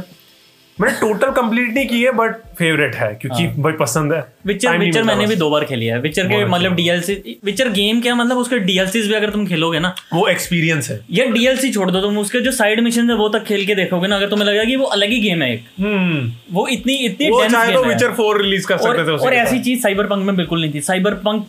मैंने 0.81 0.95
टोटल 0.99 1.31
कंप्लीट 1.31 1.73
नहीं 1.73 1.87
की 1.87 2.01
है 2.03 2.11
बट 2.11 2.35
फेवरेट 2.57 2.95
है 2.95 3.07
क्योंकि 3.21 3.45
भाई 3.61 3.73
पसंद 3.73 4.13
है। 4.13 4.23
विचर 4.45 4.77
विचर 4.77 5.03
मैंने 5.03 5.25
भी 5.27 5.35
दो 5.35 5.49
बार 5.49 5.63
खेली 5.65 5.85
है। 5.85 5.99
विचर 6.01 6.27
के 6.27 6.43
मतलब 6.45 6.75
डीएलसी 6.75 7.39
विचर 7.45 7.69
गेम 7.71 7.99
क्या 8.01 8.15
मतलब 8.15 8.37
उसके 8.37 8.59
डीएलसीज 8.59 9.07
भी 9.07 9.13
अगर 9.13 9.29
तुम 9.29 9.45
खेलोगे 9.47 9.79
ना 9.79 9.93
वो 10.13 10.27
एक्सपीरियंस 10.27 10.89
है। 10.89 10.99
या 11.11 11.25
डीएलसी 11.25 11.71
छोड़ 11.73 11.89
दो 11.91 12.01
तुम 12.01 12.17
उसके 12.17 12.39
जो 12.39 12.51
साइड 12.51 12.79
मिशन 12.79 13.09
है 13.09 13.15
वो 13.15 13.29
तक 13.29 13.43
खेल 13.43 13.65
के 13.65 13.75
देखोगे 13.75 14.07
ना 14.07 14.15
अगर 14.15 14.29
तुम्हें 14.29 14.47
लगेगा 14.47 14.63
कि 14.63 14.75
वो 14.75 14.85
अलग 14.87 15.09
ही 15.09 15.19
गेम 15.21 15.41
है 15.41 15.53
एक। 15.53 15.65
हम्म। 15.79 16.31
वो 16.51 16.67
इतनी 16.67 16.95
इतनी 16.95 17.29
तो 17.73 17.83
विचर 17.83 18.11
फोर 18.11 18.41
रिलीज़ 18.41 18.67
कर 18.67 18.77
सकते 18.77 19.07
थे 19.07 19.17
और 19.17 19.33
ऐसी 19.33 19.59
चीज़ 19.59 19.81
साइबर 19.81 20.05
पंक 20.05 20.25
में 20.25 20.35
बिल्कुल 20.35 20.61
नहीं 20.61 20.73
थी। 20.73 20.81
साइबर 20.81 21.13
पंक 21.27 21.47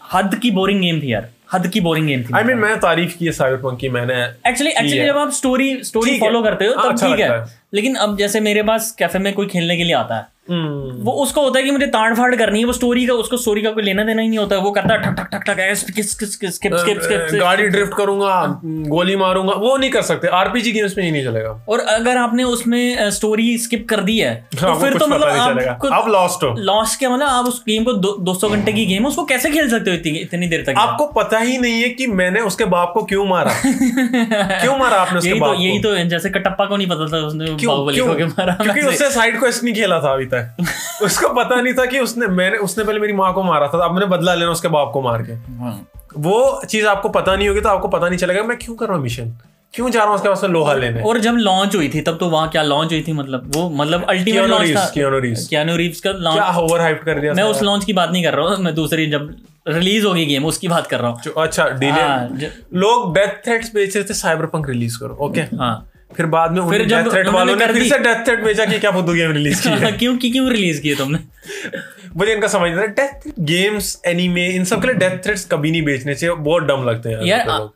हद 0.00 0.34
की 0.34 0.50
बोरिंग 0.50 0.80
गेम 0.80 1.00
थी 1.00 1.12
यार। 1.12 1.28
हद 1.54 1.66
की 1.66 1.80
बोरिंग 1.80 2.06
गेम 2.06 2.22
थी 2.22 2.36
आई 2.36 2.44
मीन 2.44 2.58
मैं 2.58 2.76
तारीफ़ 2.80 3.16
की 3.18 3.26
है 3.26 3.32
साइबरपंक 3.32 3.78
की 3.78 3.88
मैंने 3.88 4.22
एक्चुअली 4.48 4.70
एक्चुअली 4.70 5.06
जब 5.06 5.18
आप 5.18 5.30
स्टोरी 5.30 5.82
स्टोरी 5.84 6.10
है। 6.10 6.18
फॉलो 6.20 6.42
करते 6.42 6.64
हो 6.64 6.74
हाँ, 6.74 6.84
तब 6.84 6.92
अच्छा 6.92 7.08
ठीक 7.08 7.20
है। 7.20 7.44
लेकिन 7.74 7.94
अब 7.94 8.16
जैसे 8.18 8.40
मेरे 8.40 8.62
पास 8.62 8.90
कैफ़े 8.98 9.20
में 9.20 9.32
कोई 9.32 9.46
खेलने 9.46 9.76
के 9.76 9.84
लिए 9.84 9.94
आता 9.94 10.16
है 10.16 10.33
वो 10.48 11.12
उसको 11.22 11.42
होता 11.42 11.58
है 11.58 11.64
कि 11.64 11.70
मुझे 11.70 11.86
ताड़ 11.86 12.14
फाड़ 12.14 12.34
करनी 12.36 12.58
है 12.58 12.64
वो 12.64 12.72
स्टोरी 12.72 13.06
का 13.06 13.12
उसको 13.14 13.36
स्टोरी 13.36 13.62
का 13.62 13.70
कोई 13.70 13.82
लेना 13.82 14.04
देना 14.04 14.22
ही 14.22 14.28
नहीं 14.28 14.38
होता 14.38 14.56
वो 14.58 14.70
करता 14.70 14.94
है 14.94 15.00
ठक 15.02 15.20
ठक 15.20 15.44
ठक 15.44 15.50
ठक 15.50 15.74
skip 15.74 16.04
skip 16.04 16.50
skip 16.50 16.74
skip 16.74 17.00
skip. 17.00 17.40
गाड़ी 17.40 17.66
ड्रिफ्ट 17.66 17.94
करूँगा 17.94 18.60
गोली 18.64 19.16
मारूँगा 19.16 19.52
वो 19.52 19.76
नहीं 19.76 19.90
कर 19.90 20.02
सकते। 20.02 20.28
आरपीजी 20.28 20.72
गेम्स 20.72 20.96
में 20.98 21.04
ही 21.04 21.10
नहीं 21.10 21.24
चलेगा। 21.24 21.50
और 21.68 21.80
अगर 21.80 22.16
आपने 22.16 22.44
उसमें 22.44 23.10
स्टोरी 23.10 23.56
स्किप 23.58 23.86
कर 23.90 24.00
दी 24.00 24.18
है 24.18 24.34
तो 24.52 24.74
फिर 24.80 24.98
तो 24.98 25.06
मतलब 25.06 25.88
आप 25.92 26.08
लॉस्ट 26.08 26.44
हो। 26.44 26.54
लॉस 26.58 26.96
क्या 26.96 27.10
मतलब? 27.10 27.28
आप 27.28 27.44
उस 27.44 27.62
गेम 27.68 27.84
को 27.84 27.92
दो 27.92 28.34
सौ 28.34 28.48
घंटे 28.48 28.72
की 28.72 28.86
गेम 28.86 29.02
है 29.02 29.08
उसको 29.08 29.24
कैसे 29.24 29.50
खेल 29.50 29.70
सकते 29.70 29.90
हो 29.90 29.96
इतनी 29.96 30.46
देर 30.46 30.64
तक? 30.66 30.74
आपको 30.78 31.06
पता 31.12 31.38
ही 31.38 31.58
नहीं 31.58 31.82
है 31.82 31.88
कि 31.90 32.06
मैंने 32.06 32.40
उसके 32.40 32.64
बाप 32.64 32.92
को 32.94 33.02
क्यों 33.04 33.26
मारा। 33.26 33.54
क्यों 33.64 34.76
मारा 34.78 34.96
आपने 34.96 35.18
उसके 35.18 35.30
यही 35.30 35.40
बाप 35.40 35.54
तो 35.54 35.60
यही 35.60 35.78
तो 35.78 35.96
जैसे 36.10 36.30
कटप्पा 36.30 36.66
को 36.66 36.76
नहीं 36.76 36.88
पता 36.88 37.06
था 37.12 37.26
उसने 37.26 37.50
बाहुबली 37.66 38.00
को 38.00 38.26
मारा। 38.26 38.56
क्योंकि 38.62 38.80
उससे 38.80 39.10
साइड 39.10 39.38
क्वेस्ट 39.40 39.64
नहीं 39.64 39.74
खेला 39.74 40.00
था 40.00 40.12
अभी 40.12 40.26
तक 40.34 41.02
उसको 41.02 41.28
पता 41.34 41.60
नहीं 41.60 41.74
था 41.74 41.86
कि 41.86 41.98
उसने 42.00 42.26
मैंने 42.34 42.58
उसने 42.58 42.84
पहले 42.84 43.00
मेरी 43.00 43.12
माँ 43.12 43.32
को 43.34 43.42
मारा 43.42 43.68
था 43.68 43.84
अब 43.84 43.94
मैंने 43.94 44.06
बदला 44.08 44.34
लेना 44.34 44.50
उसके 44.50 44.68
बाप 44.68 44.90
को 44.94 45.02
मार 45.02 45.22
के। 45.22 45.32
हाँ। 45.62 45.74
वो 46.18 46.60
चीज़ 46.68 46.86
आपको 46.86 47.08
पता 47.08 47.34
नहीं 47.36 47.48
होगी 47.48 47.60
तो 47.60 47.68
आपको 47.68 47.88
पता 47.88 48.08
नहीं 48.08 48.18
चलेगा 48.18 48.42
मैं 48.42 48.56
क्यों 48.58 48.76
कर 48.76 48.86
रहा 48.86 48.96
हूँ 48.96 49.02
मिशन 49.02 49.32
क्यों 49.74 49.88
जा 49.90 50.00
रहा 50.00 50.08
हूँ 50.08 50.14
उसके 50.14 50.28
पास 50.28 50.44
लोहा 50.44 50.74
लेने? 50.74 51.00
और 51.02 51.18
जब 51.18 51.36
लॉन्च 51.38 51.74
हुई 51.76 51.88
थी 51.88 52.00
तब 52.00 52.18
तो 52.18 52.28
वहाँ 52.30 52.48
क्या 52.48 52.62
लॉन्च 52.62 52.92
हुई 52.92 53.02
थी 53.08 53.12
मतलब 53.12 53.50
वो 53.56 53.68
मतलब 53.70 54.04
अल्टीमेट 54.10 54.48
लॉन्च 54.50 54.76
था। 54.76 54.84
Reeves 54.92 56.00
का 56.00 56.12
क्या 56.12 56.12
लॉन्च 56.12 56.56
ओवर 56.58 56.80
हाइप 56.80 57.00
कर 57.04 57.20
दिया 57.20 57.32
मैं 57.34 57.42
उस 57.44 57.62
लॉन्च 57.62 57.84
की 57.84 57.92
बात 57.92 58.10
नहीं 58.10 58.22
कर 58.24 58.34
रहा 58.34 58.48
हूँ 58.48 58.64
मैं 58.64 58.74
दूसरी 58.74 59.06
जब 59.06 59.34
रिलीज़ 59.68 60.06
होगी 60.06 60.26
गेम 60.26 60.44
उसकी 60.46 60.68
बात 60.68 60.86
कर 60.86 61.00
रहा 61.00 61.10
हूँ। 61.10 61.32
अच्छा 61.38 61.62
हाँ, 61.62 61.78
डिले 61.78 62.50
लोग 62.74 63.14
डेथ 63.14 63.44
थ्रेट्स 63.44 63.74
बेच 63.74 63.96
रहे 63.96 64.04
थे 64.04 64.14
साइबर 64.14 64.46
पंक 64.46 64.68
रिलीज़ 64.68 64.98
करो 64.98 65.16
ओके 65.20 65.40
हाँ। 65.40 65.74
फिर 66.16 66.26
बाद 66.26 66.52
में 66.52 66.70
फिर 66.70 66.86
जब 66.88 67.12
थ्रेट 67.12 67.28
वालों 67.28 67.56
ने 67.56 67.66
फिर 67.66 67.82
से 67.82 67.98
डेथ 67.98 68.24
थ्रेट 68.26 68.40
भेजा 68.40 68.64
कि 68.64 68.78
क्या 68.78 68.90
फुद्दू 68.90 69.12
गेम 69.12 69.32
रिलीज़ 69.32 69.62
की 69.62 69.68
है 69.68 69.92
क्यों 69.92 70.16
की 70.16 70.30
क्यों 70.30 70.50
रिलीज़ 70.50 70.80
किए 70.82 70.94
तुमने? 70.94 71.18
मुझे 72.16 72.32
इनका 72.32 72.48
समझ 72.48 72.70
नहीं 72.70 72.80
आता 72.80 72.86
डेथ 72.86 73.32
गेम्स 73.40 74.02
एनीमे 74.06 74.46
इन 74.48 74.64
सब 74.64 74.80
के 74.82 74.86
लिए 74.86 74.96
डेथ 74.96 75.24
थ्रेट्स 75.24 75.44
कभी 75.44 75.70
नहीं 75.70 75.82
बेचने 75.82 76.14
चाहिए। 76.14 76.36
बहुत 76.36 76.62
डम 76.62 76.84
लगते 76.84 77.08
हैं 77.08 77.24
यार। 77.24 77.68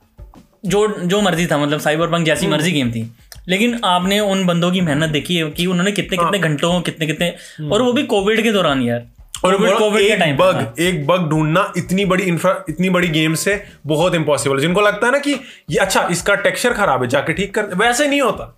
जो 0.64 1.00
जो 1.02 1.20
मर्ज़ी 1.20 1.46
था 1.46 1.58
मतलब 1.58 1.80
साइबर 1.80 2.06
पंक 2.06 2.26
जैसी 2.26 2.46
हम्म। 2.46 2.56
मर्ज़ी 2.56 2.72
गेम 2.72 2.90
थी। 2.90 3.12
लेकिन 3.48 3.80
आपने 3.84 4.20
उन 4.20 4.46
बंदों 4.46 4.72
की 4.72 4.80
मेहनत 4.80 5.10
देखी 5.10 5.36
है 5.36 5.50
कि 5.50 5.66
उन्होंने 5.66 5.92
कितने 5.92 6.16
कितने 6.16 6.38
घंटों 6.38 6.80
कितने 6.80 7.06
कितने 7.06 7.34
और 7.72 7.82
वो 7.82 7.92
भी 7.92 8.02
कोविड 8.02 8.42
के 8.42 8.52
दौरान 8.52 8.82
यार। 8.82 9.06
और 9.44 9.56
कोविड 9.78 10.02
के 10.02 10.12
एक 10.12 10.18
टाइम 10.18 10.36
बग 10.36 10.80
एक 10.80 11.06
बग 11.06 11.28
ढूंढना 11.30 11.72
इतनी 11.76 12.04
बड़ी 12.04 12.24
इंफ्रा 12.24 12.64
इतनी 12.68 12.90
बड़ी 12.90 13.08
गेम 13.08 13.34
से 13.34 13.62
बहुत 13.86 14.14
इंपॉसिबल 14.14 14.56
है। 14.56 14.62
जिनको 14.62 14.80
लगता 14.80 15.06
है 15.06 15.12
ना 15.12 15.18
कि 15.18 15.40
ये 15.70 15.78
अच्छा 15.78 16.08
इसका 16.10 16.34
टेक्सचर 16.34 16.72
खराब 16.72 17.02
है 17.02 17.08
जाके 17.08 17.32
ठीक 17.32 17.54
कर 17.54 17.74
वैसे 17.74 18.08
नहीं 18.08 18.20
होता। 18.20 18.54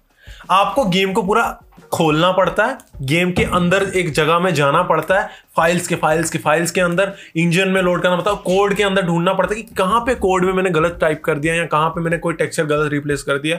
आपको 0.51 0.85
गेम 0.85 1.13
को 1.13 1.23
पूरा 1.23 1.61
खोलना 1.93 2.31
पड़ता 2.33 2.65
है 2.67 2.79
गेम 3.03 3.31
के 3.33 3.45
अंदर 3.45 3.83
एक 3.97 4.13
जगह 4.13 4.39
में 4.39 4.53
जाना 4.55 4.83
पड़ता 4.83 5.21
है 5.21 5.29
फाइल्स 5.57 5.87
के 5.89 5.95
फाइल्स 5.95 6.31
के 6.31 6.39
फाइल्स 6.39 6.71
के 6.71 6.81
अंदर 6.81 7.13
इंजन 7.37 7.69
में 7.69 7.81
लोड 7.83 8.03
करना 8.03 8.17
पड़ता 8.17 8.31
है 8.31 8.37
कोड 8.37 8.75
के 8.75 8.83
अंदर 8.83 9.03
ढूंढना 9.03 9.33
पड़ता 9.33 9.55
है 9.55 9.63
कि 9.63 9.75
कहाँ 9.75 10.01
पे 10.01 10.15
कोड 10.15 10.45
में 10.45 10.53
मैंने 10.53 10.71
गलत 10.71 10.99
टाइप 11.01 11.23
कर 11.25 11.39
दिया 11.39 11.55
या 11.55 11.65
कहाँ 11.67 11.89
पे 11.91 12.01
मैंने 12.01 12.19
कोई 12.19 12.35
टेक्सचर 12.35 12.65
गलत 12.65 12.93
रिप्लेस 12.93 13.23
कर 13.23 13.39
दिया 13.39 13.59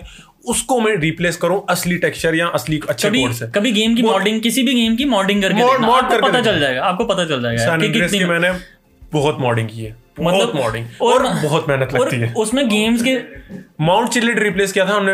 उसको 0.49 0.79
मैं 0.79 0.95
रिप्लेस 0.95 1.37
करूँ 1.37 1.61
असली 1.69 1.97
टेक्सचर 1.97 2.35
या 2.35 2.47
असली 2.47 2.79
अच्छे 2.89 3.07
कभी 3.09 3.21
कोड 3.23 3.31
से। 3.31 3.47
कभी 3.47 3.71
गेम 3.71 3.95
की 3.95 4.03
मॉडिंग 4.03 4.41
किसी 4.41 4.63
भी 4.63 4.73
गेम 4.73 4.95
की 4.95 5.05
मॉडिंग 5.05 5.41
करके 5.41 5.61
करके 5.61 6.21
पता 6.21 6.41
चल 6.41 6.59
जाएगा 6.59 6.83
आपको 6.83 7.05
पता 7.05 7.25
चल 7.25 7.41
जाएगा 7.41 7.75
मैंने 8.27 8.51
बहुत 9.13 9.37
मॉडिंग 9.39 9.67
की 9.67 9.83
है। 9.83 9.95
मतलब- 10.19 10.55
मॉडिंग 10.55 10.85
और, 11.01 11.13
और 11.13 11.33
बहुत 11.43 11.69
मेहनत 11.69 11.93
लगती 11.93 12.17
है। 12.17 12.33
उसमें 12.37 12.67
गेम्स 12.69 13.01
के 13.03 13.17
माउंट 13.81 14.09
चिलिड 14.09 14.39
रिप्लेस 14.39 14.71
किया 14.71 14.85
था 14.85 14.93
हमने 14.93 15.13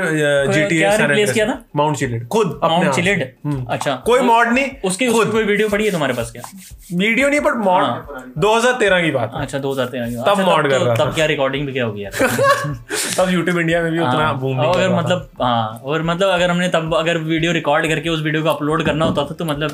जीटीए 0.54 0.80
क्या 0.80 0.98
replace 0.98 1.32
किया 1.34 1.46
था? 1.46 1.62
माउंट 1.76 1.98
चिलिड 1.98 2.28
खुद 2.28 2.60
माउंट 2.64 2.86
हाथ 2.86 2.94
चिलेड 2.94 3.22
हम्म। 3.46 3.66
अच्छा। 3.70 3.94
कोई 4.06 4.20
मॉड 4.20 4.48
नहीं 4.48 4.70
उसकी 4.86 5.08
खुद। 5.08 5.32
कोई 5.32 5.44
वीडियो 5.44 5.70
पड़ी 5.70 5.86
है 5.86 5.92
तुम्हारे 5.92 6.14
पास 6.14 6.32
क्या? 6.32 6.42
वीडियो 6.98 7.30
नहीं 7.30 7.40
बट 7.40 7.54
मॉड 7.58 7.84
हाँ। 7.84 8.24
2013 8.38 9.02
की 9.02 9.12
बात 9.12 9.32
अच्छा 9.36 9.60
दो 9.60 9.72
हज़ार 9.72 9.86
तेरह 9.86 10.24
तब 10.24 10.44
mod 10.46 10.70
कर 10.70 10.82
रहा 10.82 10.96
था। 10.96 11.06
तब 11.06 11.14
क्या 11.14 11.26
रिकॉर्डिंग 11.26 11.66
भी 11.66 11.74
क्या 11.74 11.86
होगी 11.86 12.04
यार? 12.04 12.12
तब 13.18 13.30
यूट्यूब 13.30 13.60
इंडिया 13.60 13.82
में 13.82 13.92
भी 13.92 14.00
उतना 14.00 14.12
हाँ, 14.12 14.38
बूम 14.40 14.60
नहीं 14.62 14.74
अगर 14.74 14.90
मतलब 14.96 15.30
हाँ 15.42 15.82
और 15.84 16.04
मतलब 16.04 16.30
अगर 16.30 16.50
हमने 16.52 16.68
तब 16.70 16.96
अगर 16.96 17.18
वीडियो 17.18 17.52
रिकॉर्ड 17.52 17.88
करके 17.88 18.10
उस 18.10 18.22
वीडियो 18.22 18.44
को 18.44 18.50
अपलोड 18.50 18.84
करना 18.86 19.06
होता 19.06 19.24
था 19.26 19.36
तो 19.40 19.46
मतलब 19.46 19.70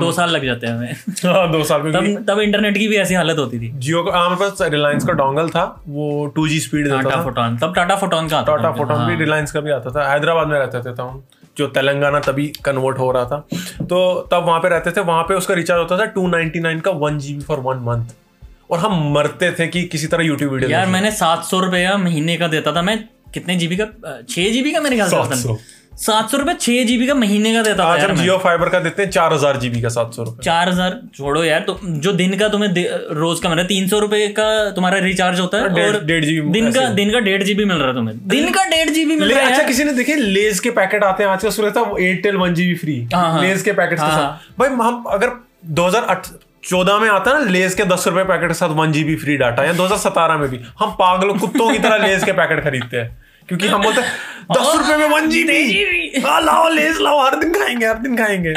दो, 0.00 0.12
साल 0.12 0.30
लग 0.30 0.44
जाते 0.44 0.66
हैं 0.66 0.74
हमें। 0.74 0.94
हाँ, 1.24 1.50
दो 1.52 1.62
साल 1.64 1.82
में 1.82 1.92
तब 1.92 2.24
तब 2.28 2.40
इंटरनेट 2.40 2.78
की 2.78 2.88
भी 2.88 2.96
ऐसी 2.96 3.14
हालत 3.14 3.38
होती 3.38 3.58
थी। 3.60 3.72
जियो 3.78 4.02
का 4.02 4.18
हमारे 4.18 4.36
पास 4.40 4.57
रिलायंस 4.62 5.04
का 5.04 5.12
डोंगल 5.12 5.48
था 5.48 5.64
वो 5.88 6.06
2G 6.38 6.58
स्पीड 6.60 6.88
टाटा 6.90 7.22
फोटोन 7.22 7.56
तब 7.58 7.74
टाटा 7.74 7.96
फोटोन 7.96 8.28
का 8.28 8.42
टाटा 8.42 8.70
फोटोन 8.72 9.06
भी 9.06 9.16
रिलायंस 9.16 9.52
का 9.52 9.60
भी 9.60 9.70
आता 9.70 9.90
था। 9.90 10.08
हैदराबाद 10.10 10.48
में 10.48 10.58
रहते 10.58 10.80
थे 10.80 10.94
तब 10.94 11.22
जो 11.58 11.66
तेलंगाना 11.68 12.20
तभी 12.20 12.46
कन्वर्ट 12.64 12.98
हो 12.98 13.10
रहा 13.12 13.24
था। 13.24 13.38
तो 13.82 14.28
तब 14.32 14.44
वहाँ 14.46 14.60
पे 14.60 14.68
रहते 14.68 14.90
थे 14.90 15.00
वहाँ 15.02 15.22
पे 15.22 15.34
उसका 15.34 15.54
रिचार्ज 15.54 15.80
होता 15.80 15.98
था 15.98 16.04
टू 16.12 16.26
नाइनटी 16.28 16.60
नाइन 16.60 16.80
का 16.80 16.90
one 16.90 17.18
GB 17.18 17.42
for 17.42 17.60
one 17.60 17.82
month 17.84 18.14
और 18.70 18.78
हम 18.78 19.12
मरते 19.12 19.50
थे 19.52 19.66
कि 19.66 19.82
किसी 19.84 20.06
तरह 20.06 20.24
यूट्यूब 20.24 20.52
वीडियो 20.52 20.70
यार 20.70 20.86
मैंने 20.86 21.10
सात 21.12 21.44
सौ 21.44 21.60
रुपया 21.60 21.96
महीने 21.98 22.36
का 22.36 22.48
देता 22.48 22.72
था। 22.72 22.82
मैं 22.82 22.98
कितने 23.34 23.56
जीबी 23.56 23.76
का 23.76 23.84
छह 24.28 24.50
जीबी 24.50 24.72
का 24.72 24.80
मेरे 24.80 24.96
ख्याल 24.96 25.08
से। 25.08 25.16
700 25.16 25.56
सात 25.98 26.30
सौ 26.30 26.38
रुपए 26.38 26.52
छह 26.54 26.84
जीबी 26.86 27.06
का 27.06 27.14
महीने 27.14 27.52
का 27.54 27.62
देता 27.62 27.84
आज 27.84 28.00
हम 28.00 28.16
जियो 28.16 28.36
फाइबर 28.38 28.68
का 28.68 28.78
देते 28.80 29.02
हैं 29.02 29.10
चार 29.10 29.32
हज़ार 29.32 29.56
जीबी 29.60 29.80
का 29.82 29.88
सात 29.88 30.12
सौ 30.14 30.22
रुपए। 30.22 30.42
चार 30.44 30.68
हज़ार? 30.68 30.98
छोड़ो 31.16 31.42
यार 31.44 31.60
तो 31.60 31.78
जो 32.04 32.12
दिन 32.12 32.36
का 32.38 32.48
तुम्हें 32.48 32.74
रोज 33.16 33.40
का 33.40 33.48
मतलब 33.48 33.66
तीन 33.66 33.88
सौ 33.88 33.98
रुपए 33.98 34.26
का 34.38 34.48
तुम्हारा 34.72 34.98
रिचार्ज 35.00 35.40
होता 35.40 35.58
है 35.58 35.64
और 35.64 36.00
डेढ़ 36.04 36.24
GB 36.24 36.52
दिन 36.52 36.70
का 36.72 36.88
दिन 36.94 37.10
का 37.12 37.20
डेढ़ 37.20 37.42
जीबी 37.42 37.64
मिल 37.64 37.76
रहा 37.76 37.88
है 37.88 37.94
तुम्हें। 37.94 38.16
दिन 38.28 38.50
का 38.52 38.64
डेढ़ 38.70 38.90
जीबी 38.90 39.16
मिल 39.16 39.32
रहा 39.32 39.40
है 39.40 39.52
अच्छा 39.52 39.66
किसी 39.66 39.84
ने 39.84 39.92
देखे 39.92 40.16
लेज 40.16 40.60
के 40.60 40.70
पैकेट 40.78 41.04
आते 41.04 41.24
हैं 41.24 41.30
आजकल 41.30 41.50
सुना 41.50 41.70
था 41.70 41.84
एयरटेल 42.00 42.36
वन 42.36 42.54
जीबी 42.54 42.74
फ्री 42.76 43.02
हाँ, 43.14 43.30
हाँ। 43.32 43.42
लेज 43.42 43.62
के 43.62 43.72
पैकेट 43.74 44.00
हाँ, 44.00 44.10
साथ। 44.10 44.58
भाई 44.58 44.68
हम 44.86 45.04
अगर 45.10 45.32
2014 45.74 47.00
में 47.00 47.08
आता 47.10 47.30
है 47.30 47.44
ना 47.44 47.50
लेस 47.50 47.74
के 47.74 47.84
दस 47.86 48.04
रुपए 48.08 48.24
पैकेट 48.24 48.48
के 48.48 48.54
साथ 48.54 48.76
वन 48.76 48.92
जीबी 48.92 49.16
फ्री 49.16 49.36
डाटा 49.36 49.64
या 49.64 49.72
2017 49.76 50.38
में 50.38 50.48
भी 50.50 50.60
हम 50.80 50.96
पागलों 50.98 51.34
कुत्तों 51.36 51.70
की 51.72 51.78
तरह 51.78 52.06
लेस 52.06 52.24
के 52.24 52.32
पैकेट 52.34 52.64
खरीदते 52.64 52.96
हैं। 52.96 53.16
क्योंकि 53.48 53.66
हम 53.66 53.82
बोलते 53.82 54.00
हैं 54.00 54.12
दस 54.52 54.76
रुपए 54.78 54.96
में 54.96 55.08
वन 55.08 55.28
जीबी 55.30 56.20
हाँ 56.20 56.40
लाओ 56.40 56.68
लेज 56.68 56.98
लाओ 57.00 57.24
हर 57.24 57.34
दिन 57.34 57.52
खाएँगे 57.52 57.86
हर 57.86 57.94
दिन 57.94 58.16
खाएँगे। 58.16 58.52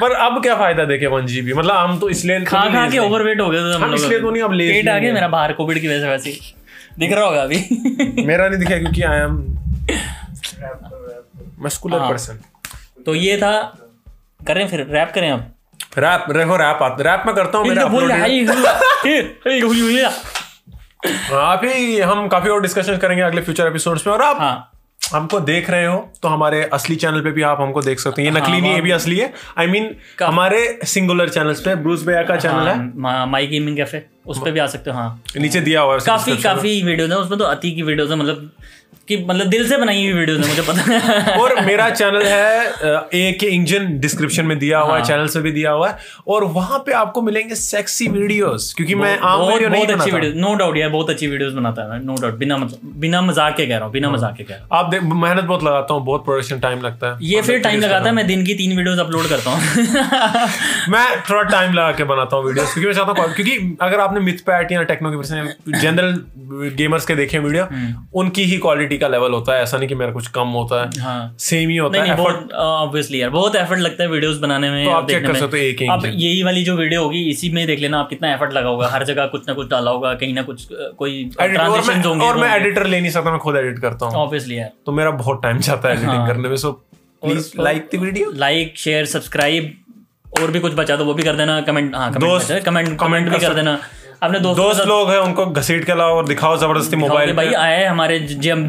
पर 0.00 0.12
अब 0.12 0.42
क्या 0.42 0.54
फ़ायदा 0.56 0.84
देखे 0.84 1.06
वन 1.06 1.26
जीबी 1.26 1.52
मतलब 1.52 1.76
हम 1.76 1.98
तो 1.98 2.08
इसलिए 2.10 2.40
खा 2.44 2.60
खा 2.60 2.90
के 2.90 2.98
ओवरवेट 2.98 3.40
हो 3.40 3.48
गए 3.50 3.58
हम 3.58 3.94
इसलिए 3.94 4.20
तो 4.20 4.30
नहीं 4.30 4.42
अब 4.42 4.52
लेज 4.52 4.70
पेट 4.74 4.88
आ 4.88 4.98
गया 4.98 5.12
मेरा 5.12 5.28
बाहर 5.28 5.52
कोविड 5.52 5.80
की 5.80 5.88
वजह 5.88 6.00
से 6.00 6.08
वैसे 6.08 6.38
दिख 6.98 7.12
रहा 7.12 7.24
होगा 7.24 7.42
अभी। 7.42 8.24
मेरा 8.26 8.48
नहीं 8.48 8.58
दिखा 8.58 8.78
क्योंकि 8.78 9.02
आई 9.02 9.18
एम 9.18 9.34
मस्कुलर। 11.60 11.98
पर्सन 11.98 12.40
तो 13.06 13.14
ये 13.14 13.36
था। 13.36 13.52
करें 14.46 14.68
फिर 14.68 14.86
रैप 14.90 15.12
करें 15.14 15.30
अब। 15.30 15.52
रैप 15.98 16.24
देखो 16.30 16.56
रैप 16.56 16.82
आता 16.82 17.02
रैप 17.02 17.22
में 17.26 17.34
करता 17.34 17.58
हूँ 17.58 17.66
मेरे 17.66 17.80
आप 21.34 21.64
ही 21.64 21.98
हम 22.00 22.26
काफ़ी 22.28 22.50
और 22.50 22.62
डिस्कशन 22.62 22.96
करेंगे 22.96 23.22
अगले 23.22 23.42
फ्यूचर 23.42 23.66
एपिसोड्स 23.66 24.06
में 24.06 24.14
और 24.14 24.22
आप 24.22 24.40
हाँ। 24.40 24.72
हमको 25.00 25.38
देख 25.40 25.68
रहे 25.70 25.84
हो 25.86 25.98
तो 26.22 26.28
हमारे 26.28 26.62
असली 26.72 26.96
चैनल 26.96 27.20
पे 27.20 27.30
भी 27.30 27.42
आप 27.42 27.60
हमको 27.60 27.82
देख 27.82 28.00
सकते 28.00 28.22
हैं। 28.22 28.28
ये 28.28 28.34
नकली 28.36 28.52
हाँ, 28.52 28.60
नहीं 28.60 28.70
है 28.70 28.76
ये 28.76 28.82
भी 28.82 28.90
असली 28.90 29.18
है। 29.18 29.32
आई 29.58 29.66
I 29.66 29.70
मीन 29.70 29.84
mean, 29.84 30.22
हमारे 30.22 30.78
सिंगुलर 30.84 31.28
चैनल्स 31.28 31.60
पे 31.60 31.74
ब्रूस 31.74 32.02
बेया 32.02 32.22
का 32.22 32.36
चैनल 32.36 32.68
है। 32.68 32.76
हाँ 33.02 33.26
माई 33.26 33.46
गेमिंग 33.46 33.76
कैफ़े 33.76 34.04
उस 34.26 34.38
पर 34.38 34.50
भी 34.50 34.60
आ 34.60 34.66
सकते 34.66 34.90
हो 34.90 34.96
हाँ। 34.96 35.22
नीचे 35.36 35.60
दिया 35.60 35.80
हुआ 35.80 35.94
है 35.94 36.00
काफ़ी 36.06 36.36
काफ़ी 36.36 36.82
वीडियोस 36.82 37.10
है 37.10 37.16
उसमें 37.16 37.38
तो 37.38 37.44
अति 37.44 37.70
की 37.72 37.82
वीडियोस 37.82 38.10
है 38.10 38.16
मतलब 38.16 38.50
कि 39.08 39.16
मतलब 39.18 39.46
दिल 39.48 39.68
से 39.68 39.76
बनाई 39.76 40.02
हुई 40.02 40.12
वीडियोस 40.14 40.40
है 40.40 40.48
मुझे 40.48 40.62
पता 40.62 40.82
है 40.82 41.38
और 41.40 41.60
मेरा 41.64 41.88
चैनल 41.90 42.22
है 42.24 43.00
ए 43.14 43.32
के 43.40 43.46
इंजन 43.48 43.86
डिस्क्रिप्शन 44.00 44.46
में 44.46 44.58
दिया 44.58 44.78
हुआ 44.78 44.90
हाँ। 44.90 44.98
है 44.98 45.04
चैनल 45.06 45.26
से 45.28 45.40
भी 45.40 45.52
दिया 45.52 45.70
हुआ 45.72 45.88
है 45.88 45.98
और 46.28 46.44
वहाँ 46.52 46.78
पे 46.86 46.92
आपको 46.94 47.22
मिलेंगे 47.22 47.54
सेक्सी 47.56 48.08
वीडियोस 48.08 48.72
क्योंकि 48.76 48.94
मैं 48.96 49.16
आम 49.20 49.42
वीडियो 49.42 49.68
नहीं 49.68 49.86
बहुत 49.86 49.90
अच्छी 49.90 50.10
बनाता 50.10 50.26
वीडियो 50.26 50.42
नो 50.42 50.54
डाउट 50.54 50.76
यार 50.76 50.90
बहुत 50.90 51.10
अच्छी 51.10 51.26
वीडियोस 51.26 51.52
बनाता 51.54 51.82
है 51.84 52.02
नो 52.04 52.16
डाउट 52.16 52.38
बिना 52.38 52.56
बिना 52.96 53.20
मज़ाक 53.22 53.56
के 53.56 53.66
कह 53.66 53.74
रहा 53.74 53.84
हूँ 53.84 53.92
बिना 53.92 54.08
हाँ। 54.08 54.16
मज़ाक 54.16 54.34
के 54.36 54.44
कह 54.44 54.54
रहा 54.54 54.78
हूँ 54.78 54.96
आप 54.96 55.14
मेहनत 55.14 55.44
बहुत 55.44 55.64
लगाता 55.64 55.94
हूँ 55.94 56.04
बहुत 56.04 56.24
प्रोडक्शन 56.24 56.60
टाइम 56.60 56.82
लगता 56.82 57.10
है 57.10 57.26
ये 57.26 57.42
फिर 57.42 57.60
टाइम 57.60 57.80
लगाता 57.80 58.04
है 58.04 58.14
मैं 58.14 58.26
दिन 58.26 58.44
की 58.46 58.54
तीन 58.54 58.76
वीडियोस 58.76 58.98
अपलोड 58.98 59.28
करता 59.28 59.50
हूँ 59.50 60.48
मैं 60.88 61.06
थोड़ा 61.22 61.42
टाइम 61.44 61.72
लगा 61.72 61.92
के 61.92 62.04
बनाता 62.06 62.36
हूँ 62.36 62.46
वीडियोस 62.46 62.72
क्योंकि 62.72 62.86
मैं 62.86 62.94
चाहता 62.96 63.22
हूँ 63.22 63.34
क्योंकि 63.34 63.76
अगर 63.82 64.00
आपने 64.00 64.20
मिथ 64.22 64.44
पैट 64.46 64.72
या 64.72 64.82
टेक्नो 64.84 65.10
के 65.12 65.78
जनरल 65.78 66.12
गेमर्स 66.76 67.06
के 67.06 67.14
देखे 67.16 67.38
वीडियो 67.40 67.64
हम्म। 67.66 68.06
उनकी 68.14 68.42
ही 68.44 68.58
क्वालिटी 68.58 68.95
का 68.98 69.08
लेवल 69.08 69.32
होता 69.32 69.54
है 69.54 69.62
ऐसा 69.62 69.78
नहीं 69.78 69.88
कि 69.88 69.94
मेरा 69.94 70.12
कुछ 70.12 70.26
कम 70.36 70.48
होता 70.50 70.80
है। 70.82 71.00
हाँ। 71.02 71.34
सेम 71.40 71.70
ही 71.70 71.76
होता 71.76 71.98
नहीं 71.98 72.10
है 72.10 72.16
बहुत 72.16 72.52
ऑब्वियसली 72.54 73.20
यार 73.20 73.30
बहुत 73.30 73.56
एफर्ट 73.56 73.80
लगता 73.80 74.02
है 74.02 74.08
वीडियोस 74.10 74.38
बनाने 74.38 74.70
में 74.70 74.84
तो 74.84 74.90
आप 74.90 75.04
देखने 75.04 75.28
कर 75.28 75.34
सकते 75.34 75.56
हो 75.56 75.62
एक 75.64 75.78
दिन। 76.02 76.12
यही 76.14 76.42
वाली 76.42 76.64
जो 76.64 76.76
वीडियो 76.76 77.02
होगी 77.02 77.22
इसी 77.30 77.50
में 77.50 77.66
देख 77.66 77.80
लेना 77.80 78.00
आप 78.00 78.08
कितना 78.10 78.32
एफर्ट 78.34 78.52
लगा 78.52 78.68
होगा। 78.68 78.88
हर 78.88 79.04
जगह 79.04 79.26
कुछ 79.26 79.48
ना 79.48 79.54
कुछ 79.54 79.68
डाला 79.70 79.90
होगा 79.90 80.14
कहीं 80.14 80.34
ना 80.34 80.42
कुछ 80.42 80.66
कोई 80.98 81.24
Edit- 81.24 81.60
और 81.60 81.80
मैं 81.88 82.02
होंगे 82.02 82.26
और 82.26 82.38
मैं 82.38 82.54
एडिटर 82.56 82.86
ले 82.86 83.00
नहीं 83.00 83.10
सकता 83.10 83.30
मैं 83.30 83.40
खुद 83.40 83.56
एडिट 83.56 83.78
करता 83.78 84.06
हूँ। 84.06 84.14
ऑब्वियसली 84.16 84.58
यार। 84.58 84.70
तो 84.86 84.92
मेरा 84.92 85.10
बहुत 85.22 85.42
टाइम 85.42 85.58
जाता 85.60 85.88
है 85.88 85.96
हाँ। 85.96 86.02
एडिटिंग 86.04 86.26
करने 86.28 86.48
में 86.48 86.56
so 86.56 86.72
please 87.22 87.50
like 87.60 87.88
the 87.94 87.98
video 87.98 88.30
like 88.36 88.78
share 88.78 89.04
subscribe 89.06 89.74
और 90.40 90.50
भी 90.50 90.60
कुछ 90.60 90.74
बचा 90.74 90.96
तो 90.96 91.04
वो 91.04 91.14
भी 91.14 91.22
कर 91.22 91.36
देना 91.36 91.60
कमेंट 91.60 91.94
हाँ 91.96 92.12
कमेंट 92.12 92.64
कमेंट 92.64 92.98
कमेंट 93.00 93.28
भी 93.28 93.38
कर 93.38 93.54
देना। 93.54 93.78
अपने 94.22 94.38
दोस्तों 94.40 94.62
के 94.64 94.68
दोस्त 94.74 94.86
लोग 94.88 95.10
हैं 95.10 95.18
उनको 95.18 95.44
घसीट 95.60 95.84
के 95.84 95.94
लाओ 95.98 96.14
और 96.16 96.26
दिखाओ 96.26 96.56
ज़बरदस्ती 96.58 96.96
मोबाइल 96.96 97.32
भाई 97.36 97.52
आए 97.64 97.76
हैं 97.80 97.88
हमारे 97.88 98.18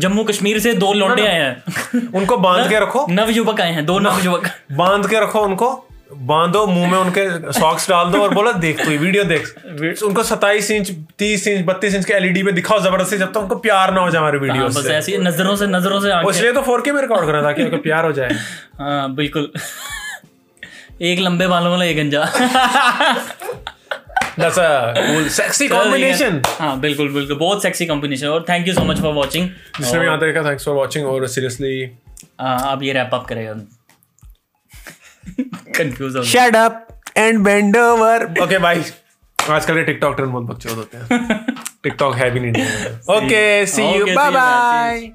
जम्मू 0.05 0.23
कश्मीर 0.23 0.59
से 0.59 0.73
दो 0.83 0.93
लौंडे 0.93 1.25
आए 1.27 1.39
हैं। 1.41 2.07
उनको 2.19 2.37
बाँध 2.47 2.69
के 2.69 2.79
रखो। 2.85 3.05
नव 3.09 3.29
युवक 3.31 3.61
आए 3.61 3.71
हैं 3.73 3.85
दो 3.85 3.99
नव 3.99 4.19
युवक 4.23 4.47
बाँध 4.81 5.09
के 5.09 5.19
रखो 5.23 5.39
उनको 5.41 5.69
बांधो 6.27 6.65
मुँह 6.67 6.91
में 6.91 6.97
उनके 6.97 7.23
सॉक्स 7.53 7.89
डाल 7.89 8.11
दो 8.11 8.21
और 8.23 8.33
बोलो 8.33 8.51
देख 8.65 8.83
तू 8.85 8.91
वीडियो 8.91 9.23
देख। 9.31 9.47
उनको 10.03 10.23
27 10.23 10.69
इंच 10.71 10.91
30 11.21 11.47
इंच 11.47 11.65
32 11.69 11.95
इंच 11.95 12.05
के 12.05 12.13
एलईडी 12.13 12.43
पे 12.43 12.51
दिखाओ 12.59 12.79
ज़बरदस्ती 12.83 13.17
जब 13.17 13.25
तक 13.27 13.33
तो 13.33 13.39
उनको 13.41 13.55
प्यार 13.65 13.93
ना 13.93 14.01
हो 14.01 14.09
जाए 14.09 14.21
हमारे 14.21 14.37
हाँ, 14.37 14.47
वीडियो 14.47 14.67
बस 14.67 14.83
से। 14.87 14.93
ऐसी 14.95 15.17
नज़रों 15.17 15.55
से 15.55 15.67
नज़रों 15.67 15.99
से 16.01 16.11
इसलिए 16.29 16.51
तो 16.53 16.61
4K 16.69 16.91
में 16.95 17.01
रिकॉर्ड 17.01 17.25
करना 17.25 17.41
ताकि 17.41 17.63
उनको 17.63 17.77
प्यार 17.87 18.05
हो 18.05 18.11
जाए। 18.19 18.29
हाँ 18.79 19.13
बिल्कुल। 19.15 19.51
एक 21.09 21.19
लंबे 21.19 21.47
बालों 21.47 21.71
वाला 21.71 21.85
एक 21.85 21.97
गंजा। 21.97 22.23
That's 24.39 24.57
a 24.59 24.93
cool 24.97 25.27
sexy 25.35 25.67
combination 25.67 26.41
हाँ 26.59 26.79
बिल्कुल 26.79 27.11
बिल्कुल। 27.13 27.38
बहुत 27.38 27.61
सेक्सी 27.63 27.85
कॉम्बिनेशन 27.85 28.27
और 28.27 28.45
thank 28.49 28.67
you 28.67 28.73
so 28.73 28.83
much 28.85 28.99
for 29.01 29.13
watching 29.13 29.49
जिसने 29.79 29.99
भी 29.99 30.05
यहाँ 30.05 30.19
तक 30.19 30.43
थैंक्स 30.45 30.65
फॉर 30.65 30.75
वाचिंग 30.75 31.05
और 31.07 31.27
सीरियसली 31.27 31.89
आप 32.41 32.83
ये 32.83 32.93
रैप 32.93 33.09
अप 33.13 33.25
करेगा। 33.29 33.53
कंफ्यूज 35.77 36.15
हो। 36.17 36.23
Shut 36.23 36.55
up 36.55 36.88
and 37.17 37.39
bend 37.43 37.77
over 37.77 38.23
okay 38.43 38.57
भाई 38.59 38.83
आजकल 39.39 39.83
टिकटॉक 39.83 40.15
ट्रेंड 40.15 40.31
बहुत 40.31 40.43
बकचोद 40.45 40.77
होते 40.77 40.97
हैं। 40.97 41.55
टिकटॉक 41.83 42.15
है 42.15 42.29
भी 42.31 42.39
नहीं। 42.39 42.63
Okay 43.17 43.65
see 43.65 43.81
you 43.81 43.88
Okay, 43.89 43.99
see 43.99 44.05
you, 44.05 44.15
bye. 44.15 44.31
Bye 44.31 45.11